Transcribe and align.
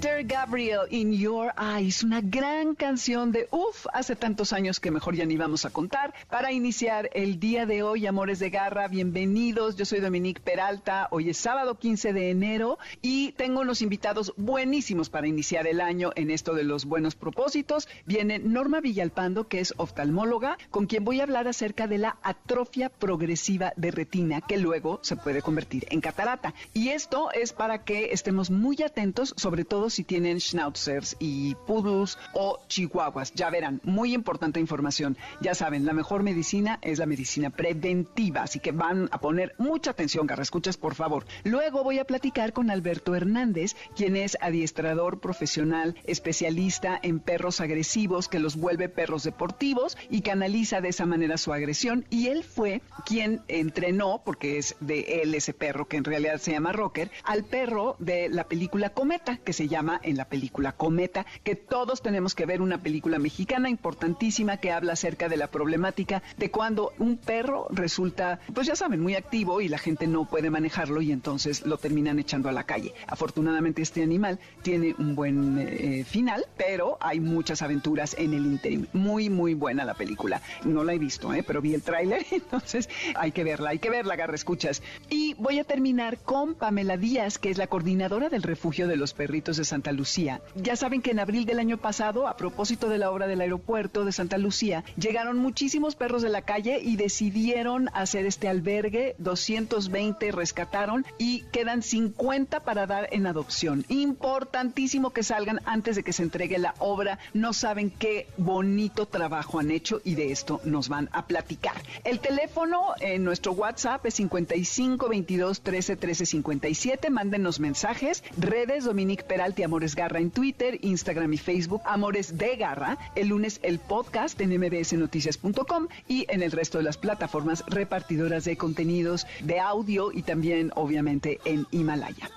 Peter 0.00 0.22
Gabriel, 0.22 0.82
In 0.90 1.12
Your 1.12 1.52
Eyes, 1.58 2.04
una 2.04 2.20
gran 2.20 2.76
canción 2.76 3.32
de 3.32 3.48
uff, 3.50 3.88
hace 3.92 4.14
tantos 4.14 4.52
años 4.52 4.78
que 4.78 4.92
mejor 4.92 5.16
ya 5.16 5.26
ni 5.26 5.36
vamos 5.36 5.64
a 5.64 5.70
contar. 5.70 6.14
Para 6.30 6.52
iniciar 6.52 7.10
el 7.14 7.40
día 7.40 7.66
de 7.66 7.82
hoy, 7.82 8.06
Amores 8.06 8.38
de 8.38 8.48
Garra, 8.48 8.86
bienvenidos. 8.86 9.74
Yo 9.74 9.84
soy 9.84 9.98
Dominique 9.98 10.40
Peralta. 10.40 11.08
Hoy 11.10 11.30
es 11.30 11.38
sábado 11.38 11.80
15 11.80 12.12
de 12.12 12.30
enero 12.30 12.78
y 13.02 13.32
tengo 13.32 13.62
unos 13.62 13.82
invitados 13.82 14.32
buenísimos 14.36 15.10
para 15.10 15.26
iniciar 15.26 15.66
el 15.66 15.80
año 15.80 16.12
en 16.14 16.30
esto 16.30 16.54
de 16.54 16.62
los 16.62 16.84
buenos 16.84 17.16
propósitos. 17.16 17.88
Viene 18.06 18.38
Norma 18.38 18.80
Villalpando, 18.80 19.48
que 19.48 19.58
es 19.58 19.74
oftalmóloga, 19.78 20.58
con 20.70 20.86
quien 20.86 21.04
voy 21.04 21.18
a 21.18 21.24
hablar 21.24 21.48
acerca 21.48 21.88
de 21.88 21.98
la 21.98 22.18
atrofia 22.22 22.88
progresiva 22.88 23.72
de 23.74 23.90
retina, 23.90 24.42
que 24.42 24.58
luego 24.58 25.00
se 25.02 25.16
puede 25.16 25.42
convertir 25.42 25.88
en 25.90 26.00
catarata. 26.00 26.54
Y 26.72 26.90
esto 26.90 27.32
es 27.32 27.52
para 27.52 27.82
que 27.82 28.12
estemos 28.12 28.48
muy 28.52 28.80
atentos, 28.84 29.34
sobre 29.36 29.64
todo 29.64 29.87
si 29.90 30.04
tienen 30.04 30.40
schnauzers 30.40 31.16
y 31.18 31.54
poodles 31.66 32.18
o 32.32 32.58
chihuahuas. 32.68 33.32
Ya 33.34 33.50
verán, 33.50 33.80
muy 33.84 34.14
importante 34.14 34.60
información. 34.60 35.16
Ya 35.40 35.54
saben, 35.54 35.84
la 35.84 35.92
mejor 35.92 36.22
medicina 36.22 36.78
es 36.82 36.98
la 36.98 37.06
medicina 37.06 37.50
preventiva, 37.50 38.42
así 38.42 38.60
que 38.60 38.72
van 38.72 39.08
a 39.12 39.20
poner 39.20 39.54
mucha 39.58 39.90
atención, 39.90 40.26
escuchas 40.40 40.76
por 40.76 40.94
favor. 40.94 41.26
Luego 41.44 41.84
voy 41.84 41.98
a 41.98 42.04
platicar 42.04 42.52
con 42.52 42.70
Alberto 42.70 43.14
Hernández, 43.14 43.74
quien 43.96 44.16
es 44.16 44.36
adiestrador 44.40 45.20
profesional, 45.20 45.96
especialista 46.04 46.98
en 47.02 47.20
perros 47.20 47.60
agresivos, 47.60 48.28
que 48.28 48.38
los 48.38 48.56
vuelve 48.56 48.88
perros 48.88 49.24
deportivos 49.24 49.96
y 50.10 50.22
canaliza 50.22 50.80
de 50.80 50.88
esa 50.88 51.06
manera 51.06 51.38
su 51.38 51.52
agresión. 51.52 52.04
Y 52.10 52.28
él 52.28 52.44
fue 52.44 52.82
quien 53.06 53.42
entrenó, 53.48 54.22
porque 54.24 54.58
es 54.58 54.76
de 54.80 55.22
él 55.22 55.34
ese 55.34 55.52
perro 55.52 55.86
que 55.86 55.96
en 55.96 56.04
realidad 56.04 56.38
se 56.38 56.52
llama 56.52 56.72
Rocker, 56.72 57.10
al 57.24 57.44
perro 57.44 57.96
de 57.98 58.28
la 58.28 58.44
película 58.44 58.90
Cometa, 58.90 59.36
que 59.38 59.52
se 59.52 59.67
llama 59.68 60.00
en 60.02 60.16
la 60.16 60.26
película 60.26 60.72
Cometa, 60.72 61.26
que 61.44 61.54
todos 61.54 62.02
tenemos 62.02 62.34
que 62.34 62.46
ver 62.46 62.60
una 62.60 62.78
película 62.78 63.18
mexicana 63.18 63.70
importantísima 63.70 64.56
que 64.56 64.72
habla 64.72 64.94
acerca 64.94 65.28
de 65.28 65.36
la 65.36 65.48
problemática 65.48 66.22
de 66.36 66.50
cuando 66.50 66.92
un 66.98 67.16
perro 67.16 67.68
resulta, 67.70 68.40
pues 68.54 68.66
ya 68.66 68.76
saben, 68.76 69.00
muy 69.00 69.14
activo 69.14 69.60
y 69.60 69.68
la 69.68 69.78
gente 69.78 70.06
no 70.06 70.24
puede 70.24 70.50
manejarlo 70.50 71.00
y 71.00 71.12
entonces 71.12 71.66
lo 71.66 71.78
terminan 71.78 72.18
echando 72.18 72.48
a 72.48 72.52
la 72.52 72.64
calle. 72.64 72.94
Afortunadamente 73.06 73.82
este 73.82 74.02
animal 74.02 74.38
tiene 74.62 74.94
un 74.98 75.14
buen 75.14 75.58
eh, 75.58 76.04
final, 76.04 76.46
pero 76.56 76.98
hay 77.00 77.20
muchas 77.20 77.62
aventuras 77.62 78.14
en 78.18 78.34
el 78.34 78.46
interim. 78.46 78.86
Muy, 78.92 79.30
muy 79.30 79.54
buena 79.54 79.84
la 79.84 79.94
película. 79.94 80.42
No 80.64 80.84
la 80.84 80.94
he 80.94 80.98
visto, 80.98 81.32
¿eh? 81.34 81.44
pero 81.46 81.60
vi 81.60 81.74
el 81.74 81.82
tráiler, 81.82 82.24
entonces 82.30 82.88
hay 83.14 83.32
que 83.32 83.44
verla, 83.44 83.70
hay 83.70 83.78
que 83.78 83.90
verla, 83.90 84.14
agarra 84.14 84.34
escuchas. 84.34 84.82
Y 85.10 85.34
voy 85.34 85.58
a 85.58 85.64
terminar 85.64 86.18
con 86.18 86.54
Pamela 86.54 86.96
Díaz, 86.96 87.38
que 87.38 87.50
es 87.50 87.58
la 87.58 87.66
coordinadora 87.66 88.28
del 88.28 88.42
refugio 88.42 88.88
de 88.88 88.96
los 88.96 89.14
perritos 89.14 89.57
de 89.58 89.64
Santa 89.64 89.92
Lucía. 89.92 90.40
Ya 90.54 90.76
saben 90.76 91.02
que 91.02 91.10
en 91.10 91.18
abril 91.18 91.44
del 91.44 91.58
año 91.58 91.76
pasado, 91.76 92.26
a 92.26 92.36
propósito 92.36 92.88
de 92.88 92.98
la 92.98 93.10
obra 93.10 93.26
del 93.26 93.42
aeropuerto 93.42 94.04
de 94.04 94.12
Santa 94.12 94.38
Lucía, 94.38 94.84
llegaron 94.96 95.38
muchísimos 95.38 95.94
perros 95.94 96.22
de 96.22 96.30
la 96.30 96.42
calle 96.42 96.80
y 96.82 96.96
decidieron 96.96 97.90
hacer 97.92 98.24
este 98.24 98.48
albergue. 98.48 99.14
220 99.18 100.32
rescataron 100.32 101.04
y 101.18 101.42
quedan 101.52 101.82
50 101.82 102.60
para 102.60 102.86
dar 102.86 103.08
en 103.12 103.26
adopción. 103.26 103.84
Importantísimo 103.88 105.10
que 105.10 105.22
salgan 105.22 105.60
antes 105.64 105.96
de 105.96 106.02
que 106.02 106.12
se 106.12 106.22
entregue 106.22 106.58
la 106.58 106.74
obra. 106.78 107.18
No 107.34 107.52
saben 107.52 107.90
qué 107.90 108.28
bonito 108.36 109.06
trabajo 109.06 109.58
han 109.58 109.70
hecho 109.70 110.00
y 110.04 110.14
de 110.14 110.32
esto 110.32 110.60
nos 110.64 110.88
van 110.88 111.08
a 111.12 111.26
platicar. 111.26 111.82
El 112.04 112.20
teléfono 112.20 112.94
en 113.00 113.24
nuestro 113.24 113.52
WhatsApp 113.52 114.06
es 114.06 114.14
55 114.14 115.08
22 115.08 115.60
13 115.60 115.96
13 115.96 116.26
57. 116.26 117.10
Mándenos 117.10 117.60
mensajes. 117.60 118.22
Redes 118.36 118.84
Dominique 118.84 119.24
Peralti 119.48 119.62
Amores 119.62 119.94
Garra 119.94 120.20
en 120.20 120.30
Twitter, 120.30 120.78
Instagram 120.82 121.32
y 121.32 121.38
Facebook, 121.38 121.80
Amores 121.86 122.36
de 122.36 122.56
Garra. 122.56 122.98
El 123.14 123.28
lunes 123.28 123.60
el 123.62 123.78
podcast 123.78 124.38
en 124.42 124.50
mbsnoticias.com 124.50 125.88
y 126.06 126.26
en 126.28 126.42
el 126.42 126.52
resto 126.52 126.76
de 126.76 126.84
las 126.84 126.98
plataformas 126.98 127.64
repartidoras 127.66 128.44
de 128.44 128.58
contenidos 128.58 129.26
de 129.40 129.58
audio 129.58 130.12
y 130.12 130.20
también 130.20 130.70
obviamente 130.74 131.40
en 131.46 131.66
Himalaya. 131.70 132.28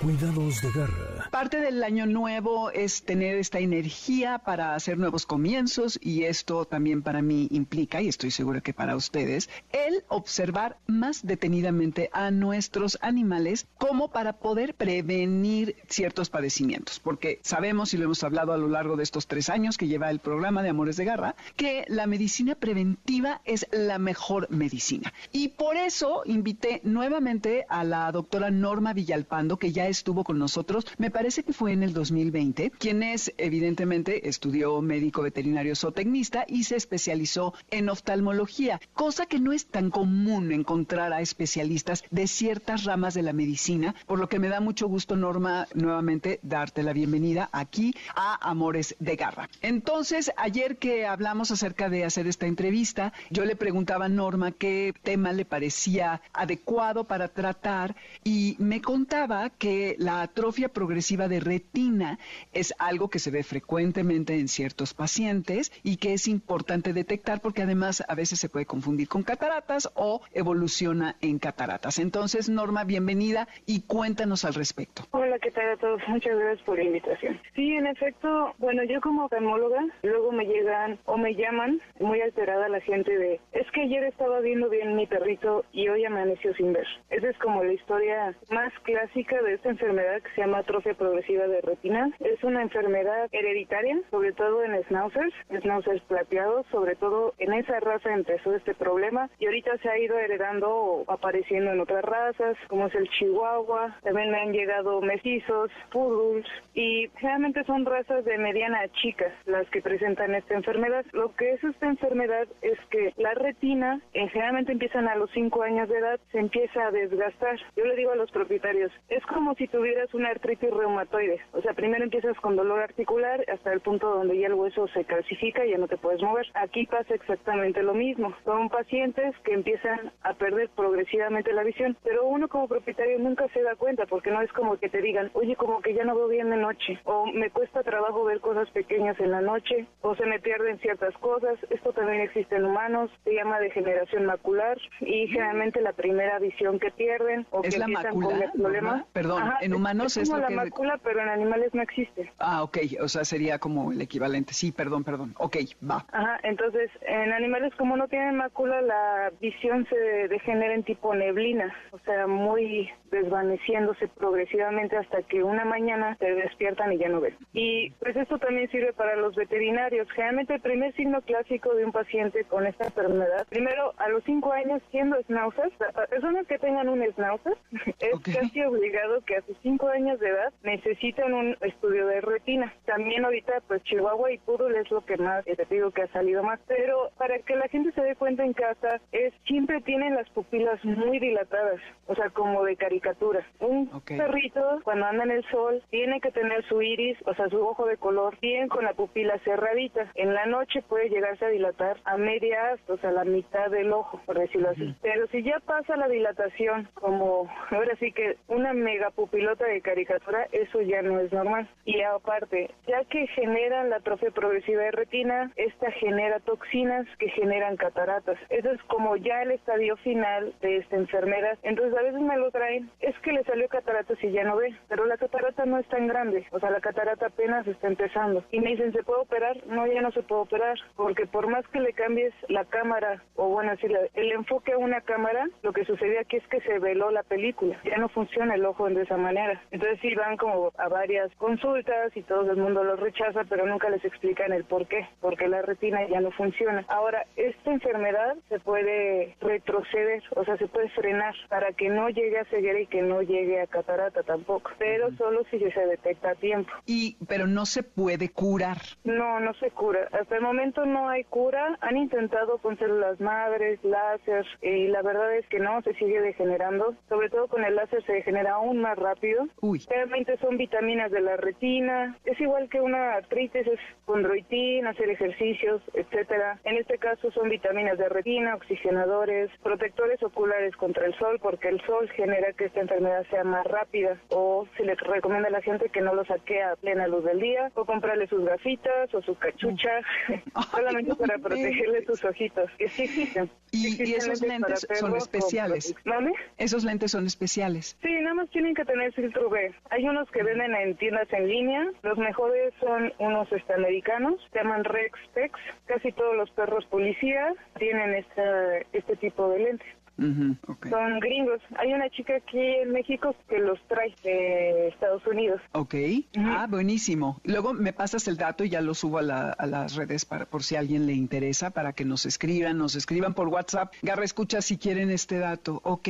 Cuidados 0.00 0.62
de 0.62 0.70
garra. 0.70 1.28
Parte 1.30 1.58
del 1.58 1.82
año 1.82 2.06
nuevo 2.06 2.70
es 2.70 3.02
tener 3.02 3.36
esta 3.36 3.58
energía 3.58 4.38
para 4.38 4.74
hacer 4.74 4.96
nuevos 4.96 5.26
comienzos 5.26 5.98
y 6.00 6.24
esto 6.24 6.64
también 6.64 7.02
para 7.02 7.20
mí 7.20 7.48
implica, 7.50 8.00
y 8.00 8.08
estoy 8.08 8.30
segura 8.30 8.60
que 8.60 8.72
para 8.72 8.96
ustedes, 8.96 9.50
el 9.72 10.04
observar 10.08 10.78
más 10.86 11.26
detenidamente 11.26 12.10
a 12.12 12.30
nuestros 12.30 12.98
animales 13.00 13.66
como 13.76 14.10
para 14.10 14.34
poder 14.34 14.74
prevenir 14.74 15.76
ciertos 15.88 16.30
padecimientos. 16.30 17.00
Porque 17.00 17.40
sabemos, 17.42 17.92
y 17.92 17.98
lo 17.98 18.04
hemos 18.04 18.22
hablado 18.24 18.52
a 18.52 18.58
lo 18.58 18.68
largo 18.68 18.96
de 18.96 19.02
estos 19.02 19.26
tres 19.26 19.48
años 19.48 19.76
que 19.76 19.88
lleva 19.88 20.10
el 20.10 20.20
programa 20.20 20.62
de 20.62 20.70
Amores 20.70 20.96
de 20.96 21.04
Garra, 21.04 21.34
que 21.56 21.84
la 21.88 22.06
medicina 22.06 22.54
preventiva 22.54 23.40
es 23.44 23.66
la 23.72 23.98
mejor 23.98 24.48
medicina. 24.50 25.12
Y 25.32 25.48
por 25.48 25.76
eso 25.76 26.22
invité 26.24 26.80
nuevamente 26.84 27.66
a 27.68 27.84
la 27.84 28.10
doctora 28.12 28.50
Norma 28.50 28.92
Villalpando, 28.92 29.58
que 29.58 29.67
ya 29.72 29.88
estuvo 29.88 30.24
con 30.24 30.38
nosotros, 30.38 30.86
me 30.98 31.10
parece 31.10 31.42
que 31.42 31.52
fue 31.52 31.72
en 31.72 31.82
el 31.82 31.92
2020, 31.92 32.70
quien 32.70 33.02
es, 33.02 33.32
evidentemente, 33.38 34.28
estudió 34.28 34.80
médico 34.80 35.22
veterinario 35.22 35.74
zootecnista 35.76 36.44
y 36.48 36.64
se 36.64 36.76
especializó 36.76 37.54
en 37.70 37.88
oftalmología, 37.88 38.80
cosa 38.94 39.26
que 39.26 39.38
no 39.38 39.52
es 39.52 39.66
tan 39.66 39.90
común 39.90 40.52
encontrar 40.52 41.12
a 41.12 41.20
especialistas 41.20 42.04
de 42.10 42.26
ciertas 42.26 42.84
ramas 42.84 43.14
de 43.14 43.22
la 43.22 43.32
medicina, 43.32 43.94
por 44.06 44.18
lo 44.18 44.28
que 44.28 44.38
me 44.38 44.48
da 44.48 44.60
mucho 44.60 44.88
gusto, 44.88 45.16
Norma, 45.16 45.66
nuevamente 45.74 46.40
darte 46.42 46.82
la 46.82 46.92
bienvenida 46.92 47.48
aquí 47.52 47.94
a 48.14 48.48
Amores 48.48 48.96
de 48.98 49.16
Garra. 49.16 49.48
Entonces, 49.62 50.32
ayer 50.36 50.78
que 50.78 51.06
hablamos 51.06 51.50
acerca 51.50 51.88
de 51.88 52.04
hacer 52.04 52.26
esta 52.26 52.46
entrevista, 52.46 53.12
yo 53.30 53.44
le 53.44 53.56
preguntaba 53.56 54.06
a 54.06 54.08
Norma 54.08 54.52
qué 54.52 54.94
tema 55.02 55.32
le 55.32 55.44
parecía 55.44 56.20
adecuado 56.32 57.04
para 57.04 57.28
tratar 57.28 57.96
y 58.24 58.56
me 58.58 58.80
contaba 58.80 59.50
que 59.58 59.96
la 59.98 60.22
atrofia 60.22 60.68
progresiva 60.68 61.28
de 61.28 61.40
retina 61.40 62.18
es 62.52 62.74
algo 62.78 63.08
que 63.08 63.18
se 63.18 63.30
ve 63.30 63.42
frecuentemente 63.42 64.34
en 64.34 64.48
ciertos 64.48 64.94
pacientes 64.94 65.72
y 65.82 65.96
que 65.96 66.14
es 66.14 66.28
importante 66.28 66.92
detectar 66.92 67.40
porque 67.40 67.62
además 67.62 68.04
a 68.08 68.14
veces 68.14 68.38
se 68.38 68.48
puede 68.48 68.66
confundir 68.66 69.08
con 69.08 69.22
cataratas 69.22 69.90
o 69.94 70.20
evoluciona 70.32 71.16
en 71.20 71.38
cataratas. 71.38 71.98
Entonces, 71.98 72.48
Norma, 72.48 72.84
bienvenida 72.84 73.48
y 73.66 73.82
cuéntanos 73.82 74.44
al 74.44 74.54
respecto. 74.54 75.02
Hola, 75.10 75.38
¿qué 75.38 75.50
tal 75.50 75.70
a 75.70 75.76
todos? 75.76 76.00
Muchas 76.08 76.38
gracias 76.38 76.64
por 76.64 76.78
la 76.78 76.84
invitación. 76.84 77.40
Sí, 77.54 77.74
en 77.74 77.86
efecto, 77.86 78.54
bueno, 78.58 78.82
yo 78.84 79.00
como 79.00 79.24
oftalmóloga, 79.24 79.84
luego 80.02 80.32
me 80.32 80.44
llegan 80.44 80.98
o 81.04 81.16
me 81.16 81.34
llaman 81.34 81.80
muy 82.00 82.20
alterada 82.20 82.68
la 82.68 82.80
gente 82.80 83.16
de, 83.16 83.40
es 83.52 83.70
que 83.72 83.82
ayer 83.82 84.04
estaba 84.04 84.40
viendo 84.40 84.68
bien 84.68 84.94
mi 84.96 85.06
perrito 85.06 85.64
y 85.72 85.88
hoy 85.88 86.04
amaneció 86.04 86.54
sin 86.54 86.72
ver. 86.72 86.86
Esa 87.10 87.28
es 87.28 87.38
como 87.38 87.64
la 87.64 87.72
historia 87.72 88.34
más 88.50 88.72
clásica 88.82 89.37
de 89.42 89.54
esta 89.54 89.70
enfermedad 89.70 90.22
que 90.22 90.30
se 90.34 90.40
llama 90.40 90.58
atrofia 90.58 90.94
progresiva 90.94 91.46
de 91.46 91.60
retina. 91.60 92.10
Es 92.20 92.42
una 92.42 92.62
enfermedad 92.62 93.28
hereditaria, 93.32 94.00
sobre 94.10 94.32
todo 94.32 94.64
en 94.64 94.82
schnauzers, 94.84 95.34
schnauzers 95.50 96.02
plateados, 96.02 96.66
sobre 96.70 96.96
todo 96.96 97.34
en 97.38 97.52
esa 97.52 97.80
raza 97.80 98.12
empezó 98.12 98.54
este 98.54 98.74
problema 98.74 99.30
y 99.38 99.46
ahorita 99.46 99.78
se 99.78 99.88
ha 99.88 99.98
ido 99.98 100.18
heredando 100.18 100.68
o 100.70 101.10
apareciendo 101.10 101.72
en 101.72 101.80
otras 101.80 102.04
razas, 102.04 102.56
como 102.68 102.86
es 102.86 102.94
el 102.94 103.08
chihuahua. 103.10 103.96
También 104.02 104.30
me 104.30 104.40
han 104.40 104.52
llegado 104.52 105.00
mestizos, 105.00 105.70
poodles 105.90 106.46
y 106.74 107.08
generalmente 107.18 107.64
son 107.64 107.84
razas 107.84 108.24
de 108.24 108.38
mediana 108.38 108.80
a 108.80 108.88
chicas 108.88 109.32
las 109.46 109.68
que 109.70 109.82
presentan 109.82 110.34
esta 110.34 110.54
enfermedad. 110.54 111.04
Lo 111.12 111.34
que 111.34 111.52
es 111.52 111.64
esta 111.64 111.86
enfermedad 111.86 112.48
es 112.62 112.78
que 112.90 113.12
la 113.16 113.34
retina 113.34 114.00
eh, 114.14 114.28
generalmente 114.28 114.72
empiezan 114.72 115.08
a 115.08 115.16
los 115.16 115.30
5 115.32 115.62
años 115.62 115.88
de 115.88 115.98
edad, 115.98 116.20
se 116.32 116.38
empieza 116.38 116.86
a 116.86 116.90
desgastar. 116.90 117.58
Yo 117.76 117.84
le 117.84 117.96
digo 117.96 118.12
a 118.12 118.16
los 118.16 118.30
propietarios, 118.30 118.92
es 119.08 119.24
como 119.28 119.54
si 119.54 119.68
tuvieras 119.68 120.12
una 120.14 120.30
artritis 120.30 120.70
reumatoide. 120.70 121.40
O 121.52 121.62
sea, 121.62 121.74
primero 121.74 122.04
empiezas 122.04 122.36
con 122.40 122.56
dolor 122.56 122.80
articular 122.80 123.44
hasta 123.52 123.72
el 123.72 123.80
punto 123.80 124.10
donde 124.10 124.38
ya 124.38 124.48
el 124.48 124.54
hueso 124.54 124.88
se 124.88 125.04
calcifica 125.04 125.64
y 125.64 125.70
ya 125.70 125.78
no 125.78 125.88
te 125.88 125.96
puedes 125.96 126.22
mover. 126.22 126.46
Aquí 126.54 126.86
pasa 126.86 127.14
exactamente 127.14 127.82
lo 127.82 127.94
mismo. 127.94 128.34
Son 128.44 128.68
pacientes 128.68 129.34
que 129.44 129.54
empiezan 129.54 130.12
a 130.22 130.34
perder 130.34 130.68
progresivamente 130.70 131.52
la 131.52 131.62
visión, 131.62 131.96
pero 132.02 132.26
uno 132.26 132.48
como 132.48 132.68
propietario 132.68 133.18
nunca 133.18 133.48
se 133.48 133.62
da 133.62 133.76
cuenta 133.76 134.06
porque 134.06 134.30
no 134.30 134.40
es 134.42 134.52
como 134.52 134.76
que 134.78 134.88
te 134.88 135.00
digan, 135.00 135.30
oye, 135.34 135.56
como 135.56 135.80
que 135.80 135.94
ya 135.94 136.04
no 136.04 136.14
veo 136.14 136.28
bien 136.28 136.50
de 136.50 136.56
noche, 136.56 136.98
o 137.04 137.26
me 137.26 137.50
cuesta 137.50 137.82
trabajo 137.82 138.24
ver 138.24 138.40
cosas 138.40 138.70
pequeñas 138.70 139.18
en 139.20 139.30
la 139.30 139.40
noche, 139.40 139.86
o 140.00 140.14
se 140.14 140.26
me 140.26 140.40
pierden 140.40 140.78
ciertas 140.78 141.16
cosas. 141.18 141.58
Esto 141.70 141.92
también 141.92 142.20
existe 142.20 142.56
en 142.56 142.64
humanos, 142.64 143.10
se 143.24 143.34
llama 143.34 143.60
degeneración 143.60 144.26
macular 144.26 144.78
y 145.00 145.26
generalmente 145.28 145.80
la 145.80 145.92
primera 145.92 146.38
visión 146.38 146.78
que 146.78 146.90
pierden 146.90 147.46
o 147.50 147.62
¿Es 147.62 147.74
que 147.74 147.78
la 147.78 147.86
empiezan 147.86 148.18
macula, 148.18 148.52
con 148.52 148.76
el 148.76 148.92
Perdón, 149.18 149.42
en 149.60 149.74
humanos 149.74 150.16
es, 150.16 150.30
como 150.30 150.40
la 150.40 150.48
mácula, 150.48 150.96
pero 151.02 151.20
en 151.20 151.28
animales 151.28 151.74
no 151.74 151.82
existe. 151.82 152.30
Ah, 152.38 152.62
ok, 152.62 152.78
o 153.00 153.08
sea, 153.08 153.24
sería 153.24 153.58
como 153.58 153.90
el 153.90 154.00
equivalente. 154.00 154.54
Sí, 154.54 154.70
perdón, 154.70 155.02
perdón. 155.02 155.34
Ok, 155.38 155.56
va. 155.82 156.06
Ajá, 156.12 156.38
entonces, 156.44 156.88
en 157.02 157.32
animales 157.32 157.74
como 157.74 157.96
no 157.96 158.06
tienen 158.06 158.36
mácula, 158.36 158.80
la 158.80 159.32
visión 159.40 159.88
se 159.88 159.96
degenera 160.28 160.72
en 160.72 160.84
tipo 160.84 161.12
neblina, 161.16 161.74
o 161.90 161.98
sea, 161.98 162.28
muy 162.28 162.88
desvaneciéndose 163.10 164.08
progresivamente 164.08 164.96
hasta 164.96 165.22
que 165.22 165.42
una 165.42 165.64
mañana 165.64 166.16
se 166.18 166.34
despiertan 166.34 166.92
y 166.92 166.98
ya 166.98 167.08
no 167.08 167.20
ven. 167.20 167.36
Y 167.52 167.90
pues 168.00 168.16
esto 168.16 168.38
también 168.38 168.70
sirve 168.70 168.92
para 168.92 169.16
los 169.16 169.34
veterinarios. 169.34 170.10
Generalmente 170.10 170.54
el 170.54 170.60
primer 170.60 170.94
signo 170.94 171.20
clásico 171.22 171.74
de 171.74 171.84
un 171.84 171.92
paciente 171.92 172.44
con 172.44 172.66
esta 172.66 172.86
enfermedad, 172.86 173.46
primero 173.48 173.94
a 173.98 174.08
los 174.08 174.22
cinco 174.24 174.52
años 174.52 174.82
siendo 174.90 175.16
náuseas, 175.28 175.72
personas 176.10 176.46
que 176.46 176.58
tengan 176.58 176.88
un 176.88 177.02
schnauzer, 177.12 177.56
es 178.00 178.34
casi 178.34 178.62
obligado 178.62 179.20
que 179.24 179.36
a 179.36 179.42
sus 179.42 179.56
cinco 179.62 179.88
años 179.88 180.18
de 180.20 180.28
edad 180.28 180.52
necesitan 180.62 181.32
un 181.32 181.56
estudio 181.60 182.06
de 182.06 182.20
retina. 182.20 182.72
También 182.86 183.24
ahorita 183.24 183.62
pues 183.66 183.82
Chihuahua 183.84 184.32
y 184.32 184.38
Poodle 184.38 184.80
es 184.80 184.90
lo 184.90 185.04
que 185.04 185.16
más, 185.16 185.44
te 185.44 185.66
digo 185.70 185.90
que 185.90 186.02
ha 186.02 186.12
salido 186.12 186.42
más, 186.42 186.60
pero 186.66 187.10
para 187.16 187.38
que 187.40 187.56
la 187.56 187.68
gente 187.68 187.92
se 187.92 188.02
dé 188.02 188.16
cuenta 188.16 188.44
en 188.44 188.52
casa 188.52 189.00
es 189.12 189.32
siempre 189.46 189.80
tienen 189.82 190.14
las 190.14 190.28
pupilas 190.30 190.82
muy 190.84 191.18
dilatadas, 191.18 191.80
o 192.06 192.14
sea, 192.14 192.30
como 192.30 192.64
de 192.64 192.76
caricatura. 193.00 193.46
Un 193.60 193.88
perrito 194.00 194.80
cuando 194.84 195.06
anda 195.06 195.24
en 195.24 195.30
el 195.30 195.44
sol 195.50 195.82
tiene 195.90 196.20
que 196.20 196.30
tener 196.30 196.64
su 196.68 196.82
iris, 196.82 197.16
o 197.26 197.34
sea, 197.34 197.48
su 197.48 197.64
ojo 197.64 197.86
de 197.86 197.96
color 197.96 198.38
bien 198.40 198.68
con 198.68 198.84
la 198.84 198.92
pupila 198.92 199.38
cerradita. 199.44 200.10
En 200.14 200.34
la 200.34 200.46
noche 200.46 200.82
puede 200.82 201.08
llegarse 201.08 201.44
a 201.44 201.48
dilatar 201.48 201.98
a 202.04 202.16
media, 202.16 202.76
o 202.88 202.96
sea, 202.98 203.10
la 203.10 203.24
mitad 203.24 203.70
del 203.70 203.92
ojo, 203.92 204.20
por 204.26 204.38
decirlo 204.38 204.70
así. 204.70 204.94
Pero 205.02 205.26
si 205.28 205.42
ya 205.42 205.60
pasa 205.60 205.96
la 205.96 206.08
dilatación 206.08 206.88
como 206.94 207.48
ahora 207.70 207.96
sí 207.98 208.12
que 208.12 208.36
una 208.48 208.72
megapupilota 208.72 209.64
de 209.66 209.80
caricatura, 209.80 210.46
eso 210.52 210.80
ya 210.82 211.02
no 211.02 211.20
es 211.20 211.32
normal. 211.32 211.68
Y 211.84 212.00
aparte, 212.02 212.70
ya 212.86 213.04
que 213.04 213.26
generan 213.28 213.90
la 213.90 213.96
atrofia 213.96 214.30
progresiva 214.30 214.82
de 214.82 214.90
retina, 214.90 215.52
esta 215.56 215.90
genera 215.92 216.40
toxinas 216.40 217.06
que 217.18 217.28
generan 217.30 217.76
cataratas. 217.76 218.38
Eso 218.48 218.70
es 218.70 218.82
como 218.84 219.16
ya 219.16 219.42
el 219.42 219.52
estadio 219.52 219.96
final 219.98 220.52
de 220.60 220.78
esta 220.78 220.96
enfermedad. 220.96 221.58
Entonces 221.62 221.96
a 221.98 222.02
veces 222.02 222.20
me 222.20 222.36
lo 222.36 222.50
traen, 222.50 222.87
es 223.00 223.18
que 223.20 223.32
le 223.32 223.44
salió 223.44 223.68
catarata 223.68 224.14
si 224.16 224.30
ya 224.30 224.44
no 224.44 224.56
ve, 224.56 224.74
pero 224.88 225.06
la 225.06 225.16
catarata 225.16 225.64
no 225.64 225.78
es 225.78 225.86
tan 225.88 226.06
grande, 226.06 226.46
o 226.50 226.60
sea, 226.60 226.70
la 226.70 226.80
catarata 226.80 227.26
apenas 227.26 227.66
está 227.66 227.86
empezando. 227.86 228.44
Y 228.50 228.60
me 228.60 228.70
dicen, 228.70 228.92
¿se 228.92 229.02
puede 229.02 229.22
operar? 229.22 229.56
No, 229.66 229.86
ya 229.86 230.02
no 230.02 230.10
se 230.12 230.22
puede 230.22 230.42
operar, 230.42 230.78
porque 230.96 231.26
por 231.26 231.48
más 231.48 231.66
que 231.68 231.80
le 231.80 231.92
cambies 231.92 232.34
la 232.48 232.64
cámara, 232.64 233.22
o 233.36 233.48
bueno, 233.48 233.74
si 233.76 233.86
el 233.86 234.32
enfoque 234.32 234.72
a 234.72 234.78
una 234.78 235.00
cámara, 235.00 235.46
lo 235.62 235.72
que 235.72 235.84
sucede 235.84 236.18
aquí 236.18 236.36
es 236.36 236.46
que 236.48 236.60
se 236.60 236.78
veló 236.78 237.10
la 237.10 237.22
película, 237.22 237.78
ya 237.84 237.96
no 237.98 238.08
funciona 238.08 238.54
el 238.54 238.64
ojo 238.64 238.88
de 238.88 239.02
esa 239.02 239.16
manera. 239.16 239.60
Entonces 239.70 239.98
sí 240.00 240.14
van 240.14 240.36
como 240.36 240.72
a 240.76 240.88
varias 240.88 241.34
consultas 241.36 242.16
y 242.16 242.22
todo 242.22 242.50
el 242.50 242.56
mundo 242.56 242.84
los 242.84 243.00
rechaza, 243.00 243.44
pero 243.48 243.66
nunca 243.66 243.90
les 243.90 244.04
explican 244.04 244.52
el 244.52 244.64
por 244.64 244.86
qué, 244.86 245.06
porque 245.20 245.48
la 245.48 245.62
retina 245.62 246.06
ya 246.08 246.20
no 246.20 246.30
funciona. 246.30 246.84
Ahora, 246.88 247.24
esta 247.36 247.70
enfermedad 247.70 248.36
se 248.48 248.60
puede 248.60 249.36
retroceder, 249.40 250.22
o 250.34 250.44
sea, 250.44 250.56
se 250.56 250.68
puede 250.68 250.88
frenar 250.90 251.34
para 251.48 251.72
que 251.72 251.88
no 251.88 252.08
llegue 252.08 252.38
a 252.38 252.44
ceguera 252.46 252.77
y 252.80 252.86
que 252.86 253.02
no 253.02 253.22
llegue 253.22 253.60
a 253.60 253.66
catarata 253.66 254.22
tampoco, 254.22 254.70
pero 254.78 255.10
solo 255.16 255.44
si 255.50 255.58
se 255.58 255.86
detecta 255.86 256.30
a 256.30 256.34
tiempo. 256.34 256.70
Y 256.86 257.16
pero 257.26 257.46
no 257.46 257.66
se 257.66 257.82
puede 257.82 258.30
curar. 258.30 258.78
No, 259.04 259.40
no 259.40 259.54
se 259.54 259.70
cura. 259.70 260.08
Hasta 260.12 260.36
el 260.36 260.42
momento 260.42 260.84
no 260.86 261.08
hay 261.08 261.24
cura. 261.24 261.78
Han 261.80 261.96
intentado 261.96 262.58
con 262.58 262.78
células 262.78 263.20
madres, 263.20 263.82
láser, 263.82 264.46
y 264.62 264.88
la 264.88 265.02
verdad 265.02 265.36
es 265.36 265.46
que 265.48 265.58
no, 265.58 265.82
se 265.82 265.94
sigue 265.94 266.20
degenerando. 266.20 266.94
Sobre 267.08 267.30
todo 267.30 267.48
con 267.48 267.64
el 267.64 267.76
láser 267.76 268.04
se 268.04 268.12
degenera 268.12 268.54
aún 268.54 268.80
más 268.80 268.98
rápido. 268.98 269.46
Uy. 269.60 269.84
Realmente 269.88 270.36
son 270.38 270.56
vitaminas 270.56 271.10
de 271.10 271.20
la 271.20 271.36
retina. 271.36 272.16
Es 272.24 272.40
igual 272.40 272.68
que 272.68 272.80
una 272.80 273.14
artritis, 273.14 273.66
es 273.66 273.80
condroitín, 274.04 274.86
hacer 274.86 275.10
ejercicios, 275.10 275.82
etcétera. 275.94 276.60
En 276.64 276.76
este 276.76 276.98
caso 276.98 277.30
son 277.32 277.48
vitaminas 277.48 277.98
de 277.98 278.08
retina, 278.08 278.54
oxigenadores, 278.54 279.50
protectores 279.62 280.22
oculares 280.22 280.74
contra 280.76 281.06
el 281.06 281.14
sol, 281.18 281.38
porque 281.40 281.68
el 281.68 281.80
sol 281.82 282.08
genera 282.10 282.52
que 282.52 282.67
esta 282.68 282.80
enfermedad 282.80 283.26
sea 283.30 283.44
más 283.44 283.66
rápida. 283.66 284.16
O 284.30 284.66
se 284.76 284.84
le 284.84 284.94
recomienda 284.94 285.48
a 285.48 285.52
la 285.52 285.62
gente 285.62 285.88
que 285.88 286.00
no 286.00 286.14
lo 286.14 286.24
saque 286.24 286.62
a 286.62 286.76
plena 286.76 287.06
luz 287.06 287.24
del 287.24 287.40
día, 287.40 287.70
o 287.74 287.84
comprarle 287.84 288.26
sus 288.28 288.44
gafitas 288.44 289.12
o 289.14 289.22
su 289.22 289.34
cachucha, 289.34 290.00
solamente 290.70 291.14
para 291.16 291.38
protegerle 291.38 292.04
sus 292.04 292.24
ojitos, 292.24 292.70
que 292.78 292.88
sí 292.88 293.02
existen. 293.04 293.50
Y, 293.70 294.14
esos 294.14 294.40
lentes 294.40 294.86
son 294.94 295.16
especiales. 295.16 295.94
¿Vale? 296.04 296.32
Esos 296.56 296.84
lentes 296.84 297.10
son 297.10 297.26
especiales. 297.26 297.96
Sí, 298.02 298.10
nada 298.20 298.34
más 298.34 298.50
tienen 298.50 298.74
que 298.74 298.84
tener 298.84 299.12
filtro 299.12 299.50
B. 299.50 299.74
Hay 299.90 300.08
unos 300.08 300.30
que 300.30 300.42
venden 300.42 300.74
en 300.74 300.96
tiendas 300.96 301.30
en 301.32 301.48
línea. 301.48 301.90
Los 302.02 302.16
mejores 302.18 302.72
son 302.80 303.12
unos 303.18 303.50
este, 303.52 303.74
americanos, 303.74 304.40
se 304.52 304.58
llaman 304.58 304.84
Rex 304.84 305.18
Tex. 305.34 305.58
Casi 305.86 306.12
todos 306.12 306.36
los 306.36 306.50
perros 306.50 306.84
policía 306.86 307.54
tienen 307.78 308.14
este, 308.14 308.86
este 308.92 309.16
tipo 309.16 309.48
de 309.50 309.58
lentes. 309.58 309.97
Son 310.18 311.20
gringos. 311.20 311.60
Hay 311.76 311.92
una 311.92 312.10
chica 312.10 312.34
aquí 312.36 312.58
en 312.58 312.90
México 312.90 313.34
que 313.48 313.58
los 313.58 313.80
trae 313.86 314.12
de 314.24 314.88
Estados 314.88 315.24
Unidos. 315.26 315.60
Ok. 315.72 315.94
Ah, 316.36 316.66
buenísimo. 316.68 317.40
Luego 317.44 317.72
me 317.72 317.92
pasas 317.92 318.26
el 318.26 318.36
dato 318.36 318.64
y 318.64 318.70
ya 318.70 318.80
lo 318.80 318.94
subo 318.94 319.18
a, 319.18 319.22
las 319.22 319.94
redes 319.94 320.24
para 320.24 320.46
por 320.46 320.64
si 320.64 320.74
a 320.74 320.80
alguien 320.80 321.06
le 321.06 321.12
interesa, 321.12 321.70
para 321.70 321.92
que 321.92 322.04
nos 322.04 322.26
escriban, 322.26 322.78
nos 322.78 322.96
escriban 322.96 323.34
por 323.34 323.48
WhatsApp. 323.48 323.92
Garra, 324.02 324.24
escucha 324.24 324.60
si 324.60 324.76
quieren 324.76 325.10
este 325.10 325.38
dato. 325.38 325.80
Ok. 325.84 326.08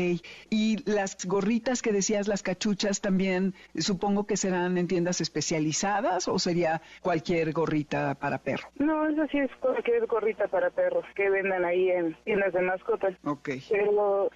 Y 0.48 0.90
las 0.90 1.26
gorritas 1.26 1.82
que 1.82 1.92
decías, 1.92 2.28
las 2.28 2.42
cachuchas 2.42 3.02
también, 3.02 3.54
supongo 3.76 4.26
que 4.26 4.38
serán 4.38 4.78
en 4.78 4.88
tiendas 4.88 5.20
especializadas 5.20 6.28
o 6.28 6.38
sería 6.38 6.80
cualquier 7.02 7.52
gorrita 7.52 8.14
para 8.14 8.38
perro. 8.38 8.68
No, 8.78 9.06
eso 9.06 9.26
sí 9.30 9.38
es 9.38 9.50
cualquier 9.60 10.06
gorrita 10.06 10.48
para 10.48 10.70
perros 10.70 11.04
que 11.14 11.28
vendan 11.28 11.64
ahí 11.66 11.90
en 11.90 12.16
tiendas 12.24 12.54
de 12.54 12.62
mascotas. 12.62 13.14
Ok 13.24 13.48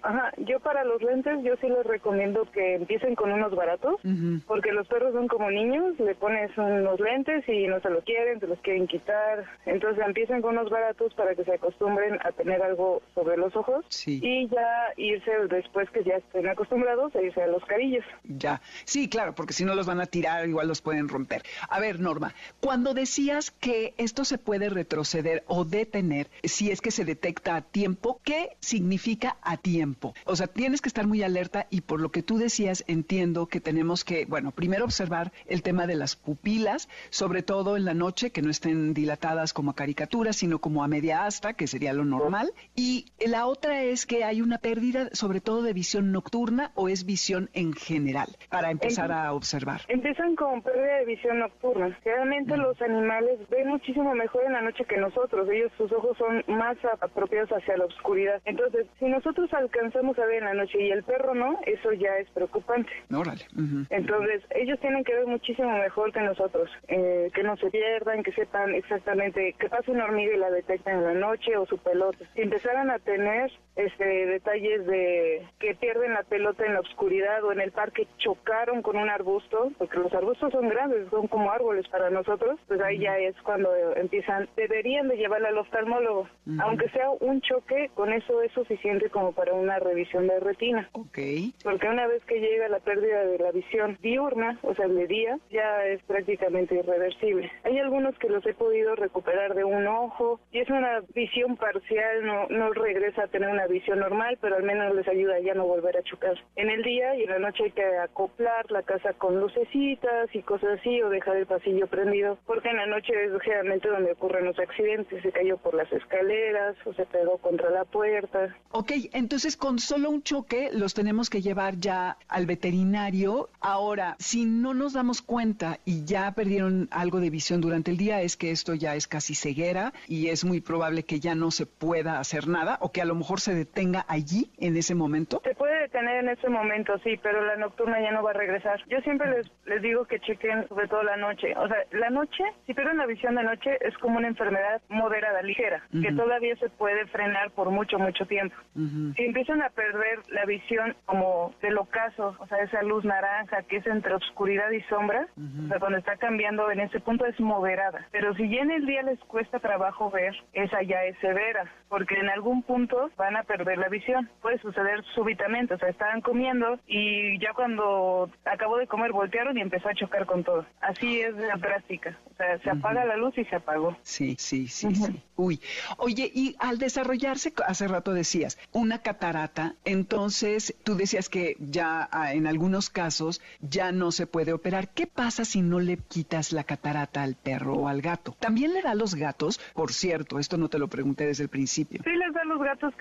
ajá, 0.02 0.32
yo 0.38 0.60
para 0.60 0.84
los 0.84 1.02
lentes 1.02 1.38
yo 1.42 1.54
sí 1.60 1.68
les 1.68 1.84
recomiendo 1.84 2.44
que 2.52 2.76
empiecen 2.76 3.14
con 3.14 3.32
unos 3.32 3.54
baratos, 3.54 4.00
porque 4.46 4.72
los 4.72 4.86
perros 4.88 5.12
son 5.12 5.28
como 5.28 5.50
niños, 5.50 5.98
le 5.98 6.14
pones 6.14 6.56
unos 6.56 7.00
lentes 7.00 7.48
y 7.48 7.66
no 7.66 7.80
se 7.80 7.90
lo 7.90 8.02
quieren, 8.02 8.40
se 8.40 8.46
los 8.46 8.58
quieren 8.60 8.86
quitar, 8.86 9.44
entonces 9.66 10.04
empiecen 10.06 10.42
con 10.42 10.58
unos 10.58 10.70
baratos 10.70 11.14
para 11.14 11.34
que 11.34 11.44
se 11.44 11.54
acostumbren 11.54 12.18
a 12.24 12.32
tener 12.32 12.62
algo 12.62 13.02
sobre 13.14 13.36
los 13.36 13.54
ojos 13.56 13.84
y 14.06 14.48
ya 14.48 14.92
irse 14.96 15.30
después 15.48 15.88
que 15.90 16.04
ya 16.04 16.16
estén 16.16 16.48
acostumbrados 16.48 17.14
a 17.14 17.22
irse 17.22 17.42
a 17.42 17.46
los 17.46 17.64
carillos. 17.64 18.04
Ya, 18.24 18.60
sí, 18.84 19.08
claro, 19.08 19.34
porque 19.34 19.52
si 19.52 19.64
no 19.64 19.74
los 19.74 19.86
van 19.86 20.00
a 20.00 20.06
tirar, 20.06 20.48
igual 20.48 20.68
los 20.68 20.82
pueden 20.82 21.08
romper. 21.08 21.42
A 21.68 21.80
ver, 21.80 22.00
Norma, 22.00 22.34
cuando 22.60 22.94
decías 22.94 23.50
que 23.50 23.94
esto 23.98 24.24
se 24.24 24.38
puede 24.38 24.68
retroceder 24.68 25.44
o 25.46 25.64
detener 25.64 26.28
si 26.42 26.70
es 26.70 26.80
que 26.80 26.90
se 26.90 27.04
detecta 27.04 27.56
a 27.56 27.62
tiempo, 27.62 28.20
¿qué 28.24 28.56
significa 28.60 29.36
a 29.42 29.51
tiempo. 29.56 30.14
O 30.24 30.36
sea, 30.36 30.46
tienes 30.46 30.80
que 30.80 30.88
estar 30.88 31.06
muy 31.06 31.22
alerta 31.22 31.66
y 31.70 31.82
por 31.82 32.00
lo 32.00 32.10
que 32.10 32.22
tú 32.22 32.38
decías, 32.38 32.84
entiendo 32.86 33.46
que 33.46 33.60
tenemos 33.60 34.04
que, 34.04 34.24
bueno, 34.26 34.50
primero 34.50 34.84
observar 34.84 35.32
el 35.46 35.62
tema 35.62 35.86
de 35.86 35.96
las 35.96 36.16
pupilas, 36.16 36.88
sobre 37.10 37.42
todo 37.42 37.76
en 37.76 37.84
la 37.84 37.94
noche, 37.94 38.30
que 38.30 38.42
no 38.42 38.50
estén 38.50 38.94
dilatadas 38.94 39.52
como 39.52 39.72
a 39.72 39.74
caricatura, 39.74 40.32
sino 40.32 40.58
como 40.58 40.84
a 40.84 40.88
media 40.88 41.24
asta, 41.26 41.54
que 41.54 41.66
sería 41.66 41.92
lo 41.92 42.04
normal. 42.04 42.52
Y 42.74 43.06
la 43.26 43.46
otra 43.46 43.82
es 43.82 44.06
que 44.06 44.24
hay 44.24 44.40
una 44.42 44.58
pérdida, 44.58 45.08
sobre 45.12 45.40
todo 45.40 45.62
de 45.62 45.72
visión 45.72 46.12
nocturna 46.12 46.72
o 46.74 46.88
es 46.88 47.04
visión 47.04 47.50
en 47.52 47.72
general, 47.72 48.28
para 48.50 48.70
empezar 48.70 49.12
a 49.12 49.32
observar. 49.32 49.82
Empiezan 49.88 50.36
con 50.36 50.62
pérdida 50.62 50.98
de 50.98 51.06
visión 51.06 51.38
nocturna. 51.38 51.98
Realmente 52.04 52.56
los 52.56 52.80
animales 52.80 53.38
ven 53.50 53.68
muchísimo 53.68 54.14
mejor 54.14 54.44
en 54.44 54.52
la 54.52 54.62
noche 54.62 54.84
que 54.84 54.96
nosotros. 54.96 55.48
Ellos, 55.48 55.72
sus 55.76 55.90
ojos 55.92 56.16
son 56.18 56.44
más 56.48 56.76
apropiados 57.00 57.50
hacia 57.50 57.76
la 57.76 57.86
oscuridad. 57.86 58.40
Entonces, 58.44 58.86
si 58.98 59.06
nosotros 59.06 59.31
alcanzamos 59.52 60.18
a 60.18 60.26
ver 60.26 60.38
en 60.38 60.44
la 60.44 60.54
noche 60.54 60.80
y 60.80 60.90
el 60.90 61.02
perro 61.02 61.34
no, 61.34 61.58
eso 61.66 61.92
ya 61.92 62.16
es 62.18 62.28
preocupante. 62.30 62.90
Órale. 63.12 63.42
Entonces, 63.90 64.42
ellos 64.50 64.78
tienen 64.80 65.04
que 65.04 65.14
ver 65.14 65.26
muchísimo 65.26 65.70
mejor 65.78 66.12
que 66.12 66.20
nosotros, 66.20 66.70
eh, 66.88 67.30
que 67.34 67.42
no 67.42 67.56
se 67.56 67.70
pierdan, 67.70 68.22
que 68.22 68.32
sepan 68.32 68.74
exactamente 68.74 69.54
qué 69.58 69.68
pasa 69.68 69.90
una 69.90 70.04
hormiga 70.04 70.34
y 70.34 70.38
la 70.38 70.50
detectan 70.50 70.98
en 70.98 71.04
la 71.04 71.14
noche 71.14 71.56
o 71.56 71.66
su 71.66 71.78
pelota. 71.78 72.24
Si 72.34 72.42
empezaran 72.42 72.90
a 72.90 72.98
tener 72.98 73.50
este 73.76 74.26
detalles 74.26 74.86
de 74.86 75.46
que 75.58 75.74
pierden 75.74 76.12
la 76.12 76.22
pelota 76.24 76.66
en 76.66 76.74
la 76.74 76.80
oscuridad 76.80 77.42
o 77.44 77.52
en 77.52 77.60
el 77.60 77.72
parque 77.72 78.06
chocaron 78.18 78.82
con 78.82 78.96
un 78.96 79.08
arbusto, 79.08 79.72
porque 79.78 79.98
los 79.98 80.12
arbustos 80.12 80.52
son 80.52 80.68
grandes, 80.68 81.08
son 81.10 81.26
como 81.26 81.50
árboles 81.50 81.88
para 81.88 82.10
nosotros, 82.10 82.60
pues 82.68 82.80
ahí 82.80 82.98
ya 82.98 83.18
es 83.18 83.34
cuando 83.42 83.70
empiezan, 83.96 84.48
deberían 84.56 85.08
de 85.08 85.16
llevarla 85.16 85.48
al 85.48 85.58
oftalmólogo. 85.58 86.28
Aunque 86.60 86.88
sea 86.90 87.10
un 87.10 87.40
choque, 87.40 87.90
con 87.94 88.12
eso 88.12 88.42
es 88.42 88.52
suficiente 88.52 89.08
como 89.08 89.22
como 89.22 89.32
para 89.34 89.54
una 89.54 89.78
revisión 89.78 90.26
de 90.26 90.40
retina. 90.40 90.88
Ok. 90.94 91.18
Porque 91.62 91.86
una 91.86 92.08
vez 92.08 92.24
que 92.24 92.40
llega 92.40 92.68
la 92.68 92.80
pérdida 92.80 93.24
de 93.24 93.38
la 93.38 93.52
visión 93.52 93.96
diurna, 94.02 94.58
o 94.62 94.74
sea, 94.74 94.88
de 94.88 95.06
día, 95.06 95.38
ya 95.48 95.86
es 95.86 96.02
prácticamente 96.02 96.74
irreversible. 96.74 97.52
Hay 97.62 97.78
algunos 97.78 98.18
que 98.18 98.28
los 98.28 98.44
he 98.44 98.52
podido 98.52 98.96
recuperar 98.96 99.54
de 99.54 99.62
un 99.62 99.86
ojo 99.86 100.40
y 100.50 100.58
es 100.58 100.68
una 100.70 101.02
visión 101.14 101.56
parcial, 101.56 102.26
no, 102.26 102.48
no 102.48 102.72
regresa 102.72 103.22
a 103.22 103.28
tener 103.28 103.48
una 103.48 103.61
visión 103.66 103.98
normal, 103.98 104.38
pero 104.40 104.56
al 104.56 104.62
menos 104.62 104.94
les 104.94 105.06
ayuda 105.08 105.36
a 105.36 105.40
ya 105.40 105.54
no 105.54 105.66
volver 105.66 105.96
a 105.96 106.02
chocar. 106.02 106.38
En 106.56 106.70
el 106.70 106.82
día 106.82 107.14
y 107.16 107.24
en 107.24 107.30
la 107.30 107.38
noche 107.38 107.64
hay 107.64 107.70
que 107.72 107.84
acoplar 107.98 108.70
la 108.70 108.82
casa 108.82 109.12
con 109.14 109.40
lucecitas 109.40 110.34
y 110.34 110.42
cosas 110.42 110.78
así 110.80 111.02
o 111.02 111.08
dejar 111.08 111.36
el 111.36 111.46
pasillo 111.46 111.86
prendido, 111.86 112.38
porque 112.46 112.70
en 112.70 112.76
la 112.76 112.86
noche 112.86 113.12
es 113.24 113.30
generalmente 113.42 113.88
donde 113.88 114.12
ocurren 114.12 114.44
los 114.44 114.58
accidentes, 114.58 115.22
se 115.22 115.32
cayó 115.32 115.56
por 115.58 115.74
las 115.74 115.90
escaleras 115.92 116.76
o 116.84 116.92
se 116.94 117.04
pegó 117.06 117.38
contra 117.38 117.70
la 117.70 117.84
puerta. 117.84 118.54
Ok, 118.70 118.92
entonces 119.12 119.56
con 119.56 119.78
solo 119.78 120.10
un 120.10 120.22
choque 120.22 120.70
los 120.72 120.94
tenemos 120.94 121.30
que 121.30 121.42
llevar 121.42 121.78
ya 121.78 122.16
al 122.28 122.46
veterinario. 122.46 123.48
Ahora, 123.60 124.16
si 124.18 124.44
no 124.44 124.74
nos 124.74 124.92
damos 124.92 125.22
cuenta 125.22 125.78
y 125.84 126.04
ya 126.04 126.32
perdieron 126.32 126.88
algo 126.90 127.20
de 127.20 127.30
visión 127.30 127.60
durante 127.60 127.90
el 127.90 127.96
día, 127.96 128.22
es 128.22 128.36
que 128.36 128.50
esto 128.50 128.74
ya 128.74 128.96
es 128.96 129.06
casi 129.06 129.34
ceguera 129.34 129.92
y 130.06 130.28
es 130.28 130.44
muy 130.44 130.60
probable 130.60 131.04
que 131.04 131.20
ya 131.20 131.34
no 131.34 131.50
se 131.50 131.66
pueda 131.66 132.18
hacer 132.18 132.48
nada 132.48 132.78
o 132.80 132.92
que 132.92 133.02
a 133.02 133.04
lo 133.04 133.14
mejor 133.14 133.40
se 133.40 133.51
detenga 133.54 134.04
allí 134.08 134.50
en 134.58 134.76
ese 134.76 134.94
momento. 134.94 135.40
Se 135.44 135.54
puede 135.54 135.80
detener 135.80 136.24
en 136.24 136.28
ese 136.28 136.48
momento, 136.48 136.98
sí, 136.98 137.18
pero 137.22 137.44
la 137.44 137.56
nocturna 137.56 138.00
ya 138.00 138.12
no 138.12 138.22
va 138.22 138.30
a 138.30 138.34
regresar. 138.34 138.80
Yo 138.88 139.00
siempre 139.00 139.30
les, 139.30 139.50
les 139.66 139.82
digo 139.82 140.04
que 140.04 140.20
chequen 140.20 140.68
sobre 140.68 140.88
todo 140.88 141.02
la 141.02 141.16
noche. 141.16 141.54
O 141.56 141.68
sea, 141.68 141.78
la 141.92 142.10
noche, 142.10 142.44
si 142.66 142.74
pierden 142.74 142.98
la 142.98 143.06
visión 143.06 143.34
de 143.34 143.42
noche, 143.42 143.78
es 143.80 143.96
como 143.98 144.18
una 144.18 144.28
enfermedad 144.28 144.80
moderada, 144.88 145.42
ligera, 145.42 145.82
que 145.90 146.12
todavía 146.12 146.56
se 146.56 146.68
puede 146.70 147.06
frenar 147.06 147.50
por 147.50 147.70
mucho, 147.70 147.98
mucho 147.98 148.26
tiempo. 148.26 148.56
Si 148.74 149.24
empiezan 149.24 149.62
a 149.62 149.70
perder 149.70 150.20
la 150.28 150.44
visión 150.44 150.94
como 151.06 151.54
del 151.62 151.78
ocaso, 151.78 152.36
o 152.38 152.46
sea, 152.46 152.58
esa 152.58 152.82
luz 152.82 153.04
naranja 153.04 153.62
que 153.62 153.76
es 153.76 153.86
entre 153.86 154.14
oscuridad 154.14 154.70
y 154.70 154.80
sombra, 154.82 155.26
o 155.36 155.68
sea, 155.68 155.78
cuando 155.78 155.98
está 155.98 156.16
cambiando 156.16 156.70
en 156.70 156.80
ese 156.80 157.00
punto 157.00 157.26
es 157.26 157.38
moderada. 157.40 158.06
Pero 158.10 158.34
si 158.34 158.48
ya 158.48 158.62
en 158.62 158.70
el 158.70 158.86
día 158.86 159.02
les 159.02 159.18
cuesta 159.20 159.58
trabajo 159.58 160.10
ver, 160.10 160.34
esa 160.52 160.82
ya 160.82 161.04
es 161.04 161.16
severa, 161.18 161.70
porque 161.88 162.14
en 162.14 162.28
algún 162.28 162.62
punto 162.62 163.10
van 163.16 163.36
a 163.36 163.41
perder 163.44 163.78
la 163.78 163.88
visión. 163.88 164.28
Puede 164.40 164.58
suceder 164.58 165.04
súbitamente, 165.14 165.74
o 165.74 165.78
sea, 165.78 165.88
estaban 165.88 166.20
comiendo 166.20 166.78
y 166.86 167.38
ya 167.40 167.52
cuando 167.54 168.30
acabó 168.44 168.78
de 168.78 168.86
comer 168.86 169.12
voltearon 169.12 169.56
y 169.58 169.60
empezó 169.60 169.88
a 169.88 169.94
chocar 169.94 170.26
con 170.26 170.44
todo. 170.44 170.66
Así 170.80 171.20
es 171.20 171.34
la 171.34 171.56
drástica. 171.56 172.18
O 172.32 172.34
sea, 172.36 172.58
se 172.58 172.70
apaga 172.70 173.04
la 173.04 173.16
luz 173.16 173.36
y 173.36 173.44
se 173.44 173.56
apagó. 173.56 173.96
Sí, 174.02 174.36
sí, 174.38 174.66
sí, 174.68 174.94
sí. 174.94 175.22
Uy, 175.36 175.60
oye, 175.98 176.30
y 176.32 176.56
al 176.58 176.78
desarrollarse, 176.78 177.52
hace 177.66 177.88
rato 177.88 178.12
decías, 178.12 178.58
una 178.72 178.98
catarata, 178.98 179.74
entonces 179.84 180.74
tú 180.84 180.94
decías 180.94 181.28
que 181.28 181.56
ya 181.58 182.08
ah, 182.12 182.32
en 182.32 182.46
algunos 182.46 182.90
casos 182.90 183.40
ya 183.60 183.92
no 183.92 184.12
se 184.12 184.26
puede 184.26 184.52
operar. 184.52 184.88
¿Qué 184.88 185.06
pasa 185.06 185.44
si 185.44 185.62
no 185.62 185.80
le 185.80 185.96
quitas 185.96 186.52
la 186.52 186.64
catarata 186.64 187.22
al 187.22 187.34
perro 187.34 187.74
o 187.74 187.88
al 187.88 188.02
gato? 188.02 188.36
¿También 188.38 188.72
le 188.72 188.82
da 188.82 188.92
a 188.92 188.94
los 188.94 189.14
gatos? 189.14 189.58
Por 189.74 189.92
cierto, 189.92 190.38
esto 190.38 190.56
no 190.56 190.68
te 190.68 190.78
lo 190.78 190.88
pregunté 190.88 191.26
desde 191.26 191.44
el 191.44 191.48
principio. 191.48 192.00
Sí, 192.04 192.10
les 192.10 192.32
da 192.32 192.42
a 192.42 192.44
los 192.44 192.60
gatos 192.60 192.94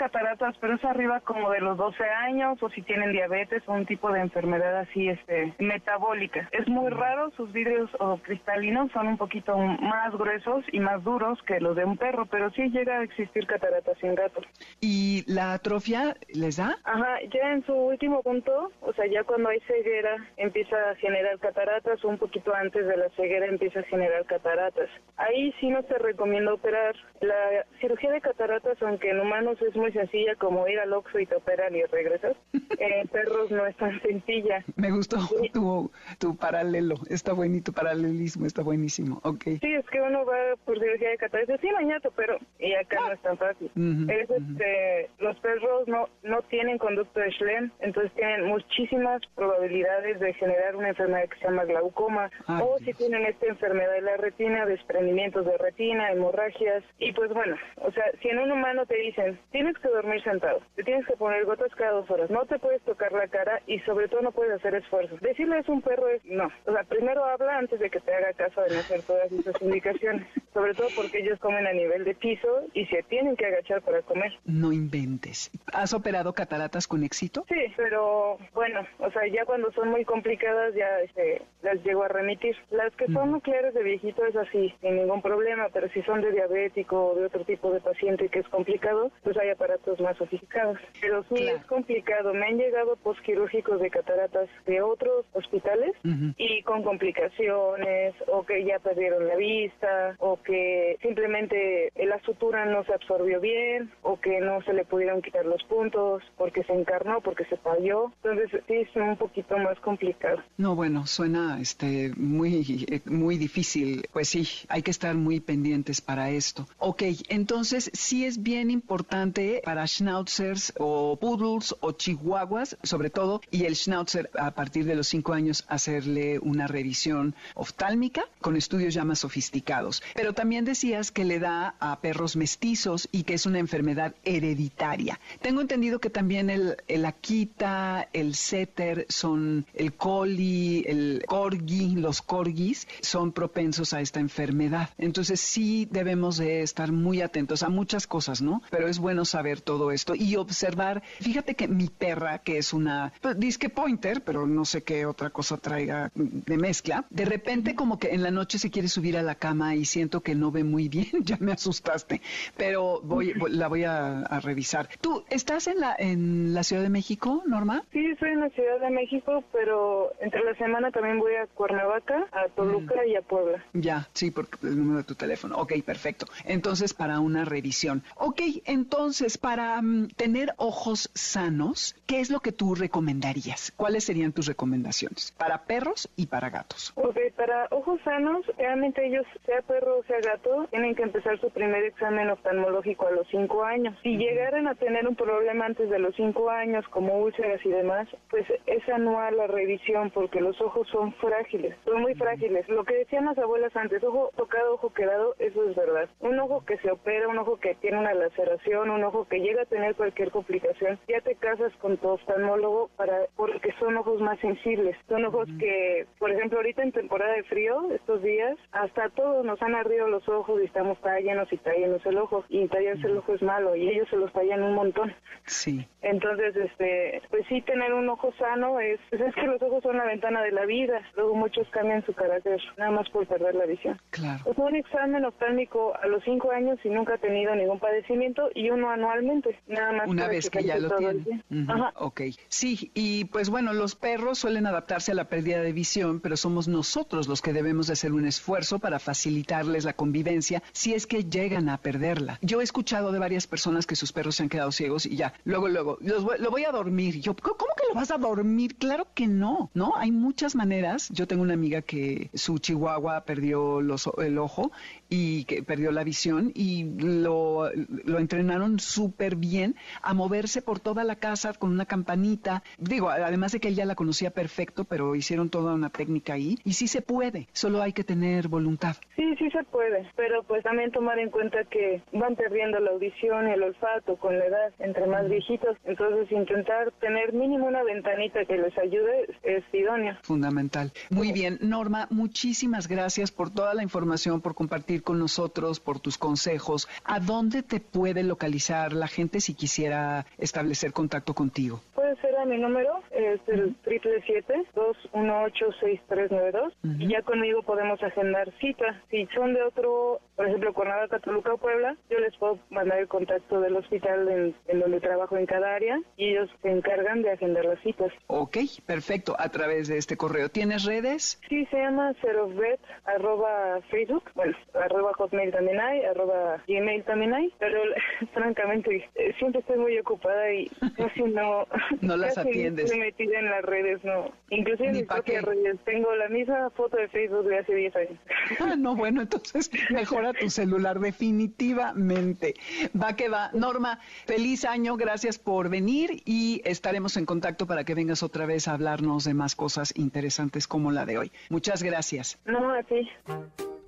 pero 0.60 0.76
es 0.76 0.84
arriba 0.86 1.20
como 1.22 1.50
de 1.52 1.60
los 1.60 1.78
12 1.78 2.04
años 2.04 2.62
o 2.62 2.70
si 2.70 2.82
tienen 2.82 3.12
diabetes 3.12 3.64
o 3.68 3.74
un 3.74 3.86
tipo 3.86 4.12
de 4.12 4.22
enfermedad 4.22 4.78
así 4.78 5.10
este 5.10 5.54
metabólica. 5.60 6.50
Es 6.52 6.68
muy 6.68 6.90
raro, 6.90 7.32
sus 7.32 7.52
vidrios 7.52 7.90
o 8.00 8.18
cristalinos 8.18 8.92
son 8.92 9.08
un 9.08 9.18
poquito 9.18 9.58
más 9.58 10.14
gruesos 10.14 10.64
y 10.72 10.80
más 10.80 11.04
duros 11.04 11.40
que 11.44 11.60
los 11.60 11.76
de 11.76 11.86
un 11.86 11.98
perro, 11.98 12.26
pero 12.26 12.50
sí 12.52 12.70
llega 12.70 13.00
a 13.00 13.04
existir 13.04 13.46
cataratas 13.46 13.98
en 14.04 14.16
gatos. 14.16 14.46
¿Y 14.80 15.24
la 15.32 15.54
atrofia 15.54 16.16
les 16.34 16.58
da? 16.58 16.78
Ajá, 16.84 17.20
ya 17.34 17.52
en 17.52 17.66
su 17.66 17.74
último 17.74 18.22
punto, 18.24 18.72
o 18.82 18.94
sea, 18.94 19.06
ya 19.08 19.24
cuando 19.24 19.50
hay 19.50 19.60
ceguera 19.62 20.16
empieza 20.38 20.76
a 20.92 20.96
generar 20.96 21.38
cataratas, 21.40 22.04
un 22.04 22.18
poquito 22.18 22.54
antes 22.54 22.86
de 22.86 22.98
la 22.98 23.10
ceguera 23.12 23.48
empieza 23.48 23.80
a 23.80 23.84
generar 23.84 24.26
cataratas. 24.26 24.90
Ahí 25.18 25.54
sí 25.60 25.70
no 25.70 25.82
se 25.84 25.98
recomienda 25.98 26.54
operar. 26.54 26.96
La 27.22 27.66
cirugía 27.80 28.12
de 28.12 28.22
cataratas, 28.22 28.82
aunque 28.82 29.10
en 29.10 29.20
humanos 29.20 29.62
es 29.62 29.76
muy 29.76 29.92
sencilla, 29.92 30.21
como 30.38 30.68
ir 30.68 30.80
al 30.80 30.94
Oxxo 30.94 31.20
y 31.20 31.26
te 31.26 31.36
operan 31.36 31.76
y 31.76 31.84
regresas, 31.84 32.36
en 32.80 33.08
perros 33.08 33.52
no 33.52 33.66
es 33.66 33.76
tan 33.78 34.02
sencilla. 34.02 34.64
Me 34.76 34.92
gustó 34.92 35.18
tu, 35.54 35.92
tu 36.20 36.36
paralelo, 36.36 36.96
está 37.10 37.34
buenito, 37.34 37.72
paralelismo, 37.72 38.46
está 38.46 38.64
buenísimo, 38.64 39.20
ok. 39.24 39.44
Sí, 39.62 39.74
es 39.74 39.86
que 39.88 40.02
uno 40.02 40.26
va 40.26 40.56
por 40.66 40.80
cirugía 40.80 41.10
de 41.10 41.18
cataratas, 41.18 41.60
sí, 41.62 41.70
mañana, 41.72 42.02
pero 42.16 42.38
y 42.60 42.74
acá 42.74 42.98
no 43.08 43.14
es 43.14 43.22
tan 43.22 43.38
fácil. 43.38 43.72
es, 44.10 44.30
este, 44.30 45.10
los 45.20 45.38
perros 45.40 45.88
no, 45.88 46.08
no 46.24 46.42
tienen 46.44 46.78
conducto 46.78 47.20
de 47.20 47.32
Schlemm, 47.32 47.72
entonces 47.80 48.12
tienen 48.14 48.46
muchísimas 48.46 49.22
probabilidades 49.36 50.20
de 50.20 50.34
generar 50.34 50.76
una 50.76 50.90
enfermedad 50.90 51.30
que 51.30 51.40
se 51.40 51.46
llama 51.46 51.66
glaucoma, 51.66 52.30
o 52.48 52.78
si 52.80 52.94
tienen 52.94 53.26
esta 53.26 53.48
enfermedad 53.48 53.94
de 53.94 54.02
la 54.02 54.18
retina, 54.18 54.66
desprendimientos 54.66 55.46
de 55.46 55.58
retina, 55.58 56.12
hemorragias, 56.12 56.84
y 57.00 57.12
pues 57.14 57.32
bueno, 57.34 57.56
o 57.78 57.92
sea, 57.92 58.04
si 58.22 58.30
en 58.30 58.40
un 58.40 58.52
humano 58.52 58.86
te 58.86 58.98
dicen, 58.98 59.40
tienes 59.52 59.78
que 59.78 59.88
dormir 59.88 60.11
sentado, 60.20 60.60
te 60.76 60.84
tienes 60.84 61.06
que 61.06 61.16
poner 61.16 61.46
gotas 61.46 61.74
cada 61.76 61.92
dos 61.92 62.10
horas, 62.12 62.30
no 62.30 62.46
te 62.46 62.60
puedes 62.60 62.82
tocar 62.82 63.12
la 63.14 63.28
cara 63.28 63.62
y 63.68 63.80
sobre 63.80 64.08
todo 64.08 64.22
no 64.22 64.32
puedes 64.32 64.54
hacer 64.54 64.76
esfuerzo. 64.76 65.16
Decirle 65.22 65.60
es 65.60 65.70
un 65.70 65.82
perro 65.82 66.08
es 66.10 66.24
no. 66.26 66.50
O 66.66 66.74
sea, 66.74 66.84
primero 66.84 67.24
habla 67.24 67.58
antes 67.58 67.80
de 67.80 67.90
que 67.90 68.00
te 68.00 68.14
haga 68.14 68.34
caso 68.34 68.62
de 68.62 68.74
no 68.74 68.80
hacer 68.80 69.02
todas 69.04 69.32
esas 69.32 69.62
indicaciones. 69.62 70.28
Sobre 70.54 70.74
todo 70.74 70.88
porque 70.96 71.20
ellos 71.20 71.40
comen 71.40 71.66
a 71.66 71.72
nivel 71.72 72.04
de 72.04 72.14
piso 72.14 72.64
y 72.74 72.86
se 72.88 73.04
tienen 73.04 73.38
que 73.38 73.46
agachar 73.46 73.82
para 73.82 74.02
comer. 74.02 74.34
No 74.46 74.74
inventes. 74.74 75.50
¿Has 75.72 75.94
operado 75.94 76.34
cataratas 76.34 76.88
con 76.88 77.04
éxito? 77.04 77.46
Sí, 77.48 77.74
pero 77.78 78.38
bueno, 78.54 78.82
o 79.00 79.10
sea, 79.12 79.26
ya 79.28 79.46
cuando 79.46 79.72
son 79.72 79.90
muy 79.90 80.04
complicadas 80.04 80.74
ya 80.76 81.00
este, 81.00 81.42
las 81.62 81.82
llego 81.84 82.04
a 82.04 82.10
remitir. 82.10 82.56
Las 82.70 82.94
que 82.96 83.06
son 83.08 83.32
nucleares 83.32 83.74
de 83.74 83.84
viejito 83.84 84.26
es 84.26 84.36
así, 84.36 84.74
sin 84.82 84.98
ningún 84.98 85.22
problema, 85.22 85.70
pero 85.72 85.88
si 85.90 86.02
son 86.02 86.22
de 86.22 86.32
diabético 86.32 87.12
o 87.12 87.16
de 87.16 87.26
otro 87.28 87.46
tipo 87.46 87.72
de 87.72 87.80
paciente 87.80 88.28
que 88.30 88.40
es 88.40 88.48
complicado, 88.50 89.12
pues 89.24 89.38
hay 89.38 89.50
aparatos 89.50 90.00
más 90.02 90.18
sofisticados. 90.18 90.78
Pero 91.00 91.24
sí 91.30 91.48
es 91.48 91.64
complicado. 91.66 92.34
Me 92.34 92.46
han 92.46 92.58
llegado 92.58 92.96
posquirúrgicos 92.98 93.80
de 93.80 93.90
cataratas 93.90 94.50
de 94.66 94.82
otros 94.82 95.26
hospitales 95.34 95.92
y 96.38 96.62
con 96.64 96.84
complicaciones 96.84 98.16
o 98.28 98.46
que 98.46 98.66
ya 98.66 98.80
perdieron 98.80 99.28
la 99.28 99.36
vista 99.36 100.16
o 100.20 100.42
que 100.42 100.98
simplemente 101.02 101.92
la 101.96 102.20
sutura 102.22 102.66
no 102.66 102.84
se 102.84 102.94
absorbió 102.94 103.40
bien 103.40 103.92
o 104.02 104.20
que 104.20 104.40
no 104.40 104.62
se 104.64 104.74
le 104.74 104.86
pudieron 104.86 105.22
quitar 105.22 105.46
los 105.46 105.64
puntos 105.64 106.24
porque 106.38 106.64
se 106.64 106.74
encarnó, 106.74 107.22
porque 107.22 107.46
se 107.46 107.58
falló. 107.58 108.12
Entonces 108.24 108.62
sí 108.68 108.74
es 108.76 108.96
un 108.96 109.18
poquito 109.18 109.58
más 109.58 109.80
complicado. 109.80 110.42
No, 110.58 110.76
bueno, 110.76 111.06
suena 111.08 111.60
este 111.62 112.12
muy 112.16 112.86
muy 113.06 113.38
difícil. 113.38 114.08
Pues 114.12 114.30
sí, 114.30 114.48
hay 114.68 114.82
que 114.82 114.92
estar 114.92 115.16
muy 115.16 115.40
pendientes 115.40 116.02
para 116.02 116.30
esto. 116.30 116.68
Ok, 116.78 117.04
entonces 117.30 117.92
sí 117.94 118.26
es 118.26 118.42
bien 118.42 118.72
importante 118.72 119.62
para 119.64 119.81
schnauzers 119.88 120.74
o 120.78 121.18
poodles 121.18 121.76
o 121.80 121.92
chihuahuas, 121.92 122.78
sobre 122.84 123.10
todo, 123.10 123.42
y 123.52 123.66
el 123.66 123.76
schnauzer 123.76 124.30
a 124.38 124.52
partir 124.52 124.86
de 124.86 124.96
los 124.96 125.08
cinco 125.08 125.34
años 125.34 125.66
hacerle 125.68 126.40
una 126.40 126.68
revisión 126.68 127.36
oftálmica 127.56 128.24
con 128.40 128.56
estudios 128.56 128.94
ya 128.94 129.06
más 129.06 129.20
sofisticados. 129.20 130.04
Pero 130.16 130.34
también 130.34 130.66
decías 130.66 131.12
que 131.12 131.26
le 131.26 131.40
da 131.40 131.76
a 131.80 132.00
perros 132.00 132.36
mestizos 132.36 133.08
y 133.12 133.24
que 133.24 133.36
es 133.36 133.46
una 133.46 133.60
enfermedad 133.60 134.16
hereditaria. 134.24 135.20
Tengo 135.42 135.62
entendido 135.62 136.00
que 136.00 136.10
también 136.10 136.50
el, 136.50 137.06
Akita, 137.06 138.10
el 138.14 138.36
Setter, 138.36 139.06
son 139.10 139.66
el 139.74 139.94
Collie, 139.94 140.84
el 140.88 141.24
Corgi, 141.28 141.96
los 141.96 142.22
Corgis, 142.22 142.88
son 143.02 143.32
propensos 143.32 143.94
a 143.94 144.02
esta 144.02 144.20
enfermedad. 144.20 144.90
Entonces 144.98 145.40
sí 145.40 145.88
debemos 145.90 146.38
de 146.38 146.62
estar 146.62 146.92
muy 146.92 147.22
atentos 147.22 147.64
a 147.64 147.70
muchas 147.70 148.08
cosas, 148.08 148.42
¿no? 148.42 148.62
Pero 148.70 148.88
es 148.88 149.00
bueno 149.00 149.26
saber 149.26 149.62
todo 149.62 149.71
esto 149.92 150.14
y 150.16 150.36
observar. 150.36 151.02
Fíjate 151.20 151.56
que 151.56 151.68
mi 151.68 151.88
perra, 151.88 152.40
que 152.40 152.58
es 152.58 152.74
una 152.74 153.14
pues, 153.22 153.40
disque 153.40 153.70
pointer, 153.70 154.22
pero 154.22 154.46
no 154.46 154.66
sé 154.66 154.84
qué 154.84 155.06
otra 155.06 155.30
cosa 155.30 155.58
traiga 155.58 156.12
de 156.14 156.58
mezcla, 156.58 157.06
de 157.10 157.26
repente 157.26 157.76
como 157.76 157.98
que 158.00 158.10
en 158.10 158.24
la 158.24 158.32
noche 158.32 158.60
se 158.60 158.70
quiere 158.70 158.88
subir 158.88 159.18
a 159.18 159.22
la 159.22 159.36
cama 159.36 159.76
y 159.76 159.86
siento 159.86 160.22
que 160.22 160.36
no 160.36 160.52
ve 160.52 160.64
muy 160.64 160.90
bien, 160.90 161.08
ya 161.24 161.38
me 161.40 161.54
asustaste, 161.54 162.22
pero 162.58 163.02
voy, 163.02 163.34
la 163.50 163.68
voy 163.68 163.84
a, 163.86 164.40
revisar. 164.42 164.90
¿Tú 165.02 165.24
estás 165.30 165.68
en 165.68 165.80
la, 165.80 165.96
en 165.98 166.54
la 166.54 166.64
Ciudad 166.64 166.82
de 166.82 166.90
México, 166.90 167.44
Norma? 167.46 167.84
Sí, 167.92 168.04
estoy 168.08 168.32
en 168.32 168.40
la 168.40 168.50
Ciudad 168.50 168.80
de 168.80 168.90
México, 168.90 169.44
pero 169.52 170.12
entre 170.20 170.44
la 170.44 170.56
semana 170.56 170.90
también 170.92 171.20
voy 171.20 171.36
a 171.36 171.46
Cuernavaca, 171.48 172.28
a 172.32 172.48
Toluca 172.56 173.06
y 173.06 173.16
a 173.16 173.22
Puebla. 173.22 173.64
Ya, 173.74 174.08
sí, 174.14 174.32
porque 174.32 174.58
el 174.64 174.78
número 174.78 175.00
de 175.00 175.04
tu 175.04 175.16
teléfono. 175.16 175.58
Ok, 175.58 175.74
perfecto. 175.86 176.26
Entonces, 176.46 176.94
para 176.94 177.20
una 177.20 177.46
revisión. 177.46 178.04
Ok, 178.16 178.42
Entonces, 178.66 179.38
para 179.38 179.61
mm, 179.82 180.08
tener 180.16 180.54
ojos 180.58 181.10
sanos, 181.14 181.96
¿qué 182.08 182.20
es 182.20 182.30
lo 182.30 182.40
que 182.40 182.52
tú 182.52 182.76
recomendarías? 182.76 183.72
¿Cuáles 183.76 184.06
serían 184.06 184.32
tus 184.32 184.48
recomendaciones 184.48 185.34
para 185.38 185.64
perros 185.64 186.10
y 186.16 186.28
para 186.28 186.50
gatos? 186.50 186.94
Ok, 186.96 187.18
para 187.36 187.68
ojos 187.72 188.00
sanos, 188.04 188.46
realmente 188.58 189.06
ellos, 189.06 189.26
sea 189.46 189.62
perro 189.62 190.00
o 190.00 190.04
sea 190.04 190.20
gato, 190.20 190.68
tienen 190.70 190.96
que 190.96 191.04
empezar 191.04 191.40
su 191.40 191.50
primer 191.50 191.84
examen 191.84 192.30
oftalmológico 192.30 193.08
a 193.08 193.12
los 193.12 193.28
cinco 193.30 193.64
años. 193.64 193.98
Si 194.04 194.18
llegaran 194.18 194.68
a 194.68 194.76
tener 194.76 195.08
un 195.08 195.16
problema 195.16 195.66
antes 195.66 195.90
de 195.90 196.00
los 196.00 196.16
cinco 196.16 196.50
años, 196.50 196.86
como 196.90 197.20
úlceras 197.20 197.64
y 197.66 197.70
demás, 197.70 198.08
pues 198.30 198.46
es 198.66 198.90
anual 198.90 199.38
la 199.38 199.48
revisión 199.48 200.12
porque 200.12 200.42
los 200.42 200.60
ojos 200.62 200.88
son 200.90 201.14
frágiles, 201.14 201.76
son 201.86 202.02
muy 202.02 202.16
frágiles. 202.16 202.68
Lo 202.70 202.84
que 202.84 202.96
decían 202.96 203.26
las 203.26 203.38
abuelas 203.38 203.76
antes, 203.76 204.04
ojo 204.04 204.32
tocado, 204.36 204.76
ojo 204.76 204.94
quedado, 204.94 205.36
eso 205.40 205.70
es 205.70 205.76
verdad. 205.76 206.10
Un 206.20 206.40
ojo 206.40 206.64
que 206.66 206.78
se 206.78 206.92
opera, 206.92 207.28
un 207.28 207.38
ojo 207.38 207.58
que 207.58 207.76
tiene 207.76 208.00
una 208.00 208.14
laceración, 208.14 208.90
un 208.90 209.04
ojo 209.04 209.28
que 209.28 209.40
llega 209.40 209.51
a 209.60 209.66
tener 209.66 209.96
cualquier 209.96 210.32
complicación, 210.32 211.00
ya 211.08 211.22
te 211.22 211.36
casas 211.36 211.74
con 211.78 211.98
tu 211.98 212.08
oftalmólogo 212.08 212.90
para 212.96 213.28
porque 213.36 213.74
son 213.80 213.98
ojos 213.98 214.22
más 214.22 214.40
sensibles. 214.40 214.96
Son 215.08 215.26
ojos 215.26 215.48
que, 215.60 216.06
por 216.20 216.32
ejemplo, 216.32 216.60
ahorita 216.60 216.84
en 216.84 216.92
temporada 216.92 217.34
de 217.34 217.44
frío, 217.44 217.92
estos 217.92 218.22
días, 218.22 218.58
hasta 218.72 219.10
todos 219.10 219.46
nos 219.46 219.62
han 219.62 219.76
ardido 219.76 220.08
los 220.08 220.28
ojos 220.30 220.62
y 220.62 220.66
estamos 220.66 221.00
tallanos 221.02 221.52
y 221.52 221.58
tallanos 221.58 222.06
el 222.06 222.18
ojo. 222.18 222.44
Y 222.50 222.68
tallarse 222.68 223.08
el 223.08 223.18
ojo 223.18 223.34
es 223.34 223.42
malo 223.42 223.76
y 223.76 223.90
ellos 223.90 224.08
se 224.10 224.18
los 224.18 224.32
tallan 224.34 224.64
un 224.64 224.76
montón. 224.76 225.14
Sí. 225.46 225.88
Entonces, 226.02 226.56
este, 226.56 227.22
pues 227.30 227.46
sí, 227.48 227.62
tener 227.62 227.94
un 227.94 228.10
ojo 228.10 228.32
sano 228.38 228.80
es, 228.80 229.00
pues 229.10 229.22
es 229.22 229.36
que 229.36 229.48
los 229.48 229.62
ojos 229.62 229.84
son 229.84 229.98
la 229.98 230.06
ventana 230.06 230.42
de 230.42 230.52
la 230.52 230.66
vida. 230.66 231.02
Luego 231.16 231.36
muchos 231.36 231.68
cambian 231.70 232.06
su 232.06 232.14
carácter, 232.14 232.60
nada 232.78 232.92
más 232.92 233.10
por 233.10 233.28
perder 233.28 233.56
la 233.56 233.66
visión. 233.66 234.00
Claro. 234.12 234.42
Pues 234.44 234.58
un 234.58 234.76
examen 234.76 235.26
oftálmico 235.26 235.94
a 236.02 236.08
los 236.08 236.24
cinco 236.24 236.52
años 236.52 236.80
y 236.84 236.90
nunca 236.90 237.16
ha 237.16 237.18
tenido 237.18 237.56
ningún 237.56 237.80
padecimiento 237.80 238.50
y 238.54 238.70
uno 238.70 238.90
anualmente, 238.90 239.41
nada 239.68 239.92
más. 239.94 240.08
Una 240.08 240.28
vez 240.28 240.50
que 240.50 240.64
ya 240.64 240.78
lo 240.78 240.90
todo 240.90 240.98
tiene. 241.00 241.14
el 241.14 241.24
día. 241.24 241.44
Ujú, 241.50 241.72
Ajá. 241.72 241.94
Ok. 241.98 242.22
Sí, 242.50 242.92
y 242.94 243.26
pues 243.26 243.50
bueno, 243.50 243.74
los 243.74 243.96
perros 243.96 244.40
suelen 244.40 244.66
adaptarse 244.68 245.12
a 245.12 245.16
la 245.16 245.26
pérdida 245.26 245.62
de 245.62 245.72
visión, 245.74 246.20
pero 246.20 246.38
somos 246.38 246.68
nosotros 246.68 247.28
los 247.28 247.42
que 247.42 247.54
debemos 247.54 247.88
de 247.88 247.94
hacer 247.94 248.12
un 248.14 248.26
esfuerzo 248.26 248.80
para 248.80 249.00
facilitarles 249.00 249.86
la 249.86 249.94
convivencia 249.94 250.64
si 250.72 250.94
es 250.94 251.08
que 251.08 251.24
llegan 251.26 251.70
a 251.70 251.78
perderla. 251.78 252.40
Yo 252.42 252.62
he 252.62 252.64
escuchado 252.64 253.12
de 253.12 253.20
varias 253.20 253.48
personas 253.48 253.86
que 253.86 253.96
sus 253.96 254.12
perros 254.12 254.36
se 254.36 254.44
han 254.44 254.50
quedado 254.50 254.72
ciegos 254.72 255.06
y 255.06 255.16
ya, 255.16 255.34
luego, 255.46 255.68
luego, 255.70 255.98
los 256.02 256.24
voy- 256.24 256.38
lo 256.40 256.52
voy 256.52 256.66
a 256.66 256.72
dormir. 256.72 257.20
Yo, 257.22 257.36
¿cómo 257.36 257.56
cómo 257.56 257.72
que 257.76 257.84
lo 257.90 257.96
vas 257.96 258.12
a 258.12 258.18
dormir? 258.18 258.76
Claro 258.78 259.08
que 259.14 259.28
no, 259.28 259.70
¿no? 259.74 259.94
Hay 259.98 260.12
muchas 260.12 260.56
maneras. 260.56 261.10
Yo 261.10 261.28
tengo 261.28 261.44
una 261.44 261.54
amiga 261.54 261.82
que 261.82 262.30
su 262.34 262.58
chihuahua 262.58 263.22
perdió 263.26 263.82
los, 263.82 264.10
el 264.18 264.38
ojo 264.38 264.72
y 265.12 265.44
que 265.44 265.62
perdió 265.62 265.92
la 265.92 266.06
visión 266.06 266.52
y 266.56 266.86
lo, 266.86 267.70
lo 268.06 268.18
entrenaron 268.18 268.80
súper 268.80 269.36
bien 269.36 269.76
a 270.02 270.14
moverse 270.14 270.62
por 270.62 270.80
toda 270.80 271.04
la 271.04 271.18
casa 271.18 271.54
con 271.54 271.70
una 271.70 271.86
campanita. 271.86 272.64
Digo, 272.78 273.10
además 273.10 273.52
de 273.52 273.60
que 273.60 273.68
él 273.68 273.76
ya 273.76 273.86
la 273.86 273.96
conocía 273.96 274.32
perfecto, 274.32 274.86
pero 274.86 275.14
hicieron 275.14 275.50
toda 275.50 275.74
una 275.74 275.90
técnica 275.90 276.34
ahí 276.34 276.58
y 276.64 276.74
sí 276.74 276.88
se 276.88 277.02
puede, 277.02 277.50
solo 277.52 277.82
hay 277.82 277.92
que 277.92 278.06
tener 278.06 278.48
voluntad. 278.48 278.96
Sí, 279.18 279.36
sí 279.38 279.52
se 279.52 279.66
puede, 279.66 280.10
pero 280.16 280.44
pues 280.44 280.64
también 280.64 280.92
tomar 280.92 281.20
en 281.20 281.30
cuenta 281.30 281.66
que 281.66 282.02
van 282.14 282.38
perdiendo 282.38 282.80
la 282.80 282.92
audición 282.92 283.50
y 283.50 283.52
el 283.52 283.64
olfato 283.64 284.16
con 284.16 284.40
la 284.40 284.46
edad, 284.46 284.74
entre 284.80 285.08
más 285.08 285.30
viejitos, 285.30 285.76
entonces 285.84 286.32
intentar 286.32 286.94
tener 287.02 287.34
mínimo 287.34 287.68
una 287.68 287.84
ventanita 287.84 288.46
que 288.46 288.56
les 288.56 288.78
ayude 288.78 289.28
es 289.44 289.64
idóneo. 289.74 290.16
Fundamental. 290.22 290.94
Muy 291.10 291.34
bien, 291.34 291.60
Norma, 291.62 292.08
muchísimas 292.12 292.88
gracias 292.88 293.30
por 293.30 293.50
toda 293.50 293.74
la 293.74 293.84
información, 293.84 294.40
por 294.40 294.56
compartir 294.56 295.01
con 295.02 295.20
nosotros, 295.20 295.80
por 295.80 296.00
tus 296.00 296.18
consejos. 296.18 296.88
¿A 297.04 297.20
dónde 297.20 297.64
te 297.64 297.80
puede 297.80 298.24
localizar 298.24 298.94
la 298.94 299.08
gente 299.08 299.40
si 299.42 299.54
quisiera 299.54 300.26
establecer 300.38 300.94
contacto 300.94 301.34
contigo? 301.34 301.82
Puede 301.96 302.16
ser 302.22 302.36
a 302.38 302.46
mi 302.46 302.58
número, 302.58 303.02
es 303.12 303.40
el 303.48 303.76
triple 303.84 304.22
siete 304.26 304.54
dos 304.74 304.98
uno 305.14 305.44
ocho 305.44 305.66
seis 305.80 306.00
tres 306.08 306.30
nueve 306.32 306.52
dos 306.52 306.74
y 306.84 307.08
ya 307.08 307.22
conmigo 307.22 307.62
podemos 307.64 308.02
agendar 308.04 308.52
cita. 308.60 309.02
Si 309.10 309.28
son 309.28 309.54
de 309.54 309.62
otro, 309.64 310.20
por 310.36 310.48
ejemplo, 310.48 310.74
Cuernavaca, 310.74 311.20
Toluca 311.20 311.54
o 311.54 311.58
Puebla, 311.58 311.96
yo 312.10 312.20
les 312.20 312.36
puedo 312.38 312.60
mandar 312.70 313.00
el 313.00 313.08
contacto 313.08 313.62
del 313.62 313.76
hospital 313.76 314.28
en, 314.28 314.56
en 314.68 314.80
donde 314.80 315.00
trabajo 315.00 315.38
en 315.38 315.46
cada 315.46 315.76
área 315.76 316.00
y 316.18 316.30
ellos 316.30 316.50
se 316.62 316.72
encargan 316.72 317.22
de 317.22 317.32
agendar 317.32 317.66
las 317.66 317.80
citas. 317.82 318.12
Ok, 318.28 318.58
perfecto, 318.86 319.36
a 319.38 319.50
través 319.50 319.88
de 319.88 319.98
este 319.98 320.18
correo. 320.18 320.50
¿Tienes 320.50 320.86
redes? 320.86 321.40
Sí, 321.48 321.66
se 321.68 321.78
llama 321.78 322.14
cerovet, 322.22 322.80
arroba 323.06 323.80
Facebook, 323.90 324.24
bueno, 324.36 324.58
arroba 324.92 325.14
hotmail 325.14 325.52
también 325.52 325.80
hay, 325.80 326.02
arroba 326.04 326.62
gmail 326.68 327.04
también 327.04 327.34
hay, 327.34 327.54
pero 327.60 327.80
francamente 328.34 329.10
eh, 329.16 329.34
siempre 329.40 329.62
estoy 329.62 329.78
muy 329.78 329.98
ocupada 329.98 330.54
y 330.54 330.68
casi 330.96 331.24
no... 331.24 331.68
No 332.02 332.18
las 332.18 332.36
casi 332.36 332.50
atiendes. 332.50 332.86
estoy 332.86 333.00
metida 333.00 333.40
en 333.40 333.46
las 333.50 333.64
redes, 333.64 334.04
no. 334.04 334.32
Inclusive 334.50 334.90
en 334.90 334.96
mis 334.98 335.04
propias 335.04 335.44
redes. 335.44 335.78
Tengo 335.86 336.14
la 336.16 336.30
misma 336.30 336.70
foto 336.72 336.98
de 336.98 337.08
Facebook 337.10 337.46
de 337.48 337.60
hace 337.60 337.76
10 337.76 337.96
años. 337.96 338.20
Ah, 338.60 338.76
no, 338.78 338.96
bueno, 338.96 339.22
entonces 339.22 339.72
mejora 339.90 340.34
tu 340.34 340.50
celular 340.50 341.00
definitivamente. 341.00 342.54
Va 343.00 343.16
que 343.16 343.30
va. 343.30 343.50
Norma, 343.54 344.00
feliz 344.26 344.66
año, 344.66 344.98
gracias 344.98 345.40
por 345.40 345.70
venir 345.70 346.22
y 346.26 346.62
estaremos 346.66 347.18
en 347.18 347.26
contacto 347.26 347.66
para 347.66 347.84
que 347.84 347.96
vengas 347.96 348.24
otra 348.24 348.46
vez 348.46 348.68
a 348.68 348.74
hablarnos 348.74 349.24
de 349.24 349.34
más 349.34 349.56
cosas 349.56 349.94
interesantes 349.98 350.68
como 350.68 350.92
la 350.92 351.06
de 351.06 351.18
hoy. 351.18 351.32
Muchas 351.50 351.82
gracias. 351.82 352.40
No, 352.46 352.72
a 352.74 352.84
ti. 352.84 353.10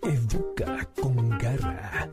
Educa 0.06 0.90
con 1.00 1.30
garra. 1.38 2.10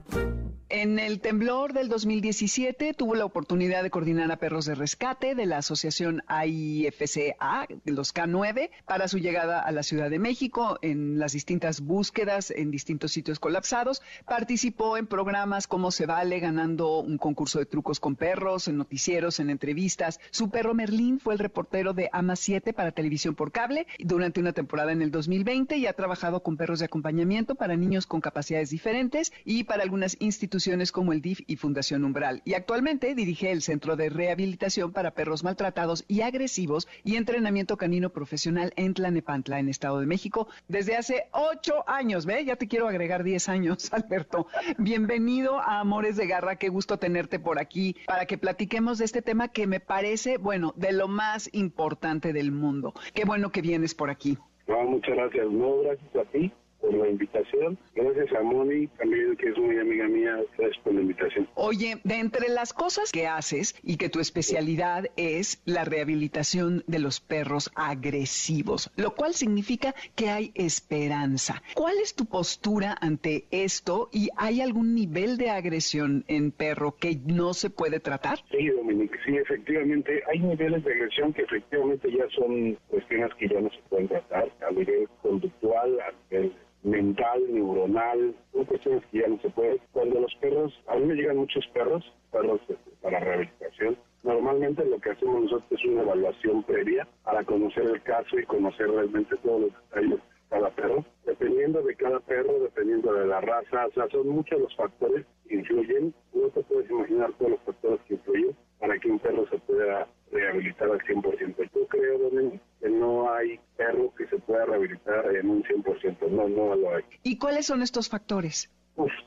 En 0.73 1.01
el 1.01 1.21
temblor 1.21 1.73
del 1.73 1.89
2017 1.89 2.95
tuvo 2.95 3.17
la 3.17 3.25
oportunidad 3.25 3.83
de 3.83 3.91
coordinar 3.91 4.31
a 4.31 4.37
perros 4.37 4.67
de 4.67 4.77
rescate 4.77 5.35
de 5.35 5.45
la 5.45 5.59
asociación 5.59 6.23
AIFCA, 6.29 7.67
los 7.87 8.15
K9, 8.15 8.71
para 8.87 9.09
su 9.09 9.19
llegada 9.19 9.61
a 9.61 9.73
la 9.73 9.83
Ciudad 9.83 10.09
de 10.09 10.21
México 10.21 10.79
en 10.81 11.19
las 11.19 11.33
distintas 11.33 11.81
búsquedas 11.81 12.53
en 12.53 12.71
distintos 12.71 13.11
sitios 13.11 13.41
colapsados. 13.41 14.01
Participó 14.25 14.97
en 14.97 15.09
programas 15.09 15.67
como 15.67 15.91
Se 15.91 16.07
Vale, 16.07 16.39
ganando 16.39 17.01
un 17.01 17.19
concurso 17.19 17.59
de 17.59 17.67
trucos 17.67 17.99
con 17.99 18.15
perros, 18.15 18.69
en 18.69 18.77
noticieros, 18.77 19.41
en 19.41 19.51
entrevistas. 19.51 20.21
Su 20.31 20.51
perro 20.51 20.73
Merlín 20.73 21.19
fue 21.19 21.35
el 21.35 21.41
reportero 21.41 21.95
de 21.95 22.09
AMA 22.13 22.37
7 22.37 22.73
para 22.73 22.93
televisión 22.93 23.35
por 23.35 23.51
cable 23.51 23.89
durante 23.99 24.39
una 24.39 24.53
temporada 24.53 24.93
en 24.93 25.03
el 25.03 25.11
2020 25.11 25.79
y 25.79 25.89
ha 25.89 25.95
trabajado 25.95 26.45
con 26.45 26.57
perros 26.57 26.79
de 26.79 26.85
acompañamiento 26.85 27.57
para 27.57 27.77
niños 27.81 28.07
con 28.07 28.21
capacidades 28.21 28.71
diferentes 28.71 29.33
y 29.45 29.65
para 29.65 29.83
algunas 29.83 30.17
instituciones 30.21 30.93
como 30.93 31.13
el 31.13 31.21
DIF 31.21 31.41
y 31.47 31.57
Fundación 31.57 32.05
Umbral. 32.05 32.43
Y 32.45 32.55
actualmente 32.55 33.15
dirige 33.15 33.51
el 33.51 33.63
Centro 33.63 33.97
de 33.97 34.11
Rehabilitación 34.11 34.93
para 34.93 35.13
Perros 35.13 35.43
Maltratados 35.43 36.05
y 36.07 36.21
Agresivos 36.21 36.87
y 37.05 37.17
Entrenamiento 37.17 37.77
Canino 37.77 38.11
Profesional 38.11 38.73
en 38.77 38.95
Tlanepantla, 38.95 39.59
en 39.59 39.69
Estado 39.69 40.01
de 40.01 40.07
México, 40.07 40.49
desde 40.69 40.97
hace 40.97 41.25
ocho 41.33 41.89
años. 41.89 42.27
¿Ve? 42.27 42.45
Ya 42.45 42.57
te 42.57 42.69
quiero 42.69 42.89
agregar 42.89 43.25
diez 43.25 43.49
años, 43.49 43.93
Alberto. 43.93 44.47
Bienvenido 44.79 45.59
a 45.59 45.81
Amores 45.81 46.17
de 46.17 46.27
Garra. 46.27 46.57
Qué 46.57 46.69
gusto 46.69 46.99
tenerte 46.99 47.39
por 47.39 47.59
aquí 47.59 47.97
para 48.07 48.27
que 48.27 48.39
platiquemos 48.39 48.99
de 48.99 49.07
este 49.07 49.23
tema 49.23 49.49
que 49.49 49.67
me 49.67 49.81
parece, 49.81 50.39
bueno, 50.39 50.75
de 50.77 50.93
lo 50.93 51.09
más 51.09 51.49
importante 51.53 52.33
del 52.33 52.53
mundo. 52.53 52.95
Qué 53.15 53.25
bueno 53.25 53.51
que 53.51 53.63
vienes 53.63 53.95
por 53.95 54.11
aquí. 54.11 54.39
Muchas 54.67 55.17
gracias. 55.17 55.47
No, 55.51 55.79
gracias 55.79 56.17
a 56.17 56.25
ti 56.31 56.53
por 56.81 56.95
la 56.95 57.09
invitación. 57.09 57.79
Gracias 57.95 58.33
a 58.33 58.43
Moni, 58.43 58.87
también 58.89 59.37
que 59.37 59.49
es 59.51 59.59
muy 59.59 59.79
amiga 59.79 60.09
mía. 60.09 60.39
Gracias 60.57 60.83
por 60.83 60.95
la 60.95 61.01
invitación. 61.03 61.49
Oye, 61.55 62.01
de 62.05 62.15
entre 62.17 62.49
las 62.49 62.73
cosas 62.73 63.13
que 63.13 63.27
haces 63.27 63.75
y 63.83 63.97
que 63.97 64.09
tu 64.09 64.21
especialidad 64.21 65.05
es 65.17 65.63
la 65.65 65.85
rehabilitación 65.85 66.85
de 66.87 66.99
los 66.99 67.21
perros 67.21 67.71
agresivos, 67.75 68.91
lo 68.97 69.15
cual 69.15 69.35
significa 69.35 69.95
que 70.15 70.31
hay 70.31 70.53
esperanza. 70.55 71.63
¿Cuál 71.75 71.99
es 72.03 72.15
tu 72.15 72.27
postura 72.27 72.97
ante 73.01 73.47
esto 73.51 74.09
y 74.13 74.29
hay 74.37 74.61
algún 74.61 74.95
nivel 74.95 75.37
de 75.37 75.51
agresión 75.51 76.25
en 76.29 76.51
perro 76.51 76.97
que 76.97 77.19
no 77.27 77.55
se 77.55 77.71
puede 77.71 78.01
tratar? 78.01 78.39
Sí, 78.51 78.69
Dominique, 78.69 79.17
sí, 79.25 79.37
efectivamente, 79.37 80.23
hay 80.31 80.39
niveles 80.39 80.85
de 80.85 80.93
agresión 80.93 81.33
que 81.33 81.43
efectivamente 81.43 82.11
ya 82.11 82.29
son 82.31 82.77
cuestiones 82.89 83.35
que 83.35 83.49
ya 83.49 83.61
no 83.61 83.71
se 83.71 83.81
pueden 83.89 84.09
tratar 84.09 84.51
a 84.67 84.71
nivel 84.71 85.09
conductual, 85.23 86.01
a 86.01 86.13
nivel 86.31 86.53
mental, 86.83 87.43
neuronal, 87.53 88.35
son 88.53 88.65
cuestiones 88.65 89.05
que 89.11 89.21
ya 89.21 89.29
no 89.29 89.39
se 89.41 89.51
pueden. 89.51 89.79
Cuando 89.93 90.21
los 90.21 90.35
perros, 90.37 90.73
a 90.87 90.97
mí 90.97 91.07
me 91.07 91.15
llegan 91.15 91.37
muchos 91.37 91.67
perros, 91.69 92.05
perros 92.31 92.61
este, 92.69 92.91
para 93.03 93.21
rehabilitación, 93.21 93.97
Normalmente 94.23 94.85
lo 94.85 94.99
que 95.01 95.11
hacemos 95.11 95.45
nosotros 95.45 95.81
es 95.81 95.85
una 95.87 96.03
evaluación 96.03 96.63
previa 96.65 97.09
para 97.25 97.43
conocer 97.43 97.85
el 97.85 98.03
caso 98.03 98.39
y 98.39 98.45
conocer 98.45 98.91
realmente 98.91 99.35
todos 99.39 99.63
los 99.63 99.73
detalles 99.73 100.11
de 100.11 100.21
cada 100.51 100.71
perro. 100.71 101.05
Dependiendo 101.25 101.83
de 101.83 101.95
cada 101.97 102.21
perro, 102.21 102.61
dependiendo 102.61 103.15
de 103.15 103.27
la 103.27 103.41
raza, 103.41 103.87
o 103.87 103.93
sea, 103.93 104.09
son 104.11 104.29
muchos 104.29 104.61
los 104.61 104.77
factores 104.77 105.25
que 105.49 105.55
influyen. 105.55 106.13
No 106.35 106.49
te 106.49 106.63
puedes 106.65 106.91
imaginar 106.91 107.33
todos 107.39 107.53
los 107.53 107.61
factores 107.61 108.01
que 108.07 108.15
influyen 108.15 108.55
para 108.79 108.99
que 108.99 109.11
un 109.11 109.19
perro 109.21 109.47
se 109.49 109.59
pueda 109.59 110.07
rehabilitar 110.31 110.91
al 110.91 111.01
100%. 111.01 111.71
Yo 111.75 111.87
creo, 111.87 112.19
Dominic, 112.19 112.61
que 112.81 112.91
no 112.91 113.33
hay 113.33 113.59
perro 113.79 114.13
pueda 114.51 114.65
rehabilitar 114.67 115.37
en 115.37 115.49
un 115.49 115.63
100%. 115.63 116.29
No, 116.29 116.49
no 116.49 116.75
lo 116.75 116.97
hay. 116.97 117.05
¿Y 117.23 117.39
cuáles 117.39 117.67
son 117.67 117.83
estos 117.83 118.09
factores? 118.09 118.69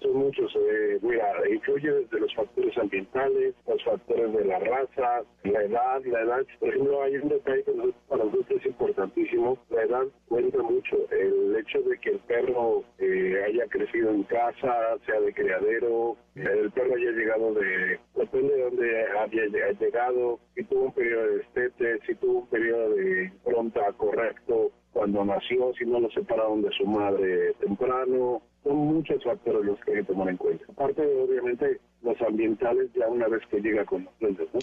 Son 0.01 0.15
muchos. 0.15 0.55
Eh, 0.55 0.99
mira, 1.01 1.31
influye 1.49 1.91
desde 1.91 2.19
los 2.19 2.33
factores 2.35 2.77
ambientales, 2.77 3.55
los 3.67 3.83
factores 3.83 4.33
de 4.33 4.45
la 4.45 4.59
raza, 4.59 5.23
la 5.43 5.63
edad. 5.63 6.01
La 6.05 6.21
edad, 6.21 6.45
por 6.59 6.69
ejemplo, 6.69 7.03
hay 7.03 7.17
un 7.17 7.29
detalle 7.29 7.63
que 7.63 7.71
para 8.07 8.23
nosotros 8.23 8.59
es 8.59 8.65
importantísimo. 8.65 9.57
La 9.69 9.83
edad 9.83 10.03
cuenta 10.27 10.61
mucho. 10.61 10.97
El 11.11 11.55
hecho 11.57 11.81
de 11.81 11.97
que 11.99 12.09
el 12.11 12.19
perro 12.19 12.83
eh, 12.99 13.43
haya 13.47 13.65
crecido 13.67 14.11
en 14.11 14.23
casa, 14.23 14.97
sea 15.05 15.19
de 15.19 15.33
criadero, 15.33 16.17
el 16.35 16.71
perro 16.71 16.95
haya 16.95 17.11
llegado 17.11 17.53
de, 17.53 17.99
depende 18.15 18.55
de 18.55 18.63
dónde 18.63 19.05
haya 19.19 19.73
llegado, 19.79 20.39
si 20.55 20.63
tuvo 20.63 20.85
un 20.85 20.93
periodo 20.93 21.27
de 21.27 21.41
estete, 21.41 21.99
si 22.05 22.15
tuvo 22.15 22.39
un 22.39 22.47
periodo 22.47 22.89
de 22.95 23.31
pronta 23.43 23.91
correcto 23.93 24.71
cuando 24.93 25.25
nació, 25.25 25.73
si 25.73 25.85
no 25.85 25.99
lo 25.99 26.09
separaron 26.11 26.61
de 26.61 26.71
su 26.71 26.85
madre 26.85 27.53
temprano, 27.59 28.41
son 28.63 28.77
muchos 28.77 29.23
factores 29.23 29.65
los 29.65 29.79
que 29.81 29.91
hay 29.91 29.97
que 29.97 30.03
tomar 30.03 30.29
en 30.29 30.37
cuenta. 30.37 30.65
Aparte, 30.69 31.01
obviamente, 31.01 31.79
los 32.01 32.21
ambientales 32.21 32.89
ya 32.93 33.07
una 33.07 33.27
vez 33.27 33.41
que 33.49 33.59
llega 33.59 33.85
con 33.85 34.05
los 34.05 34.13
clientes, 34.15 34.47
¿no? 34.53 34.59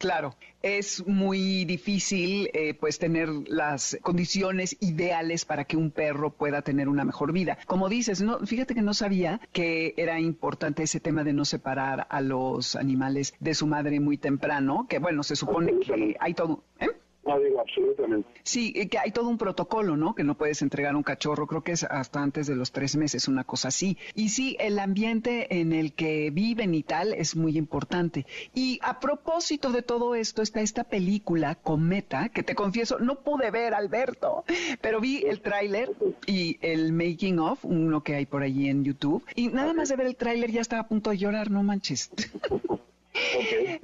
Claro, 0.00 0.34
es 0.62 1.06
muy 1.06 1.66
difícil 1.66 2.48
eh, 2.54 2.72
pues 2.72 2.98
tener 2.98 3.28
las 3.48 3.98
condiciones 4.00 4.78
ideales 4.80 5.44
para 5.44 5.64
que 5.64 5.76
un 5.76 5.90
perro 5.90 6.30
pueda 6.30 6.62
tener 6.62 6.88
una 6.88 7.04
mejor 7.04 7.34
vida. 7.34 7.58
Como 7.66 7.90
dices, 7.90 8.22
no, 8.22 8.38
fíjate 8.38 8.74
que 8.74 8.80
no 8.80 8.94
sabía 8.94 9.42
que 9.52 9.92
era 9.98 10.18
importante 10.18 10.84
ese 10.84 11.00
tema 11.00 11.22
de 11.22 11.34
no 11.34 11.44
separar 11.44 12.06
a 12.08 12.22
los 12.22 12.76
animales 12.76 13.34
de 13.40 13.52
su 13.52 13.66
madre 13.66 14.00
muy 14.00 14.16
temprano, 14.16 14.86
que 14.88 15.00
bueno, 15.00 15.22
se 15.22 15.36
supone 15.36 15.78
que 15.80 16.16
hay 16.18 16.32
todo. 16.32 16.64
¿eh? 16.78 16.88
Absolutamente. 17.70 18.28
Sí, 18.42 18.72
que 18.88 18.98
hay 18.98 19.12
todo 19.12 19.28
un 19.28 19.38
protocolo, 19.38 19.96
¿no? 19.96 20.14
Que 20.14 20.24
no 20.24 20.36
puedes 20.36 20.62
entregar 20.62 20.96
un 20.96 21.02
cachorro, 21.02 21.46
creo 21.46 21.62
que 21.62 21.72
es 21.72 21.84
hasta 21.84 22.22
antes 22.22 22.46
de 22.46 22.56
los 22.56 22.72
tres 22.72 22.96
meses, 22.96 23.28
una 23.28 23.44
cosa 23.44 23.68
así. 23.68 23.96
Y 24.14 24.30
sí, 24.30 24.56
el 24.58 24.78
ambiente 24.78 25.60
en 25.60 25.72
el 25.72 25.92
que 25.92 26.30
viven 26.30 26.74
y 26.74 26.82
tal 26.82 27.12
es 27.12 27.36
muy 27.36 27.56
importante. 27.56 28.26
Y 28.54 28.80
a 28.82 28.98
propósito 28.98 29.70
de 29.70 29.82
todo 29.82 30.14
esto, 30.14 30.42
está 30.42 30.60
esta 30.60 30.84
película, 30.84 31.54
Cometa, 31.54 32.28
que 32.28 32.42
te 32.42 32.54
confieso, 32.54 32.98
no 32.98 33.20
pude 33.20 33.50
ver, 33.50 33.74
Alberto, 33.74 34.44
pero 34.80 35.00
vi 35.00 35.24
el 35.24 35.40
tráiler 35.40 35.90
y 36.26 36.58
el 36.60 36.92
making 36.92 37.38
of, 37.38 37.64
uno 37.64 38.02
que 38.02 38.16
hay 38.16 38.26
por 38.26 38.42
allí 38.42 38.68
en 38.68 38.84
YouTube. 38.84 39.24
Y 39.34 39.48
nada 39.48 39.72
más 39.74 39.88
de 39.88 39.96
ver 39.96 40.06
el 40.06 40.16
tráiler 40.16 40.50
ya 40.50 40.60
estaba 40.60 40.82
a 40.82 40.88
punto 40.88 41.10
de 41.10 41.18
llorar, 41.18 41.50
no 41.50 41.62
manches. 41.62 42.10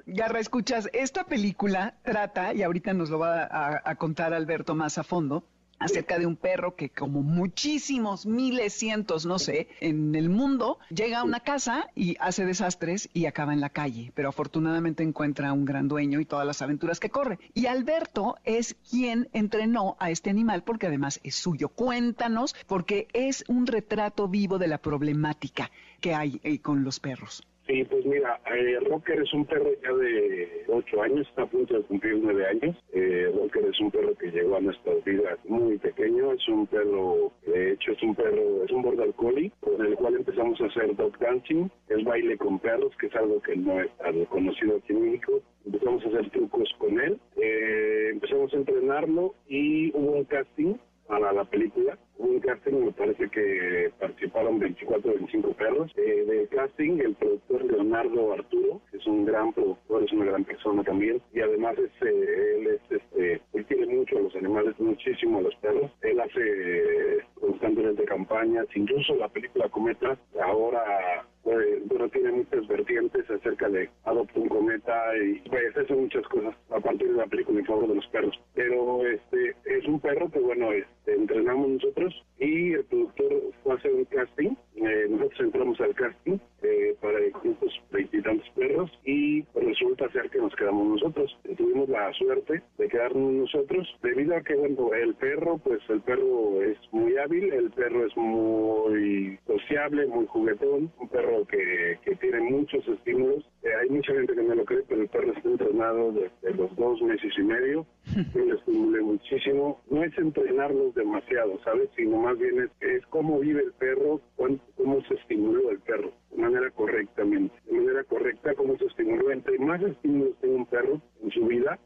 Garra, 0.07 0.41
escuchas, 0.41 0.89
esta 0.93 1.25
película 1.25 1.95
trata, 2.03 2.55
y 2.55 2.63
ahorita 2.63 2.93
nos 2.93 3.11
lo 3.11 3.19
va 3.19 3.49
a, 3.85 3.95
contar 3.97 4.35
Alberto 4.35 4.75
más 4.75 4.99
a 4.99 5.03
fondo, 5.03 5.45
acerca 5.79 6.19
de 6.19 6.27
un 6.27 6.37
perro 6.37 6.75
que 6.75 6.89
como 6.89 7.23
muchísimos, 7.23 8.25
miles, 8.25 8.73
cientos, 8.73 9.27
no 9.27 9.39
sé, 9.39 9.69
en 9.81 10.15
el 10.15 10.31
mundo, 10.31 10.79
llega 10.89 11.19
a 11.19 11.25
una 11.25 11.41
casa 11.41 11.89
y 11.95 12.17
hace 12.19 12.47
desastres 12.47 13.11
y 13.13 13.27
acaba 13.27 13.53
en 13.53 13.61
la 13.61 13.69
calle, 13.69 14.11
pero 14.15 14.31
afortunadamente 14.31 15.03
encuentra 15.03 15.51
a 15.51 15.53
un 15.53 15.67
gran 15.67 15.87
dueño 15.87 16.21
y 16.21 16.25
todas 16.25 16.47
las 16.47 16.63
aventuras 16.63 16.99
que 16.99 17.11
corre. 17.11 17.39
Y 17.53 17.67
Alberto 17.67 18.37
es 18.45 18.75
quien 18.91 19.29
entrenó 19.35 19.97
a 19.99 20.11
este 20.11 20.31
animal 20.31 20.63
porque 20.63 20.87
además 20.87 21.21
es 21.25 21.35
suyo. 21.35 21.69
Cuéntanos, 21.69 22.55
porque 22.67 23.09
es 23.13 23.45
un 23.49 23.67
retrato 23.67 24.29
vivo 24.29 24.59
de 24.59 24.69
la 24.69 24.79
problemática 24.79 25.71
que 26.01 26.15
hay 26.15 26.41
eh, 26.43 26.61
con 26.61 26.85
los 26.85 27.01
perros. 27.01 27.43
Sí, 27.67 27.83
pues 27.83 28.07
mira, 28.07 28.41
eh, 28.47 28.79
Rocker 28.89 29.21
es 29.21 29.35
un 29.35 29.45
perro 29.45 29.71
ya 29.83 29.93
de 29.93 30.65
8 30.69 31.03
años, 31.03 31.27
está 31.29 31.43
a 31.43 31.47
punto 31.47 31.75
de 31.75 31.83
cumplir 31.83 32.17
9 32.23 32.47
años. 32.47 32.77
Eh, 32.93 33.29
Rocker 33.35 33.65
es 33.65 33.81
un 33.81 33.91
perro 33.91 34.15
que 34.15 34.31
llegó 34.31 34.57
a 34.57 34.61
nuestras 34.61 35.03
vidas 35.03 35.37
muy 35.47 35.77
pequeño, 35.79 36.31
es 36.33 36.47
un 36.47 36.69
perro, 36.69 37.33
de 37.45 37.73
hecho 37.73 37.91
es 37.91 38.03
un 38.05 38.15
perro, 38.15 38.63
es 38.65 38.71
un 38.71 38.83
border 38.83 39.13
collie, 39.15 39.51
con 39.59 39.85
el 39.85 39.97
cual 39.97 40.15
empezamos 40.15 40.61
a 40.61 40.67
hacer 40.67 40.95
dog 40.95 41.19
dancing, 41.19 41.69
el 41.89 42.05
baile 42.05 42.39
con 42.39 42.61
perros, 42.61 42.93
que 43.01 43.09
es 43.09 43.17
algo 43.17 43.43
que 43.43 43.57
no 43.57 43.81
es 43.81 43.91
tan 43.99 44.25
conocido 44.27 44.77
aquí 44.77 44.93
en 44.93 45.03
México. 45.03 45.41
Empezamos 45.65 46.05
a 46.05 46.09
hacer 46.09 46.31
trucos 46.31 46.73
con 46.79 47.01
él, 47.01 47.19
eh, 47.37 48.11
empezamos 48.13 48.55
a 48.55 48.59
entrenarlo 48.59 49.35
y 49.49 49.91
hubo 49.91 50.13
un 50.13 50.25
casting 50.25 50.77
para 51.07 51.33
la 51.33 51.45
película. 51.45 51.99
Hubo 52.19 52.29
un 52.29 52.41
casting, 52.41 52.85
me 52.85 52.93
parece 52.93 53.29
que 53.29 53.91
participaron 54.01 54.59
24 54.59 55.11
o 55.11 55.15
25 55.15 55.53
perros. 55.53 55.93
Eh, 55.97 56.25
de 56.27 56.47
casting, 56.49 56.99
el 57.01 57.15
productor 57.15 57.65
Leonardo 57.65 58.33
Arturo, 58.33 58.81
que 58.91 58.97
es 58.97 59.07
un 59.07 59.25
gran 59.25 59.53
productor, 59.53 60.05
es 60.05 60.13
una 60.13 60.27
gran 60.27 60.45
persona 60.45 60.83
también, 60.83 61.21
y 61.35 61.41
además 61.41 61.77
es, 61.79 61.91
eh, 62.07 62.57
él, 62.59 62.67
es, 62.69 62.81
este, 62.91 63.41
él 63.53 63.67
quiere 63.67 63.87
mucho 63.87 64.19
a 64.19 64.23
los 64.23 64.37
animales, 64.37 64.79
muchísimo 64.79 65.39
a 65.39 65.43
los 65.43 65.55
perros. 65.57 65.91
Él 66.03 66.21
hace 66.21 66.41
eh, 66.41 67.19
constantemente 67.35 68.05
campañas, 68.05 68.67
incluso 68.75 69.15
la 69.17 69.29
película 69.29 69.69
Cometa, 69.69 70.19
ahora 70.43 71.27
pues, 71.47 71.87
bueno, 71.87 72.09
tiene 72.09 72.33
muchas 72.33 72.67
vertientes 72.67 73.31
acerca 73.31 73.69
de 73.69 73.89
adoptar 74.05 74.43
un 74.43 74.49
cometa 74.49 75.01
y 75.17 75.49
pues 75.49 75.77
hace 75.77 75.95
muchas 75.95 76.27
cosas 76.27 76.53
a 76.71 76.81
partir 76.81 77.09
de 77.09 77.19
la 77.19 77.27
película 77.27 77.61
en 77.61 77.67
favor 77.67 77.87
de 77.87 77.95
los 77.95 78.07
perros. 78.09 78.37
Pero 78.55 79.07
este 79.07 79.55
es 79.65 79.85
un 79.87 80.01
perro 80.01 80.29
que 80.29 80.41
bueno, 80.41 80.73
este, 80.73 81.15
entrenamos 81.15 81.69
nosotros 81.69 82.21
y 82.41 82.73
el 82.73 82.85
productor 82.87 83.33
fue 83.63 83.75
a 83.75 83.77
hacer 83.77 83.93
un 83.93 84.05
casting. 84.07 84.57
Eh, 84.75 85.07
nosotros 85.09 85.41
entramos 85.41 85.81
al 85.81 85.95
casting 85.95 86.39
eh, 86.63 86.97
para 87.01 87.21
grupos 87.21 87.81
veintitantos 87.93 88.49
perros 88.57 88.91
y 89.05 89.43
pues, 89.43 89.67
resulta 89.67 90.11
ser 90.11 90.29
que 90.31 90.39
nos 90.39 90.55
quedamos 90.57 91.01
nosotros. 91.01 91.39
tuvimos 91.57 91.89
la 91.89 92.13
suerte 92.27 92.63
de 92.79 92.89
quedarnos 92.89 93.33
nosotros 93.33 93.87
debido 94.03 94.37
a 94.37 94.41
que 94.41 94.57
bueno, 94.57 94.93
el 94.95 95.15
perro, 95.15 95.59
pues 95.59 95.81
el 95.89 96.01
perro 96.01 96.61
es 96.61 96.77
muy 96.91 97.17
hábil, 97.17 97.53
el 97.53 97.71
perro 97.71 98.05
es 98.05 98.17
muy 98.17 99.39
sociable, 99.47 100.07
muy 100.07 100.27
juguetón, 100.27 100.91
un 100.99 101.09
perro 101.09 101.47
que, 101.47 101.99
tiene 102.21 102.41
muchos 102.41 102.87
estímulos. 102.89 103.45
Eh, 103.63 103.69
hay 103.81 103.91
mucha 103.91 104.13
gente 104.13 104.35
que 104.35 104.43
no 104.43 104.55
lo 104.55 104.65
cree, 104.65 104.83
pero 104.89 105.03
el 105.03 105.09
perro 105.09 105.33
está 105.33 105.49
entrenado 105.49 106.13
desde 106.13 106.57
los 106.57 106.75
dos 106.77 107.01
meses 107.03 107.33
y 107.39 107.43
medio. 107.43 107.87
Yo 108.35 108.45
le 108.45 108.55
estimulé 108.55 109.03
muchísimo. 109.03 109.81
No 109.91 110.03
es 110.03 110.17
entrenarlos 110.19 110.95
demasiado, 110.95 111.61
¿sabes? 111.63 111.91
Sino 111.95 112.17
más 112.19 112.39
bien 112.39 112.63
es, 112.63 112.71
es 112.81 113.07
cómo 113.09 113.39
vive 113.39 113.63
el 113.63 113.73
perro, 113.75 114.21
cómo 114.37 115.03
se 115.03 115.15
estimuló 115.15 115.71
el 115.71 115.79
perro 115.81 116.13
de 116.31 116.43
manera 116.43 116.71
correctamente. 116.71 117.55
De 117.67 117.73
manera 117.73 118.05
correcta, 118.05 118.55
cómo 118.55 118.77
se 118.79 118.87
estimuló. 118.87 119.31
Entre 119.31 119.59
más 119.59 119.83
estímulos 119.83 120.37
tenga 120.41 120.57
un 120.57 120.67
perro 120.67 121.01
en 121.23 121.31
su 121.31 121.47
vida, 121.47 121.79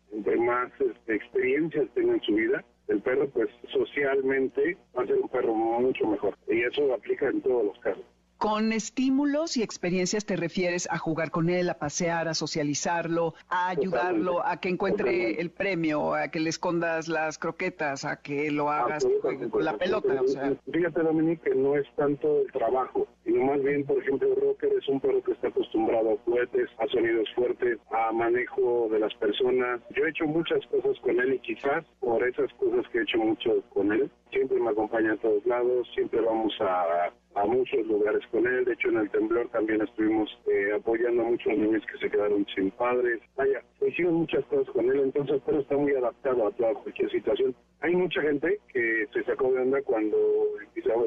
tenga 1.94 2.14
en 2.14 2.22
su 2.22 2.34
vida, 2.34 2.64
el 2.88 3.00
perro 3.00 3.28
pues 3.30 3.48
socialmente 3.72 4.76
va 4.96 5.02
a 5.02 5.06
ser 5.06 5.16
un 5.16 5.28
perro 5.28 5.54
mucho 5.54 6.06
mejor. 6.06 6.36
Y 6.48 6.62
eso 6.62 6.92
aplica 6.92 7.28
en 7.28 7.40
todos 7.40 7.64
los 7.64 7.78
casos. 7.78 8.04
Con 8.40 8.72
estímulos 8.72 9.58
y 9.58 9.62
experiencias 9.62 10.24
te 10.24 10.34
refieres 10.34 10.88
a 10.90 10.96
jugar 10.96 11.30
con 11.30 11.50
él, 11.50 11.68
a 11.68 11.74
pasear, 11.74 12.26
a 12.26 12.32
socializarlo, 12.32 13.34
a 13.50 13.68
ayudarlo 13.68 14.42
a 14.46 14.58
que 14.60 14.70
encuentre 14.70 15.38
el 15.42 15.50
premio, 15.50 16.14
a 16.14 16.28
que 16.28 16.40
le 16.40 16.48
escondas 16.48 17.06
las 17.06 17.36
croquetas, 17.36 18.06
a 18.06 18.22
que 18.22 18.50
lo 18.50 18.70
hagas 18.70 19.06
con 19.20 19.62
la 19.62 19.76
pelota. 19.76 20.22
O 20.22 20.26
sea. 20.26 20.54
Fíjate, 20.72 21.02
Dominique, 21.02 21.50
que 21.50 21.54
no 21.54 21.76
es 21.76 21.86
tanto 21.96 22.40
el 22.40 22.50
trabajo, 22.50 23.06
sino 23.26 23.44
más 23.44 23.62
bien, 23.62 23.84
por 23.84 23.98
ejemplo, 23.98 24.34
Rocker 24.34 24.72
es 24.72 24.88
un 24.88 25.00
perro 25.00 25.22
que 25.22 25.32
está 25.32 25.48
acostumbrado 25.48 26.12
a 26.12 26.16
juguetes, 26.24 26.70
a 26.78 26.86
sonidos 26.86 27.28
fuertes, 27.34 27.78
a 27.90 28.10
manejo 28.10 28.88
de 28.90 29.00
las 29.00 29.12
personas. 29.16 29.82
Yo 29.90 30.06
he 30.06 30.08
hecho 30.08 30.24
muchas 30.24 30.64
cosas 30.68 30.98
con 31.00 31.20
él 31.20 31.34
y 31.34 31.38
quizás 31.40 31.84
por 32.00 32.26
esas 32.26 32.50
cosas 32.54 32.88
que 32.90 33.00
he 33.00 33.02
hecho 33.02 33.18
mucho 33.18 33.62
con 33.74 33.92
él, 33.92 34.10
siempre 34.32 34.58
me 34.58 34.70
acompaña 34.70 35.12
a 35.12 35.16
todos 35.18 35.44
lados, 35.44 35.86
siempre 35.94 36.22
vamos 36.22 36.54
a 36.60 37.12
a 37.34 37.44
muchos 37.44 37.86
lugares 37.86 38.22
con 38.30 38.46
él. 38.46 38.64
De 38.64 38.72
hecho, 38.72 38.88
en 38.88 38.98
el 38.98 39.10
temblor 39.10 39.48
también 39.50 39.82
estuvimos 39.82 40.28
eh, 40.50 40.72
apoyando 40.74 41.22
a 41.22 41.30
muchos 41.30 41.56
niños 41.56 41.82
que 41.90 41.98
se 41.98 42.10
quedaron 42.10 42.46
sin 42.54 42.70
padres. 42.72 43.20
Vaya, 43.36 43.62
se 43.78 43.88
hicieron 43.88 44.14
muchas 44.14 44.44
cosas 44.46 44.68
con 44.72 44.90
él, 44.90 45.00
entonces, 45.00 45.40
pero 45.46 45.60
está 45.60 45.76
muy 45.76 45.92
adaptado 45.92 46.46
a 46.46 46.52
toda 46.52 46.74
cualquier 46.74 47.10
situación. 47.10 47.54
Hay 47.82 47.96
mucha 47.96 48.20
gente 48.20 48.58
que 48.72 49.06
se 49.12 49.24
sacó 49.24 49.50
de 49.52 49.60
onda 49.60 49.80
cuando, 49.82 50.16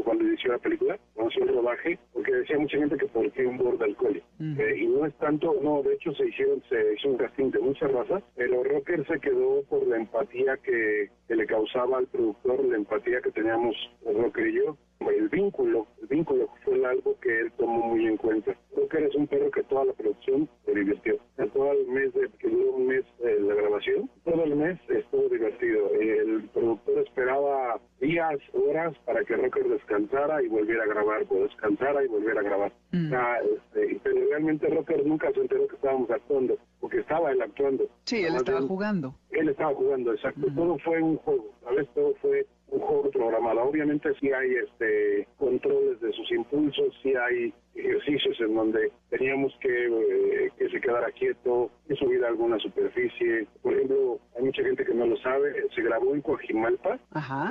cuando 0.04 0.24
inició 0.24 0.54
la 0.54 0.58
película, 0.58 0.98
cuando 1.14 1.32
hizo 1.32 1.44
el 1.44 1.56
rodaje, 1.56 2.00
porque 2.14 2.34
decía 2.34 2.58
mucha 2.58 2.78
gente 2.78 2.98
que 2.98 3.06
por 3.08 3.32
qué 3.32 3.46
un 3.46 3.58
border 3.58 3.96
collie. 3.96 4.24
Eh, 4.40 4.78
y 4.80 4.88
no 4.88 5.06
es 5.06 5.14
tanto, 5.16 5.56
no, 5.62 5.84
de 5.84 5.94
hecho 5.94 6.14
se 6.14 6.28
hicieron, 6.28 6.64
se 6.70 6.94
hizo 6.96 7.10
un 7.10 7.18
casting 7.18 7.52
de 7.52 7.60
muchas 7.60 7.92
razas, 7.92 8.24
pero 8.36 8.64
Rocker 8.64 9.06
se 9.08 9.20
quedó 9.20 9.62
por 9.70 9.86
la 9.88 9.98
empatía 9.98 10.58
que, 10.58 11.10
que 11.28 11.36
le 11.36 11.46
causaba 11.46 12.00
al 12.00 12.08
productor, 12.08 12.66
la 12.66 12.78
empatía 12.78 13.22
que 13.22 13.32
teníamos 13.32 13.76
Rocker 14.04 14.48
y 14.48 14.56
yo, 14.56 14.78
el 15.10 15.30
vínculo, 15.30 15.88
el 16.02 16.08
vínculo 16.08 16.50
fue 16.63 16.86
algo 16.86 17.18
que 17.20 17.42
él 17.42 17.52
tomó 17.58 17.88
muy 17.89 18.06
en 18.06 18.18
cuenta. 18.18 18.56
Creo 18.74 18.88
que 18.88 18.98
eres 18.98 19.16
un 19.16 19.28
perro 19.28 19.52
que 19.52 19.63
toda 19.63 19.86
la 19.86 19.94
producción 19.94 20.50
se 20.66 20.74
divirtió. 20.74 21.18
Todo 21.54 21.72
el 21.72 21.88
mes, 21.88 22.13
de, 22.13 22.30
que 22.39 22.50
duró 22.50 22.72
un 22.74 22.88
mes 22.88 23.04
de 23.20 23.39
la 23.42 23.54
grabación, 23.54 24.10
todo 24.24 24.44
el 24.44 24.56
mes 24.56 24.80
estuvo 24.89 25.30
divertido. 25.30 25.89
El 26.00 26.50
productor 26.54 27.00
esperaba 27.00 27.80
días, 28.00 28.39
horas 28.54 28.96
para 29.06 29.24
que 29.24 29.36
Rocker 29.36 29.68
descansara 29.68 30.42
y 30.42 30.48
volviera 30.48 30.84
a 30.84 30.88
grabar, 30.88 31.26
o 31.30 31.36
descansara 31.44 32.04
y 32.04 32.08
volviera 32.08 32.42
a 32.42 32.44
grabar. 32.44 32.72
Mm. 32.92 33.13
este, 33.56 34.00
pero 34.04 34.28
realmente 34.30 34.68
Rocker 34.68 35.06
nunca 35.06 35.32
se 35.32 35.42
enteró 35.42 35.68
que 35.68 35.76
estábamos 35.76 36.10
actuando, 36.10 36.58
porque 36.80 37.00
estaba 37.00 37.32
él 37.32 37.42
actuando. 37.42 37.88
Sí, 38.06 38.24
él 38.24 38.36
estaba 38.36 38.62
jugando. 38.62 39.16
Él 39.32 39.50
estaba 39.50 39.74
jugando, 39.74 40.13
exacto. 40.13 40.50
Mm. 40.50 40.56
Todo 40.56 40.78
fue 40.80 41.02
un 41.02 41.18
juego, 41.18 41.46
¿sabes? 41.63 41.88
Todo 41.94 42.13
fue 42.22 42.46
mejor 42.84 43.10
programada. 43.12 43.63
Obviamente 43.63 44.10
sí 44.19 44.32
hay 44.32 44.56
este 44.56 45.28
controles 45.38 46.00
de 46.02 46.12
sus 46.12 46.32
impulsos, 46.32 46.93
sí 47.02 47.13
hay 47.15 47.54
ejercicios 47.76 48.39
en 48.39 48.56
donde 48.56 48.91
teníamos 49.10 49.54
que 49.60 49.88
eh, 49.88 50.52
que 50.58 50.69
se 50.69 50.82
quedara 50.82 51.12
quieto, 51.12 51.72
que 51.88 51.96
subir 51.96 52.24
a 52.24 52.28
alguna 52.28 52.60
superficie. 52.60 53.48
Por 53.62 53.74
ejemplo, 53.74 54.19
hay 54.38 54.43
mucha 54.43 54.63
gente 54.63 54.86
que 54.86 54.93
no 54.93 55.06
lo 55.08 55.17
sabe, 55.17 55.54
se 55.74 55.82
grabó 55.82 56.13
en 56.13 56.22
Coajimalpa, 56.22 57.00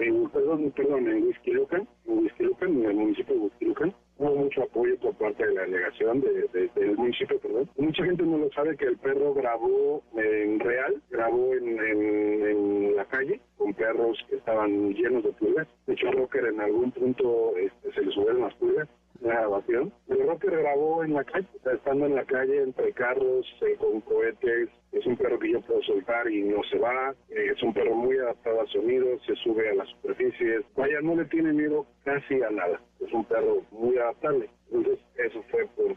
en, 0.00 0.28
perdón, 0.30 0.72
perdón, 0.76 1.08
en 1.08 1.24
Huizquilucan, 1.24 1.88
en 2.06 2.22
en 2.60 2.84
el 2.84 2.94
municipio 2.94 3.34
de 3.34 3.40
Huizquilucan, 3.40 3.94
hubo 4.22 4.36
mucho 4.36 4.62
apoyo 4.62 4.96
por 4.98 5.14
parte 5.14 5.46
de 5.46 5.54
la 5.54 5.62
delegación 5.62 6.20
de, 6.20 6.68
del 6.74 6.96
municipio, 6.96 7.38
perdón. 7.40 7.68
Mucha 7.76 8.04
gente 8.04 8.22
no 8.22 8.38
lo 8.38 8.50
sabe 8.52 8.76
que 8.76 8.86
el 8.86 8.96
perro 8.98 9.34
grabó 9.34 10.02
en 10.16 10.60
real, 10.60 11.02
grabó 11.10 11.54
en, 11.54 11.78
en, 11.78 12.96
la 12.96 13.04
calle 13.06 13.40
con 13.56 13.72
perros 13.74 14.18
que 14.28 14.36
estaban 14.36 14.94
llenos 14.94 15.24
de 15.24 15.32
pulgas. 15.32 15.66
De 15.86 15.94
hecho, 15.94 16.10
Rocker 16.12 16.46
en 16.46 16.60
algún 16.60 16.92
punto 16.92 17.56
este, 17.56 17.92
se 17.92 18.02
le 18.02 18.12
subieron 18.12 18.42
las 18.42 18.54
pulgas 18.54 18.88
la 19.22 19.34
grabación. 19.34 19.92
El 20.08 20.26
Rocker 20.26 20.50
grabó 20.50 21.04
en 21.04 21.14
la 21.14 21.24
calle, 21.24 21.46
estando 21.72 22.06
en 22.06 22.14
la 22.14 22.24
calle 22.24 22.62
entre 22.62 22.92
carros, 22.92 23.46
eh, 23.62 23.76
con 23.78 24.00
cohetes. 24.02 24.68
Es 24.92 25.06
un 25.06 25.16
perro 25.16 25.38
que 25.38 25.52
yo 25.52 25.60
puedo 25.62 25.82
soltar 25.82 26.30
y 26.30 26.42
no 26.42 26.62
se 26.64 26.78
va. 26.78 27.14
Eh, 27.30 27.52
es 27.54 27.62
un 27.62 27.72
perro 27.72 27.94
muy 27.94 28.18
adaptado 28.18 28.60
a 28.60 28.66
sonidos, 28.66 29.22
se 29.26 29.34
sube 29.36 29.70
a 29.70 29.74
las 29.74 29.88
superficies. 29.88 30.64
Vaya, 30.76 31.00
no 31.02 31.16
le 31.16 31.24
tiene 31.26 31.52
miedo 31.52 31.86
casi 32.04 32.42
a 32.42 32.50
nada. 32.50 32.80
Es 33.00 33.12
un 33.12 33.24
perro 33.24 33.62
muy 33.70 33.96
adaptable. 33.96 34.50
Entonces, 34.70 34.98
eso 35.16 35.42
fue 35.50 35.66
por, 35.76 35.96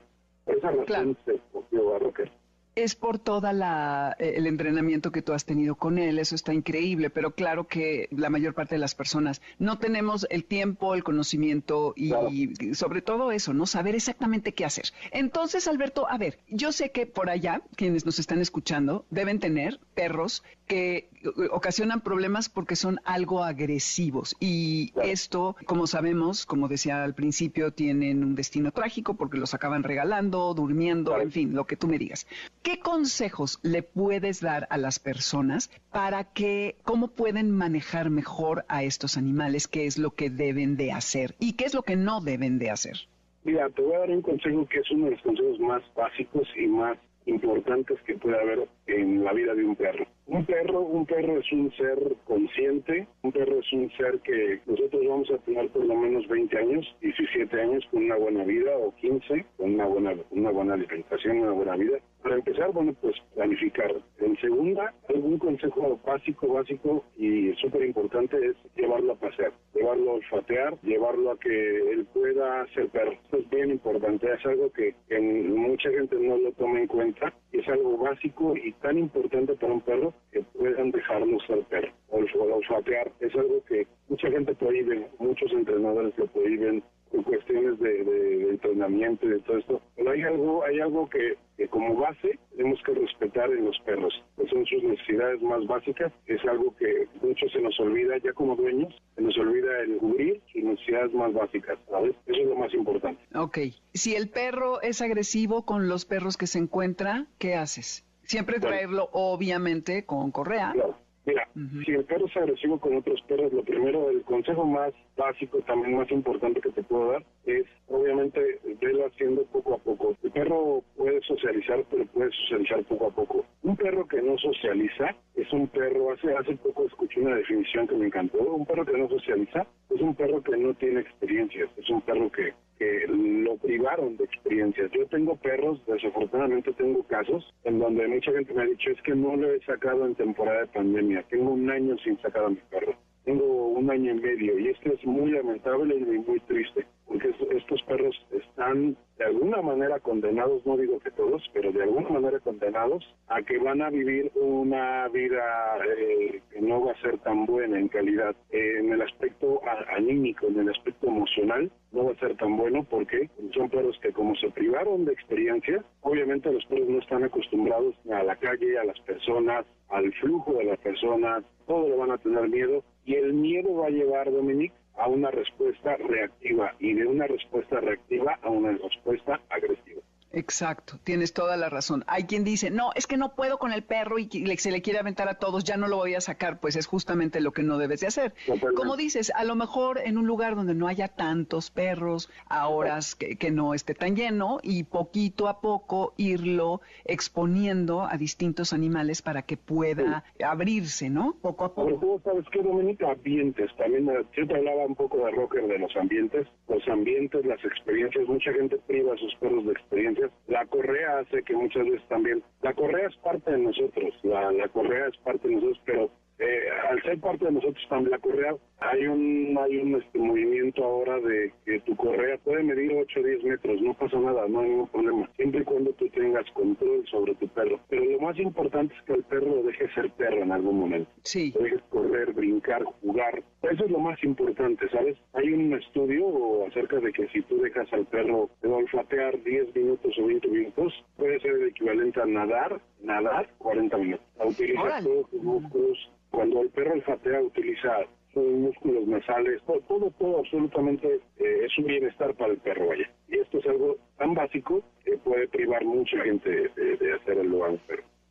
esa 0.56 0.72
razón 0.72 1.18
se 1.26 1.36
escogió 1.36 1.96
a 1.96 2.00
Rocker 2.00 2.32
es 2.76 2.96
por 2.96 3.20
toda 3.20 3.54
la 3.54 4.16
eh, 4.20 4.34
el 4.36 4.48
entrenamiento 4.48 5.12
que 5.12 5.22
tú 5.22 5.34
has 5.34 5.46
tenido 5.46 5.76
con 5.76 5.98
él, 5.98 6.20
eso 6.20 6.36
está 6.36 6.54
increíble, 6.54 7.10
pero 7.10 7.32
claro 7.32 7.68
que 7.68 8.08
la 8.12 8.30
mayor 8.30 8.54
parte 8.54 8.76
de 8.76 8.80
las 8.80 8.96
personas 8.96 9.42
no 9.60 9.80
tenemos 9.80 10.28
el 10.30 10.44
tiempo, 10.44 10.94
el 10.94 11.04
conocimiento 11.04 11.94
y, 11.96 12.74
sobre 12.76 13.02
todo 13.02 13.32
eso, 13.32 13.54
no 13.54 13.66
saber 13.66 13.96
exactamente 13.96 14.54
qué 14.54 14.66
hacer. 14.66 14.86
Entonces, 15.12 15.68
Alberto, 15.68 16.08
a 16.10 16.18
ver, 16.18 16.40
yo 16.50 16.72
sé 16.72 16.92
que 16.92 17.06
por 17.06 17.30
allá 17.30 17.62
quienes 17.76 18.06
nos 18.06 18.20
están 18.20 18.42
escuchando 18.42 19.06
deben 19.10 19.40
tener 19.40 19.80
perros 19.94 20.44
que 20.66 21.10
ocasionan 21.52 22.02
problemas 22.02 22.50
porque 22.50 22.76
son 22.76 23.00
algo 23.04 23.44
agresivos 23.44 24.36
y 24.40 24.94
esto, 25.02 25.56
como 25.66 25.88
sabemos, 25.88 26.46
como 26.46 26.68
decía 26.68 27.04
al 27.04 27.14
principio, 27.14 27.72
tienen 27.72 28.24
un 28.24 28.36
destino 28.36 28.72
trágico 28.72 29.16
porque 29.16 29.38
los 29.38 29.54
acaban 29.54 29.84
regalando, 29.84 30.54
durmiendo, 30.54 31.20
en 31.20 31.32
fin, 31.32 31.56
lo 31.56 31.66
que 31.66 31.76
tú 31.76 31.88
me 31.88 31.98
digas. 31.98 32.28
¿Qué 32.64 32.80
consejos 32.80 33.60
le 33.64 33.84
puedes 33.84 34.42
dar 34.42 34.68
a 34.70 34.78
las 34.78 35.00
personas 35.00 35.70
para 35.92 36.24
que, 36.24 36.76
cómo 36.84 37.10
pueden 37.10 37.52
manejar 37.52 38.10
mejor 38.10 38.66
a 38.68 38.84
estos 38.84 39.18
animales? 39.18 39.68
¿Qué 39.68 39.86
es 39.86 39.98
lo 39.98 40.12
que 40.12 40.30
deben 40.30 40.78
de 40.78 40.92
hacer 40.92 41.36
y 41.40 41.54
qué 41.54 41.66
es 41.66 41.74
lo 41.74 41.84
que 41.84 41.96
no 41.96 42.22
deben 42.22 42.60
de 42.60 42.70
hacer? 42.70 42.98
Mira, 43.44 43.70
te 43.70 43.82
voy 43.82 43.94
a 43.94 44.00
dar 44.00 44.10
un 44.10 44.24
consejo 44.24 44.66
que 44.68 44.80
es 44.80 44.92
uno 44.92 45.06
de 45.06 45.12
los 45.12 45.22
consejos 45.22 45.60
más 45.60 45.84
básicos 45.96 46.48
y 46.58 46.68
más 46.68 46.98
importantes 47.26 48.00
que 48.02 48.16
puede 48.16 48.40
haber 48.40 48.68
en 48.88 49.24
la 49.24 49.34
vida 49.34 49.54
de 49.54 49.64
un 49.64 49.76
perro. 49.76 50.06
Un 50.28 50.46
perro, 50.46 50.82
un 50.82 51.06
perro 51.06 51.40
es 51.40 51.52
un 51.52 51.72
ser 51.74 51.98
consciente, 52.26 53.08
un 53.22 53.32
perro 53.32 53.60
es 53.60 53.74
un 53.74 53.92
ser 53.92 54.20
que 54.20 54.60
nosotros 54.66 55.02
vamos 55.08 55.32
a 55.32 55.38
tener 55.40 55.70
por 55.70 55.86
lo 55.86 55.96
menos 55.96 56.28
20 56.28 56.58
años, 56.58 56.96
17 57.02 57.62
años 57.62 57.86
con 57.92 58.06
una 58.06 58.16
buena 58.16 58.44
vida 58.44 58.78
o 58.78 58.94
15 58.96 59.46
con 59.58 59.74
una 59.76 59.86
buena 59.86 60.16
una 60.32 60.52
buena 60.52 60.74
alimentación, 60.74 61.40
una 61.40 61.52
buena 61.52 61.76
vida. 61.76 61.98
Para 62.26 62.38
empezar, 62.38 62.72
bueno, 62.72 62.92
pues 63.02 63.16
planificar. 63.36 63.94
En 64.18 64.36
segunda, 64.38 64.92
algún 65.10 65.38
consejo 65.38 66.00
básico, 66.04 66.48
básico 66.48 67.06
y 67.16 67.54
súper 67.62 67.86
importante 67.86 68.36
es 68.44 68.56
llevarlo 68.76 69.14
a 69.14 69.16
pasear, 69.16 69.54
llevarlo 69.76 70.10
a 70.10 70.14
olfatear, 70.16 70.82
llevarlo 70.82 71.30
a 71.30 71.40
que 71.40 71.92
él 71.92 72.08
pueda 72.12 72.66
ser 72.74 72.90
perro. 72.90 73.12
Esto 73.12 73.38
es 73.38 73.50
bien 73.52 73.70
importante, 73.70 74.26
es 74.34 74.44
algo 74.44 74.72
que, 74.72 74.96
que 75.08 75.20
mucha 75.20 75.92
gente 75.92 76.16
no 76.16 76.36
lo 76.38 76.52
toma 76.54 76.80
en 76.80 76.88
cuenta 76.88 77.32
es 77.52 77.68
algo 77.70 77.98
básico 77.98 78.56
y 78.58 78.72
tan 78.74 78.98
importante 78.98 79.54
para 79.56 79.74
un 79.74 79.82
perro 79.82 80.14
que 80.32 80.42
puedan 80.42 80.92
dejarlo 80.92 81.40
ser 81.42 81.60
perro 81.70 81.92
olfatear. 82.10 83.12
Es 83.20 83.36
algo 83.36 83.64
que 83.68 83.88
mucha 84.10 84.30
gente 84.30 84.56
prohíbe, 84.56 85.08
muchos 85.20 85.52
entrenadores 85.52 86.18
lo 86.18 86.28
prohíben 86.28 86.84
cuestiones 87.24 87.80
de, 87.80 88.50
entrenamiento 88.50 89.26
y 89.26 89.30
de 89.30 89.40
todo 89.40 89.58
esto. 89.58 89.82
Pero 89.96 90.12
hay 90.12 90.22
algo, 90.22 90.64
hay 90.64 90.80
algo 90.80 91.10
que, 91.10 91.38
como 91.70 91.96
base 91.96 92.38
tenemos 92.56 92.80
que 92.86 92.94
respetar 92.94 93.52
en 93.52 93.66
los 93.66 93.78
perros, 93.80 94.14
que 94.38 94.48
son 94.48 94.66
sus 94.66 94.84
necesidades 94.84 95.42
más 95.42 95.66
básicas. 95.68 96.12
Es 96.28 96.44
algo 96.46 96.76
que 96.78 97.08
mucho 97.22 97.48
se 97.50 97.62
nos 97.62 97.80
olvida 97.80 98.18
ya 98.18 98.34
como 98.34 98.56
dueños, 98.56 98.94
se 99.16 99.22
nos 99.22 99.38
olvida 99.38 99.80
el 99.82 99.98
cubrir 99.98 100.42
sus 100.52 100.64
necesidades 100.64 101.14
más 101.14 101.34
básicas, 101.34 101.78
¿sabes? 101.90 102.16
Eso 102.26 102.42
es 102.42 102.48
lo 102.48 102.56
más 102.56 102.74
importante. 102.74 103.22
Ok. 103.36 103.58
Si 103.94 104.16
el 104.16 104.30
perro 104.30 104.82
es 104.82 105.02
agresivo 105.02 105.66
con 105.66 105.88
los 105.88 106.06
perros 106.06 106.38
que 106.38 106.48
se 106.48 106.60
encuentra, 106.60 107.26
¿qué 107.40 107.56
haces? 107.56 108.06
Siempre 108.24 108.60
traerlo, 108.60 109.10
obviamente, 109.12 110.06
con 110.06 110.32
correa. 110.32 110.72
Claro. 110.74 110.98
Mira, 111.26 111.48
si 111.86 111.92
el 111.92 112.06
perro 112.06 112.28
es 112.28 112.38
agresivo 112.38 112.80
con 112.80 112.96
otros 112.98 113.20
perros, 113.28 113.52
lo 113.52 113.64
primero, 113.64 114.10
el 114.12 114.22
consejo 114.22 114.64
más 114.64 114.94
básico, 115.16 115.60
también 115.62 115.98
más 115.98 116.12
importante 116.12 116.62
que 116.62 116.72
te 116.72 116.84
puedo 116.84 117.12
dar, 117.12 117.24
es 117.46 117.66
obviamente 117.88 118.60
verlo 118.82 119.06
haciendo 119.08 119.44
poco 119.46 119.76
a 119.76 119.78
poco. 119.78 120.16
El 120.24 120.32
perro 120.32 120.84
puede 120.96 121.22
socializar, 121.22 121.84
pero 121.90 122.06
puede 122.08 122.32
socializar 122.32 122.84
poco 122.86 123.08
a 123.08 123.12
poco. 123.12 123.46
Un 123.64 123.76
perro 123.76 124.08
que 124.08 124.22
no 124.22 124.38
socializa 124.38 125.16
es 125.36 125.52
un 125.52 125.68
perro, 125.68 126.12
hace, 126.12 126.34
hace 126.34 126.56
poco 126.58 126.86
escuché 126.86 127.22
una 127.22 127.36
definición 127.36 127.88
que 127.88 127.96
me 127.96 128.08
encantó, 128.08 128.40
un 128.40 128.66
perro 128.66 128.86
que 128.86 128.98
no 128.98 129.10
socializa 129.10 129.66
es 129.90 130.02
un 130.02 130.16
perro 130.16 130.42
que 130.42 130.58
no 130.58 130.74
tiene 130.74 131.02
experiencias, 131.02 131.70
es 131.78 131.90
un 131.90 132.02
perro 132.02 132.32
que 132.32 132.54
que 132.78 133.06
lo 133.08 133.56
privaron 133.58 134.18
de 134.18 134.26
experiencias. 134.26 134.92
Yo 134.92 135.06
tengo 135.08 135.36
perros, 135.38 135.80
desafortunadamente 135.88 136.74
tengo 136.74 137.04
casos 137.04 137.54
en 137.64 137.80
donde 137.80 138.08
mucha 138.08 138.32
gente 138.32 138.54
me 138.54 138.64
ha 138.64 138.66
dicho 138.66 138.92
es 138.92 139.02
que 139.02 139.16
no 139.16 139.36
lo 139.36 139.52
he 139.52 139.60
sacado 139.62 140.06
en 140.06 140.16
temporada 140.16 140.62
de 140.62 140.68
pandemia, 140.68 141.24
tengo 141.30 141.52
un 141.52 141.70
año 141.70 141.98
sin 142.00 142.20
sacar 142.22 142.46
a 142.46 142.50
mi 142.50 142.60
perro, 142.70 142.96
tengo 143.26 143.68
un 143.70 143.90
año 143.90 144.12
y 144.12 144.22
medio 144.22 144.60
y 144.60 144.70
esto 144.70 144.94
es 144.94 145.06
muy 145.06 145.32
lamentable 145.32 145.96
y 145.96 146.04
muy 146.04 146.40
triste 146.42 146.86
porque 147.08 147.34
estos 147.52 147.82
perros 147.84 148.16
están 148.32 148.98
de 149.18 149.26
alguna 149.26 149.62
manera 149.62 150.00
condenados, 150.00 150.66
no 150.66 150.76
digo 150.76 151.00
que 151.00 151.12
todos, 151.12 151.42
pero 151.54 151.72
de 151.72 151.84
alguna 151.84 152.10
manera 152.10 152.40
condenados 152.40 153.06
a 153.28 153.42
que 153.42 153.58
van 153.58 153.82
a 153.82 153.90
vivir 153.90 154.32
una 154.36 155.08
vida 155.10 155.78
eh, 155.98 156.42
que 156.52 156.62
no 156.62 156.84
va 156.84 156.92
a 156.92 157.02
ser 157.02 157.18
tan 157.20 157.46
buena 157.46 157.80
en 157.80 157.88
calidad. 157.88 158.36
en 158.52 158.92
el 158.92 159.02
aspecto 159.02 159.62
anímico, 159.96 160.48
en 160.48 160.60
el 160.60 160.70
aspecto 160.70 161.08
emocional, 161.08 161.72
no 161.92 162.06
va 162.06 162.12
a 162.12 162.20
ser 162.20 162.36
tan 162.38 162.58
bueno 162.58 162.86
porque 162.90 163.30
son 163.54 163.70
perros 163.70 163.98
que 164.02 164.12
como 164.12 164.36
se 164.36 164.50
privaron 164.50 165.06
de 165.06 165.14
experiencia, 165.14 165.84
obviamente 166.02 166.52
los 166.52 166.66
perros 166.66 166.90
no 166.90 167.00
están 167.00 167.24
acostumbrados 167.24 167.96
a 168.12 168.24
la 168.24 168.36
calle, 168.36 168.78
a 168.78 168.84
las 168.84 169.00
personas, 169.02 169.66
al 169.90 170.12
flujo 170.14 170.54
de 170.54 170.66
las 170.66 170.80
personas, 170.80 171.44
todo 171.68 171.88
le 171.88 171.96
van 171.96 172.12
a 172.12 172.18
tener 172.18 172.50
miedo 172.50 172.84
y 173.06 173.16
el 173.16 173.34
miedo 173.34 173.76
va 173.76 173.88
a 173.88 173.92
llevar, 173.92 174.32
Dominique, 174.32 174.76
a 174.98 175.08
una 175.08 175.32
respuesta 175.32 175.98
reactiva 175.98 176.74
y 176.80 176.94
de 176.94 177.06
una 177.06 177.28
respuesta 177.28 177.80
reactiva 177.80 178.40
a 178.42 178.50
una 178.50 178.72
respuesta 178.72 179.42
agresiva. 179.50 180.02
Exacto, 180.32 181.00
tienes 181.04 181.34
toda 181.34 181.56
la 181.56 181.70
razón. 181.70 182.04
Hay 182.08 182.24
quien 182.24 182.44
dice, 182.44 182.70
no, 182.70 182.90
es 182.96 183.08
que 183.08 183.16
no 183.16 183.36
puedo 183.36 183.58
con 183.58 183.72
el 183.72 183.84
perro 183.84 184.20
y 184.20 184.28
se 184.58 184.72
le 184.72 184.82
quiere 184.82 185.00
aventar 185.00 185.30
a 185.30 185.36
todos, 185.36 185.64
ya 185.64 185.78
no 185.78 185.88
lo 185.88 185.98
voy 185.98 186.16
a 186.16 186.22
sacar, 186.22 186.60
pues 186.60 186.76
es 186.76 186.88
justamente 186.88 187.40
lo 187.40 187.52
que 187.52 187.64
no 187.64 187.78
debes 187.78 188.02
de 188.02 188.08
hacer. 188.08 188.34
Como 188.76 188.98
dices, 188.98 189.32
a 189.34 189.46
lo 189.46 189.56
mejor 189.56 190.00
en 190.04 190.18
un 190.18 190.28
lugar 190.28 190.56
donde 190.56 190.74
no 190.74 190.88
haya 190.88 191.08
tantos 191.08 191.72
perros, 191.72 192.30
a 192.50 192.68
horas 192.68 193.16
que, 193.16 193.38
que, 193.38 193.52
no 193.52 193.74
esté 193.74 193.94
tan 193.94 194.16
lleno 194.16 194.60
y 194.62 194.84
poquito 194.84 195.48
a 195.48 195.62
poco 195.62 196.14
irlo 196.18 196.82
exponiendo 197.06 198.04
a 198.04 198.18
distintos 198.18 198.74
animales 198.74 199.22
para 199.22 199.44
que 199.44 199.56
pueda 199.56 200.26
abrirse, 200.44 201.10
¿no? 201.10 201.36
Poco 201.42 201.66
a 201.66 201.74
poco. 201.74 202.20
Sabes 202.24 202.46
qué, 202.52 202.62
Dominica, 202.62 203.12
ambientes. 203.12 203.72
También 203.78 204.10
eh, 204.10 204.26
yo 204.36 204.48
te 204.48 204.56
hablaba 204.56 204.86
un 204.86 204.96
poco 204.96 205.18
de 205.26 205.32
Rocker 205.32 205.68
de 205.68 205.80
los 205.80 205.96
ambientes. 205.96 206.48
Los 206.68 206.86
ambientes, 206.88 207.46
las 207.46 207.64
experiencias, 207.64 208.28
mucha 208.28 208.52
gente 208.52 208.78
priva 208.88 209.14
a 209.14 209.18
sus 209.18 209.34
perros 209.36 209.66
de 209.66 209.72
experiencias 209.72 210.25
la 210.48 210.66
correa 210.66 211.20
hace 211.20 211.44
que 211.44 211.56
muchas 211.56 211.86
veces 211.86 212.08
también, 212.08 212.44
la 212.62 212.74
correa 212.74 213.08
es 213.08 213.16
parte 213.18 213.52
de 213.52 213.58
nosotros, 213.60 214.14
la, 214.24 214.52
la 214.52 214.68
correa 214.70 215.08
es 215.08 215.18
parte 215.18 215.48
de 215.48 215.56
nosotros, 215.56 215.82
pero 215.86 216.10
eh, 216.40 216.70
al 216.90 217.02
ser 217.04 217.20
parte 217.20 217.46
de 217.46 217.52
nosotros 217.52 217.86
también 217.90 218.12
la 218.12 218.20
correa, 218.20 218.56
hay 218.80 219.08
un 219.08 219.58
hay 219.58 219.78
un 219.78 219.96
este, 219.96 220.20
movimiento 220.20 220.84
ahora 220.84 221.20
de 221.20 221.52
que 221.66 221.80
tu 221.82 221.96
correa 221.96 222.38
puede 222.40 222.64
medir 222.64 222.92
8 222.94 223.20
o 223.20 223.24
10 223.24 223.44
metros, 223.44 223.82
no 223.82 223.94
pasa 223.94 224.20
nada, 224.20 224.48
no 224.48 224.60
hay 224.60 224.70
ningún 224.70 224.88
problema, 224.88 225.30
siempre 225.36 225.62
y 225.62 225.64
cuando 225.64 225.92
tú 225.94 226.10
tengas 226.10 226.50
control 226.52 227.06
sobre 227.08 227.36
tu 227.36 227.48
perro. 227.50 227.80
Pero 227.90 228.04
lo 228.04 228.20
más 228.20 228.38
importante 228.38 228.94
es 228.96 229.02
que 229.04 229.14
el 229.14 229.24
perro 229.24 229.64
deje 229.64 229.90
ser 229.94 230.12
perro 230.12 230.44
en 230.44 230.52
algún 230.52 230.80
momento. 230.80 231.10
Sí. 231.24 231.54
Dejes 231.60 231.82
correr, 231.90 232.34
brincar, 232.34 232.84
jugar. 233.02 233.44
Eso 233.64 233.86
es 233.86 233.92
lo 233.92 234.00
más 234.00 234.22
importante, 234.24 234.88
¿sabes? 234.90 235.18
Hay 235.34 235.52
un 235.52 235.74
estudio 235.74 236.66
acerca 236.68 237.00
de 237.00 237.12
que 237.12 237.28
si 237.30 237.42
tú 237.44 237.58
dejas 237.62 237.92
al 237.94 238.06
perro 238.06 238.50
de 238.62 238.70
olfatear 238.70 239.42
10 239.44 239.76
minutos 239.76 240.14
o 240.20 240.26
20 240.28 240.48
minutos, 240.50 240.94
puede 241.18 241.40
ser 241.40 241.52
el 241.52 241.70
equivalente 241.70 242.22
a 242.22 242.26
nadar, 242.26 242.80
nadar 243.02 243.50
40 243.58 243.98
minutos. 243.98 244.26
Utiliza 244.44 245.02
todos 245.02 245.30
tus 245.30 245.42
músculos, 245.42 246.12
cuando 246.30 246.62
el 246.62 246.70
perro 246.70 246.94
olfatea 246.94 247.42
utiliza 247.42 248.06
músculos 248.42 249.08
nasales, 249.08 249.62
todo, 249.66 250.12
todo, 250.18 250.40
absolutamente 250.40 251.20
eh, 251.38 251.60
es 251.66 251.78
un 251.78 251.86
bienestar 251.86 252.34
para 252.36 252.54
el 252.54 252.60
perro 252.60 252.88
vaya. 252.88 253.10
Y 253.28 253.38
esto 253.38 253.60
es 253.60 253.66
algo 253.68 253.98
tan 254.18 254.34
básico 254.34 254.84
que 255.04 255.18
puede 255.18 255.48
privar 255.48 255.84
mucha 255.86 256.18
gente 256.24 256.50
de, 256.50 257.14
hacer 257.14 257.38
el 257.38 257.48
lugar. 257.48 257.80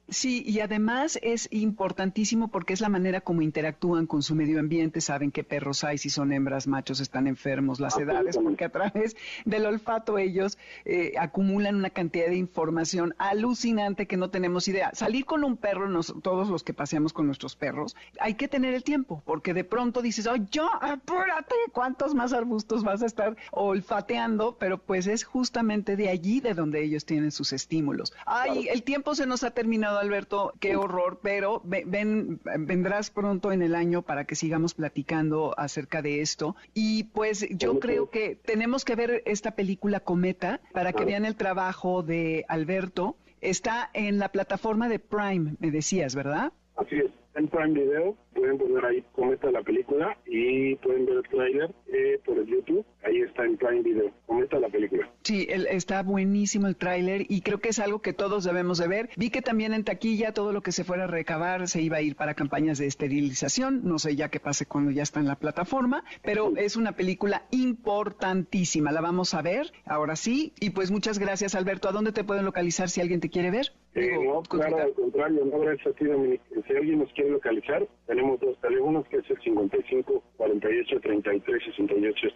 Sí, 0.09 0.43
y 0.47 0.61
además 0.61 1.19
es 1.23 1.49
importantísimo 1.51 2.49
porque 2.49 2.75
es 2.75 2.83
la 2.83 2.91
manera 2.91 3.23
como 3.23 3.41
interactúan 3.41 4.07
con 4.07 4.23
su 4.23 4.35
medio 4.35 4.61
ambiente, 4.61 5.01
saben 5.01 5.31
qué 5.31 5.45
perros 5.45 5.83
hay, 5.83 5.97
si 5.97 6.11
son 6.11 6.33
hembras, 6.33 6.67
machos, 6.67 7.01
están 7.01 7.27
enfermos, 7.27 7.81
las 7.81 7.97
edades, 7.99 8.37
porque 8.37 8.67
a 8.67 8.69
través 8.69 9.17
del 9.47 9.65
olfato 9.65 10.19
ellos 10.19 10.59
eh, 10.85 11.15
acumulan 11.19 11.77
una 11.77 11.89
cantidad 11.89 12.27
de 12.27 12.37
información 12.37 13.15
alucinante 13.19 14.07
que 14.07 14.19
no 14.19 14.29
tenemos 14.29 14.69
idea. 14.69 14.91
Salir 14.93 15.25
con 15.25 15.43
un 15.43 15.57
perro, 15.57 15.89
todos 16.23 16.49
los 16.49 16.63
que 16.63 16.75
paseamos 16.75 17.15
con 17.15 17.27
nuestros 17.27 17.57
perros, 17.57 17.97
hay 18.21 18.35
que 18.35 18.47
tener 18.47 18.75
el 18.75 18.85
tiempo, 18.85 19.23
porque 19.25 19.55
de 19.55 19.65
pronto 19.65 20.03
dices, 20.03 20.27
oh, 20.27 20.37
yo, 20.51 20.69
apúrate, 20.83 21.55
¿cuántos 21.73 22.15
más 22.15 22.35
arbustos 22.35 22.85
vas 22.85 23.03
a 23.03 23.07
estar 23.07 23.37
olfateando? 23.53 24.57
Pero 24.59 24.79
pues 24.79 25.07
es 25.07 25.25
justamente 25.25 25.97
de 25.97 26.11
allí 26.11 26.41
de 26.41 26.53
donde 26.53 26.85
ellos 26.85 27.07
tienen 27.07 27.33
sus 27.33 27.55
estímulos. 27.55 28.13
Ay, 28.27 28.69
el 28.69 28.83
tiempo 28.83 29.15
se 29.15 29.27
nos 29.27 29.45
ha 29.45 29.51
terminado 29.51 29.94
Alberto, 29.99 30.53
qué 30.61 30.77
horror, 30.77 31.21
pero 31.23 31.63
ven, 31.65 32.41
vendrás 32.59 33.11
pronto 33.11 33.53
en 33.53 33.63
el 33.63 33.75
año 33.75 34.03
para 34.03 34.25
que 34.25 34.35
sigamos 34.35 34.75
platicando 34.75 35.55
acerca 35.59 36.03
de 36.03 36.21
esto. 36.21 36.57
Y 36.75 37.05
pues 37.05 37.47
yo 37.51 37.79
creo 37.81 38.11
que 38.11 38.37
tenemos 38.37 38.85
que 38.85 38.97
ver 38.97 39.23
esta 39.27 39.53
película 39.53 40.01
Cometa 40.01 40.61
para 40.73 40.93
que 40.93 41.05
vean 41.05 41.25
el 41.25 41.37
trabajo 41.37 42.03
de 42.03 42.45
Alberto. 42.49 43.17
Está 43.41 43.91
en 43.93 44.19
la 44.19 44.31
plataforma 44.31 44.89
de 44.89 44.99
Prime, 44.99 45.55
me 45.59 45.71
decías, 45.71 46.15
¿verdad? 46.15 46.53
Así 46.77 46.97
es, 46.97 47.11
en 47.35 47.49
Prime 47.49 47.73
Video 47.73 48.17
pueden 48.35 48.59
poner 48.59 48.85
ahí 48.85 49.05
la 49.53 49.63
película 49.63 50.17
y 50.27 50.75
pueden 50.77 51.07
ver 51.07 51.17
el 51.17 51.23
trailer 51.25 51.75
eh, 51.93 52.19
por 52.25 52.39
el 52.39 52.47
YouTube. 52.47 52.85
Ahí 53.05 53.21
está 53.21 53.45
en 53.45 53.57
Prime 53.57 53.83
Video. 53.83 54.11
La 54.61 54.69
película. 54.69 55.11
Sí, 55.23 55.47
está 55.49 56.03
buenísimo 56.03 56.67
el 56.67 56.77
tráiler 56.77 57.27
y 57.29 57.41
creo 57.41 57.59
que 57.59 57.71
es 57.71 57.79
algo 57.79 58.03
que 58.03 58.13
todos 58.13 58.45
debemos 58.45 58.79
de 58.79 58.89
ver. 58.89 59.11
Vi 59.17 59.31
que 59.31 59.43
también 59.43 59.73
en 59.75 59.85
taquilla 59.85 60.33
todo 60.33 60.53
lo 60.53 60.63
que 60.63 60.71
se 60.71 60.85
fuera 60.85 61.05
a 61.05 61.07
recabar 61.07 61.67
se 61.67 61.83
iba 61.83 61.97
a 61.97 62.03
ir 62.03 62.15
para 62.15 62.35
campañas 62.35 62.79
de 62.79 62.87
esterilización. 62.87 63.81
No 63.85 63.99
sé 63.99 64.17
ya 64.17 64.29
qué 64.29 64.39
pase 64.39 64.67
cuando 64.67 64.91
ya 64.91 65.03
está 65.03 65.21
en 65.21 65.27
la 65.27 65.37
plataforma, 65.37 66.05
pero 66.23 66.53
es 66.57 66.77
una 66.77 66.93
película 66.93 67.47
importantísima. 67.51 68.93
La 68.93 69.01
vamos 69.01 69.35
a 69.35 69.43
ver 69.43 69.73
ahora 69.87 70.15
sí. 70.17 70.53
Y 70.61 70.71
pues 70.71 70.91
muchas 70.91 71.19
gracias, 71.19 71.55
Alberto. 71.55 71.89
¿A 71.89 71.93
dónde 71.93 72.13
te 72.13 72.25
pueden 72.25 72.45
localizar 72.45 72.91
si 72.91 73.01
alguien 73.01 73.21
te 73.21 73.31
quiere 73.31 73.51
ver? 73.51 73.73
Eh, 73.95 74.19
no, 74.25 74.43
claro, 74.43 74.77
al 74.79 74.93
contrario, 74.93 75.45
no 75.45 75.63
a 75.63 75.77
ti, 75.77 76.05
Si 76.67 76.77
alguien 76.77 76.99
nos 76.99 77.13
quiere 77.13 77.31
localizar, 77.31 77.87
tenemos 78.07 78.41
dos 78.41 78.61
teléfonos, 78.61 79.07
que 79.09 79.19
es 79.19 79.31
el 79.31 79.41
55 79.41 80.23
48 80.37 81.01
33 81.01 81.65
68 81.65 82.29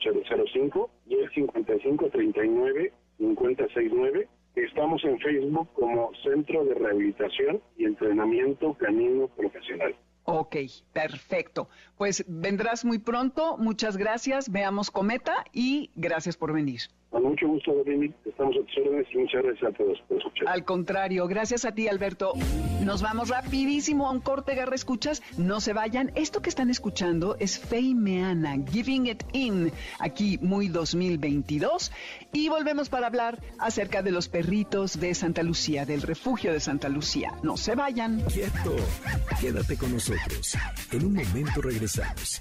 05 0.53 0.91
y 1.07 1.15
el 1.17 1.31
55 1.31 2.11
39 2.11 2.93
50 3.19 3.67
69. 3.67 4.29
Estamos 4.55 5.05
en 5.05 5.19
Facebook 5.19 5.69
como 5.75 6.11
Centro 6.23 6.65
de 6.65 6.75
Rehabilitación 6.75 7.61
y 7.77 7.85
Entrenamiento 7.85 8.75
Canino 8.75 9.29
Profesional. 9.29 9.95
Ok, 10.25 10.57
perfecto. 10.93 11.69
Pues 11.97 12.25
vendrás 12.29 12.85
muy 12.85 12.99
pronto. 12.99 13.57
Muchas 13.57 13.97
gracias. 13.97 14.51
Veamos 14.51 14.91
Cometa 14.91 15.45
y 15.53 15.91
gracias 15.97 16.37
por 16.37 16.53
venir. 16.53 16.81
Con 17.11 17.23
mucho 17.23 17.49
gusto, 17.49 17.73
Dominic. 17.73 18.15
Estamos 18.27 18.55
a 18.57 18.61
tus 18.61 18.79
órdenes 18.79 19.07
y 19.13 19.19
muchas 19.19 19.43
gracias 19.43 19.73
a 19.73 19.77
todos 19.77 19.99
por 20.07 20.19
escuchar. 20.19 20.49
Al 20.49 20.65
contrario, 20.65 21.27
gracias 21.27 21.65
a 21.65 21.73
ti, 21.73 21.89
Alberto. 21.89 22.35
Nos 22.85 23.01
vamos 23.01 23.31
rapidísimo 23.31 24.07
a 24.07 24.13
un 24.13 24.21
corte, 24.21 24.55
Garra 24.55 24.75
Escuchas. 24.75 25.23
No 25.39 25.61
se 25.61 25.73
vayan. 25.73 26.13
Esto 26.17 26.43
que 26.43 26.51
están 26.51 26.69
escuchando 26.69 27.37
es 27.39 27.59
Feimeana, 27.59 28.57
Giving 28.71 29.07
It 29.07 29.23
In, 29.33 29.73
aquí 29.99 30.39
muy 30.43 30.69
2022. 30.69 31.93
Y 32.33 32.51
volvemos 32.51 32.91
para 32.91 33.07
hablar 33.07 33.39
acerca 33.59 34.03
de 34.03 34.11
los 34.11 34.29
perritos 34.29 35.01
de 35.01 35.15
Santa 35.15 35.43
Lucía, 35.43 35.87
del 35.87 36.03
refugio 36.03 36.53
de 36.53 36.61
Santa 36.61 36.91
Lucía. 36.91 37.33
No 37.43 37.57
se 37.57 37.75
vayan. 37.75 38.21
Quieto. 38.27 38.77
Quédate 39.41 39.79
con 39.79 39.93
nosotros. 39.93 40.57
En 40.93 41.07
un 41.07 41.15
momento 41.15 41.63
regresamos. 41.63 42.39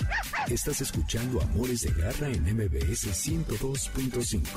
Estás 0.49 0.81
escuchando 0.81 1.41
Amores 1.41 1.81
de 1.81 1.91
Garra 2.01 2.27
en 2.27 2.43
MBS 2.43 3.07
102.5. 3.07 4.56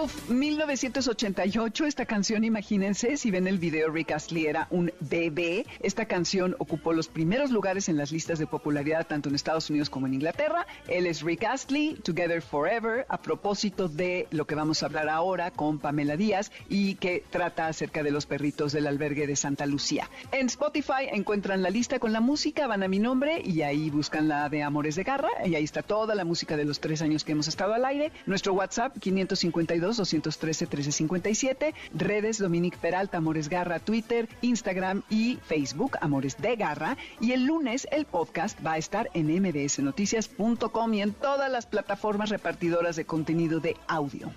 Uf, 0.00 0.30
1988, 0.30 1.84
esta 1.84 2.06
canción, 2.06 2.44
imagínense, 2.44 3.16
si 3.16 3.32
ven 3.32 3.48
el 3.48 3.58
video, 3.58 3.90
Rick 3.90 4.12
Astley 4.12 4.46
era 4.46 4.68
un 4.70 4.92
bebé. 5.00 5.66
Esta 5.80 6.06
canción 6.06 6.54
ocupó 6.60 6.92
los 6.92 7.08
primeros 7.08 7.50
lugares 7.50 7.88
en 7.88 7.96
las 7.96 8.12
listas 8.12 8.38
de 8.38 8.46
popularidad 8.46 9.08
tanto 9.08 9.28
en 9.28 9.34
Estados 9.34 9.68
Unidos 9.70 9.90
como 9.90 10.06
en 10.06 10.14
Inglaterra. 10.14 10.68
Él 10.86 11.04
es 11.08 11.22
Rick 11.22 11.42
Astley, 11.42 11.94
Together 11.94 12.42
Forever, 12.42 13.06
a 13.08 13.20
propósito 13.20 13.88
de 13.88 14.28
lo 14.30 14.46
que 14.46 14.54
vamos 14.54 14.84
a 14.84 14.86
hablar 14.86 15.08
ahora 15.08 15.50
con 15.50 15.80
Pamela 15.80 16.16
Díaz 16.16 16.52
y 16.68 16.94
que 16.94 17.24
trata 17.28 17.66
acerca 17.66 18.04
de 18.04 18.12
los 18.12 18.24
perritos 18.24 18.70
del 18.70 18.86
albergue 18.86 19.26
de 19.26 19.34
Santa 19.34 19.66
Lucía. 19.66 20.08
En 20.30 20.46
Spotify 20.46 21.08
encuentran 21.10 21.60
la 21.60 21.70
lista 21.70 21.98
con 21.98 22.12
la 22.12 22.20
música, 22.20 22.68
van 22.68 22.84
a 22.84 22.88
mi 22.88 23.00
nombre 23.00 23.42
y 23.44 23.62
ahí 23.62 23.90
buscan 23.90 24.28
la 24.28 24.48
de 24.48 24.62
Amores 24.62 24.94
de 24.94 25.02
Garra 25.02 25.30
y 25.44 25.56
ahí 25.56 25.64
está 25.64 25.82
toda 25.82 26.14
la 26.14 26.24
música 26.24 26.56
de 26.56 26.64
los 26.64 26.78
tres 26.78 27.02
años 27.02 27.24
que 27.24 27.32
hemos 27.32 27.48
estado 27.48 27.74
al 27.74 27.84
aire. 27.84 28.12
Nuestro 28.26 28.52
WhatsApp 28.52 28.96
552 29.00 29.88
213-1357, 29.98 31.74
redes 31.94 32.38
Dominique 32.38 32.78
Peralta, 32.78 33.18
Amores 33.18 33.48
Garra, 33.48 33.78
Twitter, 33.78 34.28
Instagram 34.42 35.02
y 35.10 35.38
Facebook, 35.44 35.96
Amores 36.00 36.36
de 36.38 36.56
Garra. 36.56 36.96
Y 37.20 37.32
el 37.32 37.44
lunes 37.44 37.86
el 37.90 38.04
podcast 38.04 38.58
va 38.64 38.72
a 38.72 38.78
estar 38.78 39.10
en 39.14 39.26
mdsnoticias.com 39.42 40.94
y 40.94 41.02
en 41.02 41.12
todas 41.12 41.50
las 41.50 41.66
plataformas 41.66 42.30
repartidoras 42.30 42.96
de 42.96 43.04
contenido 43.04 43.60
de 43.60 43.76
audio. 43.86 44.30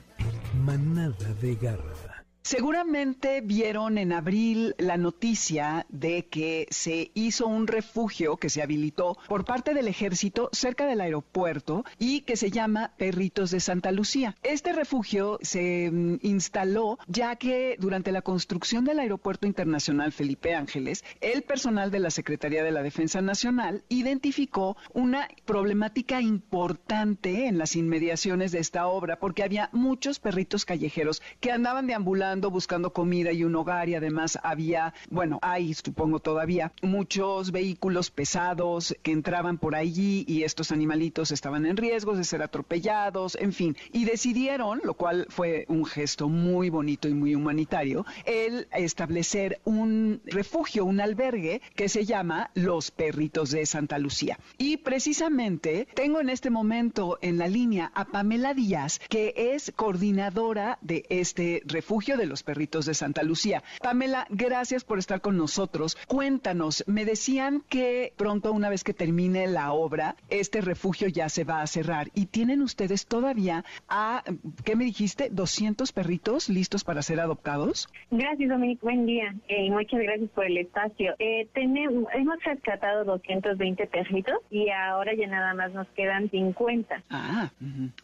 Manada 0.53 1.33
de 1.41 1.55
Garra. 1.55 2.10
Seguramente 2.43 3.41
vieron 3.41 3.99
en 3.99 4.11
abril 4.11 4.73
la 4.79 4.97
noticia 4.97 5.85
de 5.89 6.25
que 6.25 6.65
se 6.71 7.11
hizo 7.13 7.45
un 7.45 7.67
refugio 7.67 8.37
que 8.37 8.49
se 8.49 8.63
habilitó 8.63 9.15
por 9.27 9.45
parte 9.45 9.75
del 9.75 9.87
ejército 9.87 10.49
cerca 10.51 10.87
del 10.87 11.01
aeropuerto 11.01 11.85
y 11.99 12.21
que 12.21 12.35
se 12.35 12.49
llama 12.49 12.93
Perritos 12.97 13.51
de 13.51 13.59
Santa 13.59 13.91
Lucía. 13.91 14.35
Este 14.41 14.73
refugio 14.73 15.37
se 15.43 15.91
mm, 15.91 16.17
instaló 16.23 16.97
ya 17.07 17.35
que 17.35 17.77
durante 17.79 18.11
la 18.11 18.23
construcción 18.23 18.85
del 18.85 18.99
aeropuerto 18.99 19.45
internacional 19.45 20.11
Felipe 20.11 20.55
Ángeles, 20.55 21.05
el 21.21 21.43
personal 21.43 21.91
de 21.91 21.99
la 21.99 22.09
Secretaría 22.09 22.63
de 22.63 22.71
la 22.71 22.81
Defensa 22.81 23.21
Nacional 23.21 23.83
identificó 23.87 24.77
una 24.93 25.27
problemática 25.45 26.21
importante 26.21 27.45
en 27.45 27.59
las 27.59 27.75
inmediaciones 27.75 28.51
de 28.51 28.59
esta 28.59 28.87
obra 28.87 29.19
porque 29.19 29.43
había 29.43 29.69
muchos 29.73 30.19
perritos 30.19 30.65
callejeros 30.65 31.21
que 31.39 31.51
andaban 31.51 31.85
deambulando 31.85 32.30
buscando 32.39 32.93
comida 32.93 33.31
y 33.33 33.43
un 33.43 33.55
hogar 33.55 33.89
y 33.89 33.95
además 33.95 34.39
había, 34.41 34.93
bueno, 35.09 35.39
hay 35.41 35.73
supongo 35.73 36.19
todavía 36.19 36.71
muchos 36.81 37.51
vehículos 37.51 38.09
pesados 38.11 38.95
que 39.03 39.11
entraban 39.11 39.57
por 39.57 39.75
allí 39.75 40.23
y 40.27 40.43
estos 40.43 40.71
animalitos 40.71 41.31
estaban 41.31 41.65
en 41.65 41.77
riesgo 41.77 42.15
de 42.15 42.23
ser 42.23 42.41
atropellados, 42.41 43.35
en 43.35 43.51
fin, 43.51 43.75
y 43.91 44.05
decidieron, 44.05 44.79
lo 44.83 44.93
cual 44.93 45.25
fue 45.29 45.65
un 45.67 45.85
gesto 45.85 46.29
muy 46.29 46.69
bonito 46.69 47.07
y 47.07 47.13
muy 47.13 47.35
humanitario, 47.35 48.05
el 48.25 48.67
establecer 48.71 49.59
un 49.65 50.21
refugio, 50.25 50.85
un 50.85 51.01
albergue 51.01 51.61
que 51.75 51.89
se 51.89 52.05
llama 52.05 52.51
Los 52.53 52.91
Perritos 52.91 53.51
de 53.51 53.65
Santa 53.65 53.99
Lucía. 53.99 54.39
Y 54.57 54.77
precisamente 54.77 55.87
tengo 55.93 56.19
en 56.19 56.29
este 56.29 56.49
momento 56.49 57.17
en 57.21 57.37
la 57.37 57.47
línea 57.47 57.91
a 57.95 58.05
Pamela 58.05 58.53
Díaz, 58.53 58.99
que 59.09 59.33
es 59.35 59.71
coordinadora 59.75 60.77
de 60.81 61.05
este 61.09 61.63
refugio 61.65 62.17
de 62.21 62.27
los 62.27 62.43
perritos 62.43 62.85
de 62.85 62.93
Santa 62.93 63.23
Lucía. 63.23 63.63
Pamela, 63.81 64.27
gracias 64.29 64.83
por 64.83 64.99
estar 64.99 65.21
con 65.21 65.37
nosotros. 65.37 65.97
Cuéntanos, 66.07 66.83
me 66.87 67.03
decían 67.03 67.63
que 67.67 68.13
pronto, 68.15 68.51
una 68.53 68.69
vez 68.69 68.83
que 68.83 68.93
termine 68.93 69.47
la 69.47 69.73
obra, 69.73 70.15
este 70.29 70.61
refugio 70.61 71.07
ya 71.07 71.29
se 71.29 71.43
va 71.43 71.61
a 71.61 71.67
cerrar 71.67 72.09
y 72.13 72.27
tienen 72.27 72.61
ustedes 72.61 73.07
todavía 73.07 73.65
a, 73.89 74.23
¿qué 74.63 74.75
me 74.75 74.85
dijiste? 74.85 75.31
¿200 75.31 75.91
perritos 75.93 76.47
listos 76.47 76.83
para 76.83 77.01
ser 77.01 77.19
adoptados? 77.19 77.89
Gracias, 78.11 78.49
Dominique. 78.49 78.81
Buen 78.83 79.05
día 79.07 79.33
y 79.47 79.71
muchas 79.71 79.99
gracias 80.01 80.29
por 80.29 80.45
el 80.45 80.57
espacio. 80.57 81.15
Eh, 81.17 81.47
tenemos, 81.53 82.05
hemos 82.13 82.43
rescatado 82.43 83.03
220 83.05 83.87
perritos 83.87 84.35
y 84.51 84.69
ahora 84.69 85.13
ya 85.15 85.25
nada 85.25 85.55
más 85.55 85.73
nos 85.73 85.87
quedan 85.89 86.29
50. 86.29 87.03
Ah, 87.09 87.49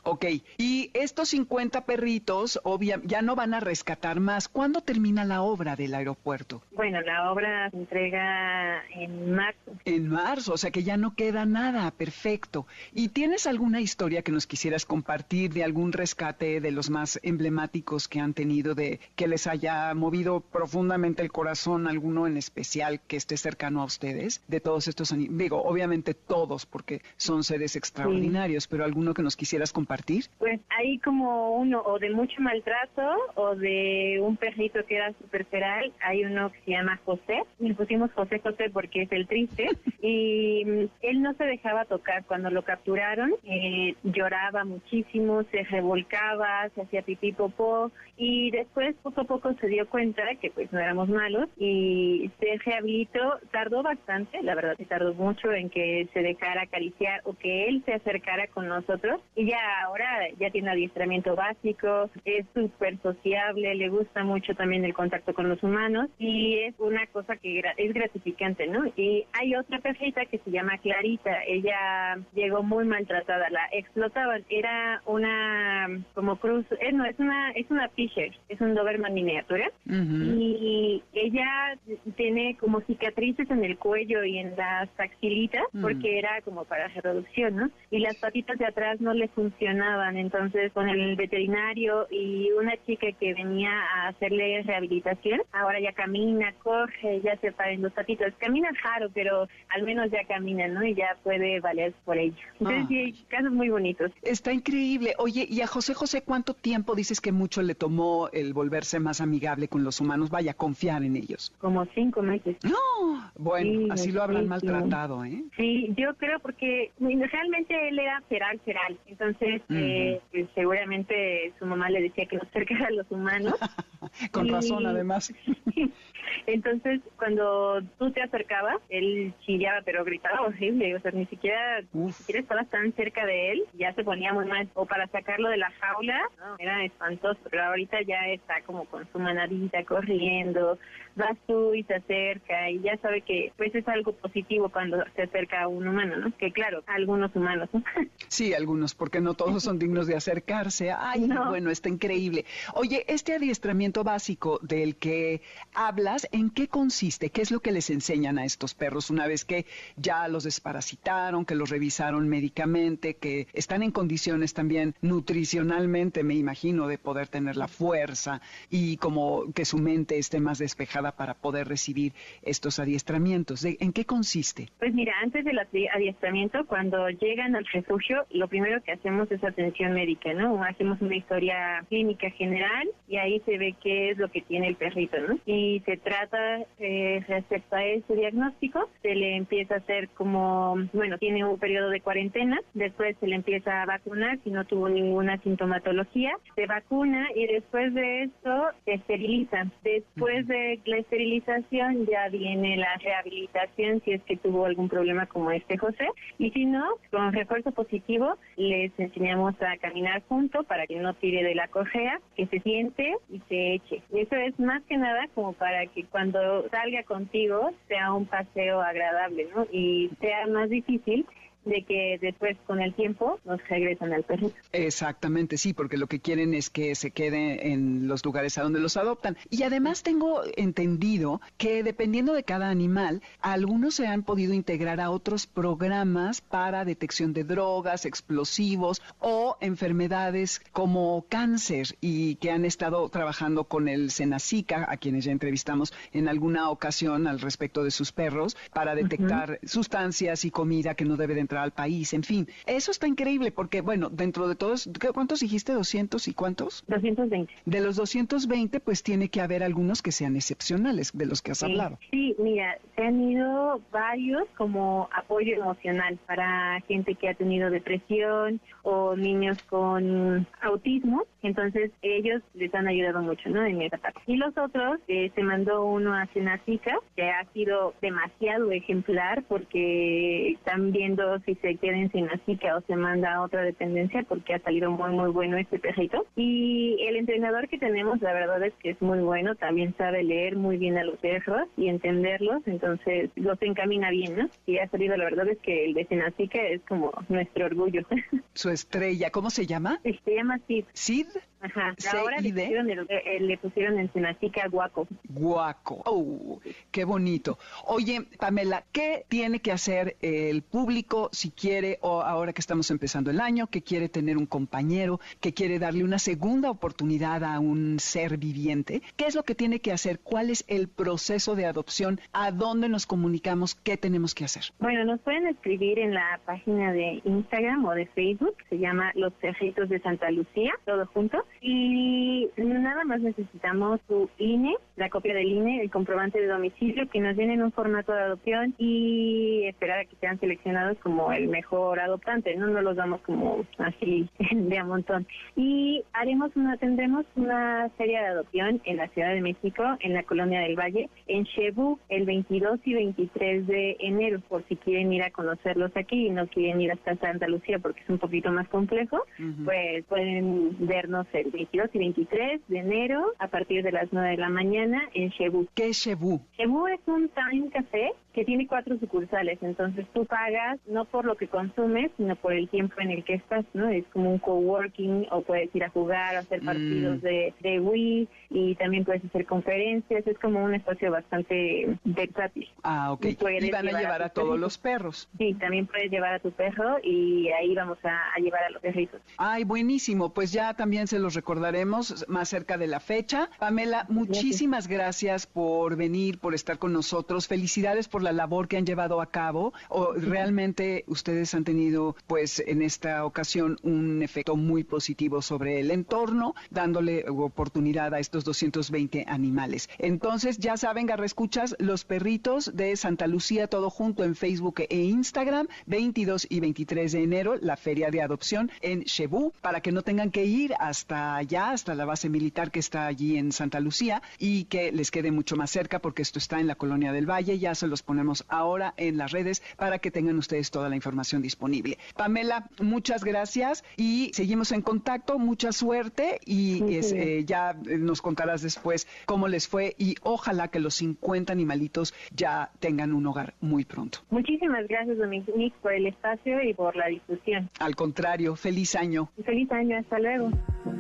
ok. 0.04 0.26
Y 0.58 0.90
estos 0.94 1.30
50 1.30 1.86
perritos, 1.86 2.60
obviamente, 2.64 3.08
ya 3.08 3.22
no 3.22 3.36
van 3.36 3.54
a 3.54 3.60
rescatar 3.60 4.07
más. 4.16 4.48
¿Cuándo 4.48 4.82
termina 4.82 5.26
la 5.26 5.42
obra 5.42 5.76
del 5.76 5.94
aeropuerto? 5.94 6.62
Bueno, 6.72 7.02
la 7.02 7.32
obra 7.32 7.70
se 7.70 7.78
entrega 7.78 8.84
en 8.96 9.36
marzo. 9.36 9.72
En 9.86 10.08
marzo, 10.08 10.54
o 10.54 10.58
sea 10.58 10.72
que 10.72 10.84
ya 10.84 10.98
no 10.98 11.16
queda 11.16 11.46
nada, 11.46 11.92
perfecto. 11.92 12.66
¿Y 12.94 13.10
tienes 13.10 13.48
alguna 13.48 13.82
historia 13.82 14.22
que 14.22 14.32
nos 14.32 14.48
quisieras 14.48 14.86
compartir 14.86 15.54
de 15.54 15.64
algún 15.64 15.92
rescate 15.92 16.62
de 16.62 16.72
los 16.72 16.90
más 16.90 17.20
emblemáticos 17.24 18.08
que 18.08 18.20
han 18.20 18.34
tenido, 18.34 18.76
de 18.76 19.00
que 19.16 19.28
les 19.28 19.48
haya 19.48 19.94
movido 19.94 20.40
profundamente 20.40 21.22
el 21.22 21.32
corazón, 21.32 21.88
alguno 21.88 22.28
en 22.28 22.38
especial 22.38 23.02
que 23.08 23.18
esté 23.18 23.38
cercano 23.38 23.82
a 23.82 23.86
ustedes, 23.86 24.44
de 24.48 24.60
todos 24.60 24.88
estos 24.88 25.14
Digo, 25.18 25.64
obviamente 25.64 26.14
todos, 26.14 26.66
porque 26.66 27.02
son 27.18 27.44
seres 27.44 27.76
extraordinarios, 27.76 28.68
pero 28.68 28.84
alguno 28.84 29.14
que 29.14 29.24
nos 29.24 29.36
quisieras 29.36 29.74
compartir. 29.74 30.26
Pues 30.38 30.60
hay 30.78 31.00
como 31.00 31.52
uno, 31.58 31.82
o 31.86 31.98
de 32.00 32.10
mucho 32.12 32.42
maltrato, 32.42 33.02
o 33.36 33.56
de 33.56 33.97
un 34.22 34.38
perrito 34.38 34.86
que 34.86 34.96
era 34.96 35.14
súper 35.14 35.46
feral. 35.46 35.92
Hay 36.02 36.24
uno 36.26 36.52
que 36.52 36.60
se 36.62 36.72
llama 36.72 37.00
José. 37.06 37.44
Le 37.60 37.74
pusimos 37.74 38.12
José 38.14 38.40
José 38.40 38.70
porque 38.72 39.04
es 39.04 39.12
el 39.12 39.28
triste. 39.28 39.70
y 40.02 40.64
mm, 40.66 40.86
él 41.02 41.22
no 41.22 41.34
se 41.34 41.46
dejaba 41.46 41.86
tocar. 41.86 42.26
Cuando 42.26 42.50
lo 42.50 42.64
capturaron, 42.64 43.34
eh, 43.44 43.96
lloraba 44.04 44.64
muchísimo, 44.64 45.44
se 45.52 45.64
revolcaba, 45.64 46.70
se 46.76 46.82
hacía 46.82 47.02
pipí 47.02 47.32
popó. 47.32 47.92
Y 48.18 48.52
después, 48.52 48.96
poco 49.04 49.22
a 49.22 49.26
poco, 49.26 49.54
se 49.56 49.68
dio 49.68 49.88
cuenta 49.88 50.24
que 50.42 50.50
pues 50.50 50.72
no 50.72 50.80
éramos 50.80 51.10
malos 51.10 51.50
y 51.58 52.32
se 52.40 52.58
rehabilitó. 52.66 53.40
Tardó 53.52 53.84
bastante, 53.84 54.42
la 54.42 54.56
verdad, 54.56 54.76
se 54.78 54.86
tardó 54.86 55.14
mucho 55.14 55.52
en 55.52 55.70
que 55.70 56.08
se 56.14 56.22
dejara 56.22 56.64
acariciar 56.64 57.22
o 57.26 57.34
que 57.34 57.68
él 57.68 57.84
se 57.86 57.94
acercara 57.94 58.48
con 58.48 58.68
nosotros. 58.68 59.22
Y 59.36 59.48
ya 59.48 59.60
ahora 59.84 60.28
ya 60.40 60.50
tiene 60.50 60.72
adiestramiento 60.72 61.36
básico, 61.36 62.10
es 62.26 62.46
súper 62.54 62.98
sociable, 63.02 63.76
le 63.76 63.87
gusta 63.90 64.24
mucho 64.24 64.54
también 64.56 64.86
el 64.86 64.94
contacto 64.94 65.34
con 65.34 65.50
los 65.50 65.62
humanos 65.64 66.10
y 66.20 66.60
es 66.60 66.76
una 66.80 67.06
cosa 67.08 67.38
que 67.38 67.62
es 67.78 67.94
gratificante, 67.94 68.68
¿no? 68.68 68.86
Y 68.96 69.26
hay 69.34 69.56
otra 69.56 69.80
perrita 69.80 70.26
que 70.26 70.40
se 70.40 70.52
llama 70.52 70.78
Clarita, 70.78 71.44
ella 71.46 72.18
llegó 72.34 72.64
muy 72.64 72.86
maltratada, 72.86 73.50
la 73.50 73.68
explotaban, 73.72 74.44
era 74.50 75.02
una 75.06 75.88
como 76.14 76.38
cruz, 76.38 76.66
eh, 76.80 76.92
no, 76.92 77.06
es 77.06 77.18
una 77.20 77.52
es 77.52 77.70
una 77.70 77.90
Fisher, 77.90 78.32
es 78.50 78.62
un 78.62 78.76
Doberman 78.76 79.14
miniatura 79.14 79.72
y 79.86 81.04
ella 81.14 81.78
tiene 82.16 82.58
como 82.60 82.82
cicatrices 82.82 83.50
en 83.50 83.64
el 83.64 83.78
cuello 83.78 84.24
y 84.24 84.38
en 84.38 84.56
las 84.56 84.90
axilitas 84.98 85.64
mm. 85.74 85.82
porque 85.82 86.20
era 86.20 86.42
como 86.42 86.66
para 86.66 86.88
reproducción, 86.90 87.56
¿no? 87.56 87.70
Y 87.92 88.00
las 88.00 88.16
patitas 88.18 88.58
de 88.58 88.66
atrás 88.66 89.00
no 89.02 89.14
le 89.14 89.28
funcionaban, 89.30 90.18
entonces 90.18 90.72
con 90.74 90.90
el 90.90 91.16
veterinario 91.16 92.08
y 92.10 92.52
una 92.52 92.74
chica 92.86 93.08
que 93.20 93.34
venía 93.34 93.77
a 93.80 94.08
hacerle 94.10 94.62
rehabilitación, 94.64 95.42
ahora 95.52 95.80
ya 95.80 95.94
camina, 95.94 96.54
corre, 96.64 97.22
ya 97.22 97.38
se 97.38 97.52
para 97.52 97.72
en 97.72 97.82
los 97.82 97.94
patitos, 97.94 98.34
camina 98.38 98.70
raro, 98.84 99.10
pero 99.14 99.48
al 99.70 99.84
menos 99.84 100.10
ya 100.12 100.24
camina, 100.26 100.68
¿no? 100.68 100.84
Y 100.84 100.96
ya 100.96 101.18
puede 101.24 101.60
valer 101.60 101.94
por 102.06 102.18
ello. 102.18 102.36
Entonces, 102.60 102.84
ah. 102.84 102.88
sí, 102.88 103.26
casos 103.30 103.52
muy 103.52 103.70
bonitos. 103.70 104.12
Está 104.22 104.54
increíble. 104.54 105.14
Oye, 105.18 105.46
¿y 105.50 105.62
a 105.62 105.68
José 105.68 105.94
José 105.94 106.22
cuánto 106.22 106.54
tiempo 106.54 106.96
dices 106.96 107.22
que 107.22 107.32
mucho 107.32 107.62
le 107.62 107.76
tomó 107.76 108.30
el 108.32 108.54
volverse 108.54 109.00
más 109.00 109.22
amigable 109.22 109.68
con 109.68 109.84
los 109.84 110.00
humanos? 110.02 110.30
Vaya, 110.30 110.54
confiar 110.54 111.04
en 111.04 111.16
ellos. 111.16 111.54
Como 111.60 111.86
cinco 111.94 112.22
meses. 112.22 112.58
No, 112.64 113.32
bueno, 113.38 113.94
así 113.94 114.12
lo 114.12 114.24
habrán 114.24 114.48
maltratado, 114.48 115.24
¿eh? 115.26 115.44
Sí, 115.56 115.94
yo 115.98 116.16
creo 116.16 116.40
porque 116.40 116.92
realmente 117.00 117.88
él 117.88 118.00
era 118.00 118.22
feral, 118.30 118.60
feral. 118.66 118.98
Entonces, 119.08 119.62
eh, 119.70 120.20
pues, 120.32 120.48
seguramente 120.56 121.54
su 121.60 121.66
mamá 121.66 121.90
le 121.90 122.02
decía 122.02 122.26
que 122.26 122.38
no 122.38 122.44
acercara 122.44 122.88
a 122.88 122.92
los 122.92 123.10
humanos. 123.12 123.54
Con 124.32 124.50
razón, 124.50 124.86
además. 124.86 125.34
Entonces, 126.46 127.02
cuando 127.18 127.82
tú 127.98 128.12
te 128.12 128.22
acercabas, 128.22 128.78
él 128.90 129.34
chillaba, 129.46 129.82
pero 129.84 130.04
gritaba 130.04 130.42
horrible. 130.42 130.96
O 130.96 131.00
sea, 131.00 131.12
ni 131.12 131.26
siquiera, 131.26 131.82
ni 131.94 132.12
siquiera 132.12 132.42
estabas 132.42 132.70
tan 132.70 132.94
cerca 132.94 133.26
de 133.26 133.52
él, 133.52 133.64
ya 133.74 133.94
se 133.94 134.04
ponía 134.04 134.34
muy 134.34 134.46
mal. 134.46 134.70
O 134.74 134.86
para 134.86 135.08
sacarlo 135.08 135.50
de 135.50 135.58
la 135.58 135.72
jaula, 135.80 136.20
era 136.60 136.84
espantoso. 136.84 137.40
Pero 137.50 137.64
ahorita 137.66 138.02
ya 138.02 138.28
está 138.28 138.62
como 138.66 138.86
con 138.86 139.08
su 139.12 139.20
manadita 139.20 139.84
corriendo, 139.84 140.78
vas 141.18 141.38
tú 141.48 141.74
y 141.74 141.84
se 141.84 141.96
acerca 141.96 142.70
y 142.70 142.80
ya 142.82 142.98
sabe 142.98 143.22
que 143.22 143.52
pues 143.58 143.74
es 143.76 143.88
algo 143.88 144.14
positivo 144.14 144.70
cuando 144.70 145.04
se 145.16 145.24
acerca 145.24 145.64
a 145.64 145.68
un 145.68 145.88
humano, 145.88 146.18
¿no? 146.18 146.36
Que 146.38 146.52
claro, 146.52 146.84
algunos 146.88 147.36
humanos. 147.36 147.70
Sí, 148.30 148.54
algunos, 148.54 148.94
porque 148.94 149.22
no 149.22 149.36
todos 149.36 149.64
son 149.64 149.80
dignos 149.80 150.06
de 150.06 150.16
acercarse. 150.16 150.92
Ay, 150.92 151.30
bueno, 151.48 151.72
está 151.72 151.88
increíble. 151.88 152.46
Oye, 152.74 153.06
este 153.08 153.34
adiestramiento 153.34 154.04
básico 154.04 154.60
del 154.62 154.98
que 154.98 155.42
hablas, 155.74 156.28
¿en 156.34 156.50
qué 156.50 156.68
consiste? 156.68 157.30
¿Qué 157.30 157.42
es 157.42 157.52
lo 157.52 157.62
que 157.62 157.72
les 157.72 157.90
enseñan 157.90 158.38
a 158.38 158.44
estos 158.44 158.74
perros 158.74 159.10
una 159.10 159.28
vez 159.28 159.46
que 159.46 159.66
ya 159.96 160.28
los 160.28 160.44
desparasitaron, 160.44 161.46
que 161.46 161.56
los 161.56 161.70
revisaron 161.70 162.28
médicamente, 162.28 163.16
que 163.16 163.48
están 163.54 163.82
en 163.82 163.92
condiciones 163.92 164.54
también 164.54 164.94
nutricionalmente, 165.02 166.24
me 166.24 166.36
imagino, 166.36 166.88
de 166.88 166.98
poder 166.98 167.30
tener 167.30 167.56
la 167.56 167.68
fuerza 167.68 168.42
y 168.70 168.98
como 168.98 169.52
que 169.54 169.66
su 169.66 169.78
mente 169.78 170.18
esté 170.18 170.40
más 170.40 170.60
despejada 170.60 171.07
para 171.12 171.34
poder 171.34 171.68
recibir 171.68 172.14
estos 172.44 172.80
adiestramientos? 172.80 173.66
¿En 173.66 173.94
qué 173.94 174.06
consiste? 174.06 174.70
Pues 174.80 174.94
mira, 174.94 175.14
antes 175.22 175.46
del 175.46 175.60
adiestramiento, 175.60 176.66
cuando 176.66 177.10
llegan 177.10 177.56
al 177.56 177.66
refugio, 177.66 178.26
lo 178.32 178.48
primero 178.48 178.82
que 178.84 178.92
hacemos 178.92 179.32
es 179.32 179.44
atención 179.44 179.94
médica, 179.94 180.34
¿no? 180.34 180.64
Hacemos 180.64 181.02
una 181.02 181.16
historia 181.16 181.84
clínica 181.90 182.30
general 182.32 182.88
y 183.08 183.18
ahí 183.18 183.42
se 183.46 183.58
ve 183.58 183.76
qué 183.82 184.12
es 184.12 184.18
lo 184.18 184.30
que 184.30 184.42
tiene 184.42 184.68
el 184.68 184.76
perrito, 184.76 185.18
¿no? 185.20 185.40
Y 185.46 185.82
se 185.86 185.98
trata 185.98 186.60
eh, 186.80 187.24
respecto 187.28 187.76
a 187.76 187.84
ese 187.84 188.16
diagnóstico, 188.16 188.90
se 189.02 189.16
le 189.16 189.36
empieza 189.36 189.76
a 189.76 189.78
hacer 189.78 190.10
como, 190.10 190.76
bueno, 190.94 191.18
tiene 191.18 191.44
un 191.46 191.60
periodo 191.60 191.90
de 191.90 192.02
cuarentena, 192.02 192.60
después 192.74 193.16
se 193.20 193.28
le 193.28 193.36
empieza 193.36 193.82
a 193.82 193.86
vacunar 193.86 194.40
si 194.44 194.52
no 194.52 194.66
tuvo 194.66 194.90
ninguna 194.90 195.38
sintomatología, 195.42 196.32
se 196.56 196.66
vacuna 196.66 197.28
y 197.36 197.48
después 197.48 197.94
de 197.94 198.24
eso 198.24 198.66
se 198.86 198.94
esteriliza. 198.94 199.66
Después 199.84 200.48
de 200.48 200.80
la 200.86 200.97
esterilización 201.00 202.06
ya 202.06 202.30
viene 202.30 202.78
la 202.78 202.96
rehabilitación 202.98 204.02
si 204.04 204.12
es 204.14 204.24
que 204.24 204.38
tuvo 204.38 204.66
algún 204.66 204.90
problema 204.90 205.26
como 205.26 205.52
este 205.52 205.78
José 205.78 206.08
y 206.38 206.52
si 206.52 206.66
no, 206.66 206.86
con 207.12 207.34
refuerzo 207.34 207.72
positivo 207.72 208.36
les 208.56 208.92
enseñamos 209.00 209.56
a 209.62 209.78
caminar 209.78 210.24
junto 210.28 210.64
para 210.64 210.88
que 210.88 210.96
no 210.98 211.14
tire 211.16 211.44
de 211.44 211.56
la 211.56 211.68
correa, 211.68 212.20
que 212.36 212.48
se 212.48 212.60
siente 212.62 213.16
y 213.30 213.40
se 213.48 213.74
eche. 213.76 214.02
Y 214.14 214.22
eso 214.22 214.36
es 214.36 214.60
más 214.60 214.84
que 214.84 214.98
nada 214.98 215.28
como 215.34 215.54
para 215.54 215.86
que 215.88 216.06
cuando 216.06 216.68
salga 216.70 217.04
contigo 217.04 217.72
sea 217.88 218.14
un 218.14 218.26
paseo 218.26 218.82
agradable, 218.82 219.48
¿no? 219.56 219.68
Y 219.72 220.10
sea 220.20 220.48
más 220.48 220.70
difícil 220.70 221.26
de 221.68 221.84
que 221.84 222.18
después 222.22 222.58
con 222.66 222.82
el 222.82 222.94
tiempo 222.94 223.40
nos 223.46 223.66
regresan 223.68 224.14
al 224.14 224.24
perrito. 224.24 224.56
Exactamente, 224.72 225.58
sí, 225.58 225.74
porque 225.74 225.98
lo 225.98 226.08
que 226.08 226.20
quieren 226.20 226.54
es 226.54 226.70
que 226.70 226.96
se 226.96 227.12
quede 227.12 227.72
en 227.72 228.08
los 228.08 228.24
lugares 228.26 228.58
a 228.58 228.64
donde 228.64 228.80
los 228.80 228.98
adoptan. 228.98 229.38
Y 229.50 229.64
además 229.64 230.04
tengo 230.04 230.42
entendido 230.56 231.42
que 231.58 231.84
dependiendo 231.84 232.34
de 232.34 232.44
cada 232.44 232.70
animal, 232.70 233.22
algunos 233.42 233.96
se 233.96 234.08
han 234.08 234.24
podido 234.24 234.54
integrar 234.54 235.00
a 235.00 235.10
otros 235.10 235.48
programas 235.48 236.42
para 236.42 236.86
detección 236.86 237.34
de 237.34 237.44
drogas, 237.44 238.06
explosivos 238.06 239.02
o 239.20 239.58
enfermedades 239.62 240.62
como 240.72 241.26
cáncer 241.30 241.96
y 242.02 242.36
que 242.36 242.52
han 242.52 242.66
estado 242.66 243.08
trabajando 243.10 243.66
con 243.66 243.88
el 243.88 244.12
Senacica, 244.12 244.86
a 244.90 244.98
quienes 244.98 245.26
ya 245.26 245.32
entrevistamos 245.32 245.94
en 246.14 246.28
alguna 246.28 246.70
ocasión 246.70 247.28
al 247.28 247.40
respecto 247.40 247.84
de 247.84 247.92
sus 247.92 248.12
perros, 248.12 248.58
para 248.74 248.96
detectar 248.96 249.60
sustancias 249.64 250.46
y 250.46 250.52
comida 250.52 250.96
que 250.96 251.06
no 251.06 251.18
debe 251.18 251.36
de 251.36 251.42
entrar 251.42 251.57
al 251.64 251.72
país, 251.72 252.14
en 252.14 252.24
fin. 252.24 252.48
Eso 252.66 252.92
está 252.92 253.08
increíble 253.08 253.52
porque, 253.52 253.82
bueno, 253.82 254.10
dentro 254.10 254.48
de 254.48 254.56
todos, 254.56 254.90
¿cuántos 255.14 255.40
dijiste? 255.40 255.74
¿200 255.74 256.28
y 256.28 256.34
cuántos? 256.34 256.84
220. 256.88 257.54
De 257.66 257.82
los 257.82 257.96
220, 257.96 258.80
pues 258.80 259.04
tiene 259.04 259.30
que 259.30 259.42
haber 259.42 259.64
algunos 259.64 260.02
que 260.02 260.12
sean 260.12 260.36
excepcionales, 260.36 261.12
de 261.14 261.26
los 261.26 261.42
que 261.42 261.52
has 261.52 261.64
hablado. 261.64 262.00
Sí, 262.12 262.36
mira, 262.40 262.78
se 262.96 263.04
han 263.04 263.22
ido 263.22 263.82
varios 263.92 264.48
como 264.58 265.10
apoyo 265.16 265.56
emocional 265.56 266.18
para 266.26 266.80
gente 266.88 267.16
que 267.16 267.30
ha 267.30 267.34
tenido 267.34 267.70
depresión 267.70 268.60
o 268.84 269.16
niños 269.16 269.62
con 269.64 270.48
autismo. 270.62 271.24
Entonces, 271.44 271.92
ellos 272.02 272.42
les 272.54 272.74
han 272.74 272.88
ayudado 272.88 273.22
mucho, 273.22 273.50
¿no? 273.50 273.66
En 273.66 273.82
esa 273.82 273.98
parte. 273.98 274.22
Y 274.28 274.38
los 274.38 274.58
otros, 274.58 275.00
eh, 275.08 275.32
se 275.36 275.44
mandó 275.44 275.86
uno 275.86 276.14
a 276.14 276.26
Senacica, 276.28 276.98
que 277.16 277.30
ha 277.30 277.46
sido 277.54 277.94
demasiado 278.02 278.72
ejemplar 278.72 279.44
porque 279.48 280.52
están 280.52 280.92
viendo 280.92 281.40
si 281.48 281.56
se 281.56 281.76
queden 281.78 282.12
sin 282.12 282.26
Nacica 282.26 282.76
o 282.76 282.82
se 282.82 282.96
manda 282.98 283.34
a 283.34 283.42
otra 283.42 283.62
dependencia 283.62 284.24
porque 284.28 284.54
ha 284.54 284.60
salido 284.60 284.92
muy 284.92 285.12
muy 285.12 285.32
bueno 285.32 285.58
este 285.58 285.80
perrito. 285.80 286.26
Y 286.36 286.98
el 287.08 287.16
entrenador 287.16 287.70
que 287.70 287.78
tenemos 287.78 288.22
la 288.22 288.34
verdad 288.34 288.62
es 288.64 288.74
que 288.76 288.92
es 288.92 289.02
muy 289.02 289.20
bueno, 289.20 289.56
también 289.56 289.96
sabe 289.98 290.24
leer 290.24 290.58
muy 290.58 290.78
bien 290.78 290.98
a 290.98 291.06
los 291.06 291.18
perros 291.20 291.68
y 291.78 291.88
entenderlos, 291.88 292.62
entonces 292.66 293.32
los 293.36 293.60
encamina 293.62 294.12
bien, 294.12 294.38
¿no? 294.38 294.50
Y 294.66 294.78
ha 294.80 294.90
salido 294.90 295.16
la 295.16 295.24
verdad 295.24 295.48
es 295.48 295.58
que 295.60 295.86
el 295.86 295.94
de 295.94 296.06
Senacica 296.06 296.62
es 296.62 296.82
como 296.82 297.12
nuestro 297.30 297.66
orgullo. 297.66 298.02
Su 298.54 298.70
estrella, 298.70 299.30
¿cómo 299.32 299.50
se 299.50 299.66
llama? 299.66 300.00
Se 300.04 300.36
llama 300.36 300.60
Sid. 300.68 300.86
¿Sid? 300.94 301.28
Ajá. 301.60 301.96
Ahora 302.14 302.40
le 302.40 302.52
pusieron, 302.52 302.90
el, 302.90 303.00
eh, 303.10 303.40
le 303.40 303.58
pusieron 303.58 304.00
en 304.00 304.12
Senatica 304.14 304.68
Guaco. 304.68 305.08
Guaco. 305.28 306.02
Oh, 306.06 306.60
qué 306.92 307.04
bonito. 307.04 307.58
Oye, 307.86 308.28
Pamela, 308.38 308.84
¿qué 308.92 309.26
tiene 309.28 309.60
que 309.60 309.72
hacer 309.72 310.18
el 310.22 310.62
público 310.62 311.30
si 311.32 311.50
quiere, 311.52 311.98
o 312.02 312.22
ahora 312.22 312.54
que 312.54 312.62
estamos 312.62 312.92
empezando 312.92 313.32
el 313.32 313.40
año, 313.40 313.68
que 313.68 313.82
quiere 313.82 314.08
tener 314.08 314.38
un 314.38 314.46
compañero, 314.46 315.20
que 315.40 315.54
quiere 315.54 315.80
darle 315.80 316.04
una 316.04 316.20
segunda 316.20 316.70
oportunidad 316.70 317.44
a 317.44 317.60
un 317.60 318.00
ser 318.00 318.38
viviente? 318.38 319.02
¿Qué 319.16 319.26
es 319.26 319.36
lo 319.36 319.44
que 319.44 319.56
tiene 319.56 319.80
que 319.80 319.92
hacer? 319.92 320.20
¿Cuál 320.20 320.52
es 320.52 320.64
el 320.68 320.88
proceso 320.88 321.56
de 321.56 321.66
adopción? 321.66 322.20
¿A 322.34 322.52
dónde 322.52 322.88
nos 322.88 323.08
comunicamos? 323.08 323.76
¿Qué 323.76 323.98
tenemos 323.98 324.36
que 324.36 324.46
hacer? 324.46 324.64
Bueno, 324.80 325.06
nos 325.06 325.20
pueden 325.22 325.48
escribir 325.48 325.98
en 326.00 326.14
la 326.14 326.40
página 326.46 326.92
de 326.92 327.22
Instagram 327.26 327.86
o 327.86 327.92
de 327.94 328.06
Facebook, 328.08 328.56
se 328.70 328.78
llama 328.78 329.12
Los 329.16 329.34
Cerritos 329.42 329.90
de 329.90 330.00
Santa 330.02 330.30
Lucía, 330.30 330.74
todo 330.86 331.06
junto. 331.08 331.47
Y 331.62 332.50
nada 332.58 333.04
más 333.04 333.22
necesitamos 333.22 334.00
su 334.08 334.30
INE, 334.38 334.76
la 334.96 335.10
copia 335.10 335.34
del 335.34 335.48
INE, 335.48 335.82
el 335.82 335.92
comprobante 335.92 336.40
de 336.40 336.48
domicilio, 336.48 337.10
que 337.10 337.20
nos 337.20 337.36
viene 337.36 337.54
en 337.54 337.64
un 337.64 337.72
formato 337.72 338.14
de 338.14 338.22
adopción 338.22 338.74
y 338.78 339.64
esperar 339.66 340.00
a 340.00 340.06
que 340.06 340.16
sean 340.18 340.40
seleccionados 340.40 340.98
como 341.00 341.32
el 341.32 341.48
mejor 341.48 342.00
adoptante, 342.00 342.56
no 342.56 342.68
nos 342.68 342.84
los 342.84 342.96
damos 342.96 343.22
como 343.22 343.66
así 343.78 344.30
de 344.52 344.78
a 344.78 344.84
montón. 344.84 345.28
Y 345.56 346.04
haremos 346.14 346.56
una, 346.56 346.78
tendremos 346.78 347.26
una 347.36 347.90
serie 347.98 348.20
de 348.20 348.26
adopción 348.26 348.82
en 348.86 348.98
la 348.98 349.08
Ciudad 349.10 349.34
de 349.34 349.42
México, 349.42 349.84
en 350.00 350.14
la 350.14 350.24
Colonia 350.24 350.62
del 350.62 350.78
Valle, 350.78 351.10
en 351.28 351.46
Chebu, 351.46 352.00
el 352.10 352.26
22 352.26 352.80
y 352.86 352.94
23 352.94 353.68
de 353.68 353.98
enero, 354.00 354.40
por 354.48 354.64
si 354.68 354.76
quieren 354.76 355.12
ir 355.12 355.24
a 355.24 355.32
conocerlos 355.32 355.92
aquí 355.96 356.28
y 356.28 356.30
no 356.30 356.48
quieren 356.48 356.82
ir 356.82 356.92
hasta 356.92 357.16
Santa 357.18 357.48
Lucía 357.48 357.80
porque 357.80 358.02
es 358.02 358.10
un 358.10 358.20
poquito 358.20 358.52
más 358.52 358.68
complejo, 358.70 359.24
pues 359.66 360.04
pueden 360.06 360.76
vernos 360.88 361.28
el 361.40 361.52
22 361.52 361.90
y 361.94 361.98
23 361.98 362.62
de 362.68 362.80
enero 362.80 363.34
a 363.40 363.48
partir 363.48 363.84
de 363.84 363.92
las 363.92 364.08
9 364.12 364.32
de 364.32 364.38
la 364.38 364.50
mañana 364.50 365.02
en 365.14 365.30
Shebu. 365.30 365.68
¿Qué 365.74 365.90
es 365.90 365.98
Shebu? 365.98 366.42
Shebu 366.58 366.88
es 366.88 367.00
un 367.08 367.30
time 367.30 367.70
café 367.70 368.12
que 368.38 368.46
tiene 368.46 368.68
cuatro 368.68 369.00
sucursales, 369.00 369.58
entonces 369.64 370.06
tú 370.14 370.26
pagas 370.28 370.80
no 370.86 371.06
por 371.06 371.26
lo 371.26 371.36
que 371.38 371.48
consumes, 371.48 372.12
sino 372.18 372.36
por 372.36 372.54
el 372.54 372.70
tiempo 372.70 372.94
en 373.00 373.10
el 373.10 373.24
que 373.24 373.34
estás, 373.34 373.66
¿no? 373.74 373.90
Es 373.90 374.06
como 374.14 374.32
un 374.32 374.38
coworking 374.38 375.26
o 375.32 375.42
puedes 375.42 375.74
ir 375.76 375.84
a 375.84 375.90
jugar 375.90 376.36
o 376.36 376.40
hacer 376.42 376.62
partidos 376.62 377.18
mm. 377.18 377.22
de, 377.22 377.54
de 377.62 377.80
Wii 377.80 378.28
y 378.52 378.76
también 378.76 379.06
puedes 379.06 379.26
hacer 379.26 379.48
conferencias, 379.48 380.28
es 380.28 380.38
como 380.38 380.64
un 380.64 380.76
espacio 380.76 381.12
bastante 381.12 381.98
versátil. 382.04 382.70
Ah, 382.84 383.12
ok. 383.12 383.26
Y, 383.26 383.72
van 383.72 383.88
a 383.88 384.00
llevar 384.00 384.22
a, 384.22 384.30
todos 384.30 384.60
los 384.60 384.78
perros. 384.78 385.28
Sí, 385.40 385.56
también 385.56 385.88
puedes 385.88 386.12
llevar 386.12 386.36
a 386.36 386.40
tu 386.40 386.52
perro 386.52 386.98
y 387.04 387.50
ahí 387.50 387.74
vamos 387.74 387.98
a, 388.04 388.40
llevar 388.40 388.66
a 388.66 388.70
los 388.70 388.82
perritos. 388.84 389.20
Ay, 389.38 389.64
buenísimo, 389.64 390.32
pues 390.32 390.52
ya 390.52 390.76
también 390.76 391.08
se 391.08 391.18
los 391.28 391.34
recordaremos 391.34 392.24
más 392.30 392.48
cerca 392.48 392.78
de 392.78 392.88
la 392.88 393.02
fecha. 393.02 393.50
Pamela, 393.60 394.06
muchísimas 394.08 394.88
gracias 394.88 395.46
por 395.46 395.98
venir, 395.98 396.40
por 396.40 396.56
estar 396.56 396.80
con 396.80 396.94
nosotros. 396.94 397.50
Felicidades 397.50 398.08
por 398.08 398.24
la 398.24 398.32
labor 398.32 398.70
que 398.70 398.78
han 398.78 398.86
llevado 398.86 399.20
a 399.20 399.30
cabo 399.30 399.74
o 399.90 400.14
realmente 400.14 401.04
ustedes 401.08 401.54
han 401.54 401.66
tenido 401.66 402.16
pues 402.28 402.64
en 402.66 402.82
esta 402.82 403.26
ocasión 403.26 403.78
un 403.84 404.24
efecto 404.24 404.56
muy 404.56 404.86
positivo 404.86 405.42
sobre 405.42 405.82
el 405.82 405.92
entorno, 405.92 406.56
dándole 406.70 407.26
oportunidad 407.28 408.14
a 408.14 408.20
estos 408.20 408.46
220 408.46 409.26
animales. 409.28 409.90
Entonces, 409.98 410.60
ya 410.60 410.78
saben, 410.78 411.10
escuchas 411.26 411.76
los 411.80 412.06
perritos 412.06 412.72
de 412.74 412.96
Santa 412.96 413.28
Lucía, 413.28 413.68
todo 413.68 413.90
junto 413.90 414.24
en 414.24 414.34
Facebook 414.34 414.76
e 414.88 415.02
Instagram, 415.02 415.68
22 415.88 416.48
y 416.50 416.62
23 416.62 417.12
de 417.12 417.24
enero, 417.24 417.56
la 417.60 417.76
feria 417.76 418.12
de 418.12 418.22
adopción 418.22 418.72
en 418.82 419.04
Chebu, 419.04 419.52
para 419.60 419.82
que 419.82 419.92
no 419.92 420.04
tengan 420.04 420.32
que 420.32 420.46
ir 420.46 420.74
hasta 420.80 421.17
allá, 421.18 421.72
hasta 421.72 421.96
la 421.96 422.06
base 422.06 422.30
militar 422.30 422.72
que 422.72 422.80
está 422.80 423.08
allí 423.08 423.38
en 423.38 423.52
Santa 423.52 423.80
Lucía 423.80 424.22
y 424.40 424.66
que 424.66 424.92
les 424.92 425.12
quede 425.12 425.32
mucho 425.32 425.56
más 425.56 425.72
cerca 425.72 426.00
porque 426.00 426.22
esto 426.22 426.40
está 426.40 426.60
en 426.60 426.68
la 426.68 426.76
colonia 426.76 427.12
del 427.12 427.30
Valle, 427.30 427.60
ya 427.60 427.76
se 427.76 427.88
los 427.88 428.04
ponemos 428.04 428.46
ahora 428.48 428.94
en 428.98 429.18
las 429.18 429.32
redes 429.32 429.62
para 429.78 430.00
que 430.00 430.12
tengan 430.12 430.38
ustedes 430.38 430.72
toda 430.72 430.90
la 430.90 430.96
información 430.96 431.42
disponible. 431.42 431.98
Pamela, 432.16 432.70
muchas 432.80 433.24
gracias 433.24 433.84
y 433.96 434.32
seguimos 434.34 434.72
en 434.72 434.82
contacto, 434.82 435.40
mucha 435.40 435.72
suerte 435.72 436.40
y 436.46 436.82
eh, 436.90 437.44
ya 437.46 437.74
nos 437.74 438.22
contarás 438.22 438.62
después 438.62 439.08
cómo 439.26 439.48
les 439.48 439.68
fue 439.68 439.96
y 439.98 440.16
ojalá 440.22 440.68
que 440.70 440.80
los 440.80 440.96
50 440.96 441.52
animalitos 441.52 442.14
ya 442.36 442.72
tengan 442.80 443.14
un 443.14 443.26
hogar 443.28 443.54
muy 443.62 443.86
pronto. 443.86 444.20
Muchísimas 444.30 444.88
gracias, 444.88 445.18
Dominique, 445.18 445.76
por 445.82 445.94
el 445.94 446.08
espacio 446.08 446.62
y 446.64 446.74
por 446.74 446.96
la 446.96 447.08
discusión. 447.08 447.70
Al 447.80 447.96
contrario, 447.96 448.56
feliz 448.56 448.96
año. 448.96 449.30
Feliz 449.46 449.72
año, 449.72 449.98
hasta 449.98 450.20
luego. 450.20 450.52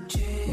change. 0.08 0.47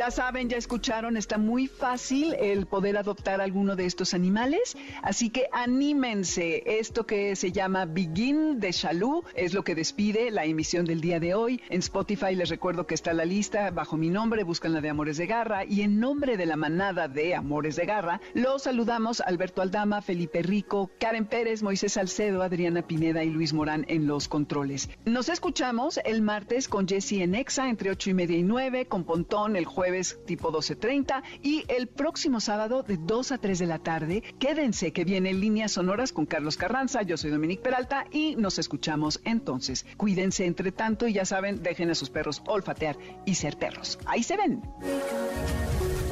Ya 0.00 0.10
saben, 0.10 0.48
ya 0.48 0.56
escucharon, 0.56 1.18
está 1.18 1.36
muy 1.36 1.66
fácil 1.66 2.34
el 2.40 2.64
poder 2.64 2.96
adoptar 2.96 3.42
alguno 3.42 3.76
de 3.76 3.84
estos 3.84 4.14
animales, 4.14 4.74
así 5.02 5.28
que 5.28 5.48
anímense. 5.52 6.62
Esto 6.78 7.04
que 7.04 7.36
se 7.36 7.52
llama 7.52 7.84
Begin 7.84 8.60
de 8.60 8.72
Chalú 8.72 9.24
es 9.34 9.52
lo 9.52 9.62
que 9.62 9.74
despide 9.74 10.30
la 10.30 10.46
emisión 10.46 10.86
del 10.86 11.02
día 11.02 11.20
de 11.20 11.34
hoy. 11.34 11.60
En 11.68 11.80
Spotify 11.80 12.34
les 12.34 12.48
recuerdo 12.48 12.86
que 12.86 12.94
está 12.94 13.12
la 13.12 13.26
lista 13.26 13.70
bajo 13.72 13.98
mi 13.98 14.08
nombre, 14.08 14.42
buscan 14.42 14.72
la 14.72 14.80
de 14.80 14.88
Amores 14.88 15.18
de 15.18 15.26
Garra 15.26 15.66
y 15.66 15.82
en 15.82 16.00
nombre 16.00 16.38
de 16.38 16.46
la 16.46 16.56
manada 16.56 17.06
de 17.06 17.34
Amores 17.34 17.76
de 17.76 17.84
Garra, 17.84 18.22
los 18.32 18.62
saludamos 18.62 19.20
Alberto 19.20 19.60
Aldama, 19.60 20.00
Felipe 20.00 20.40
Rico, 20.40 20.90
Karen 20.98 21.26
Pérez, 21.26 21.62
Moisés 21.62 21.92
Salcedo, 21.92 22.42
Adriana 22.42 22.80
Pineda 22.80 23.22
y 23.22 23.28
Luis 23.28 23.52
Morán 23.52 23.84
en 23.86 24.06
los 24.06 24.28
controles. 24.28 24.88
Nos 25.04 25.28
escuchamos 25.28 26.00
el 26.06 26.22
martes 26.22 26.68
con 26.68 26.88
Jesse 26.88 27.20
en 27.20 27.34
Exa 27.34 27.68
entre 27.68 27.90
8 27.90 28.08
y 28.08 28.14
media 28.14 28.38
y 28.38 28.42
9, 28.42 28.86
con 28.86 29.04
Pontón 29.04 29.56
el 29.56 29.66
jueves 29.66 29.90
tipo 30.26 30.52
12.30 30.52 31.22
y 31.42 31.64
el 31.68 31.88
próximo 31.88 32.40
sábado 32.40 32.82
de 32.82 32.96
2 32.96 33.32
a 33.32 33.38
3 33.38 33.58
de 33.58 33.66
la 33.66 33.78
tarde. 33.78 34.22
Quédense 34.38 34.92
que 34.92 35.04
viene 35.04 35.32
Líneas 35.32 35.72
Sonoras 35.72 36.12
con 36.12 36.26
Carlos 36.26 36.56
Carranza, 36.56 37.02
yo 37.02 37.16
soy 37.16 37.30
Dominique 37.30 37.62
Peralta 37.62 38.06
y 38.10 38.36
nos 38.36 38.58
escuchamos 38.58 39.20
entonces. 39.24 39.86
Cuídense 39.96 40.46
entre 40.46 40.72
tanto 40.72 41.06
y 41.06 41.12
ya 41.14 41.24
saben, 41.24 41.62
dejen 41.62 41.90
a 41.90 41.94
sus 41.94 42.10
perros 42.10 42.42
olfatear 42.46 42.96
y 43.26 43.34
ser 43.34 43.58
perros. 43.58 43.98
Ahí 44.06 44.22
se 44.22 44.36
ven. 44.36 44.62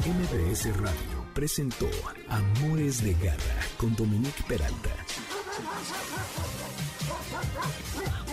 MBS 0.05 0.75
Radio 0.77 1.25
presentó 1.33 1.87
Amores 2.27 3.03
de 3.03 3.13
Garra 3.13 3.61
con 3.77 3.95
Dominique 3.95 4.43
Peralta. 4.47 4.89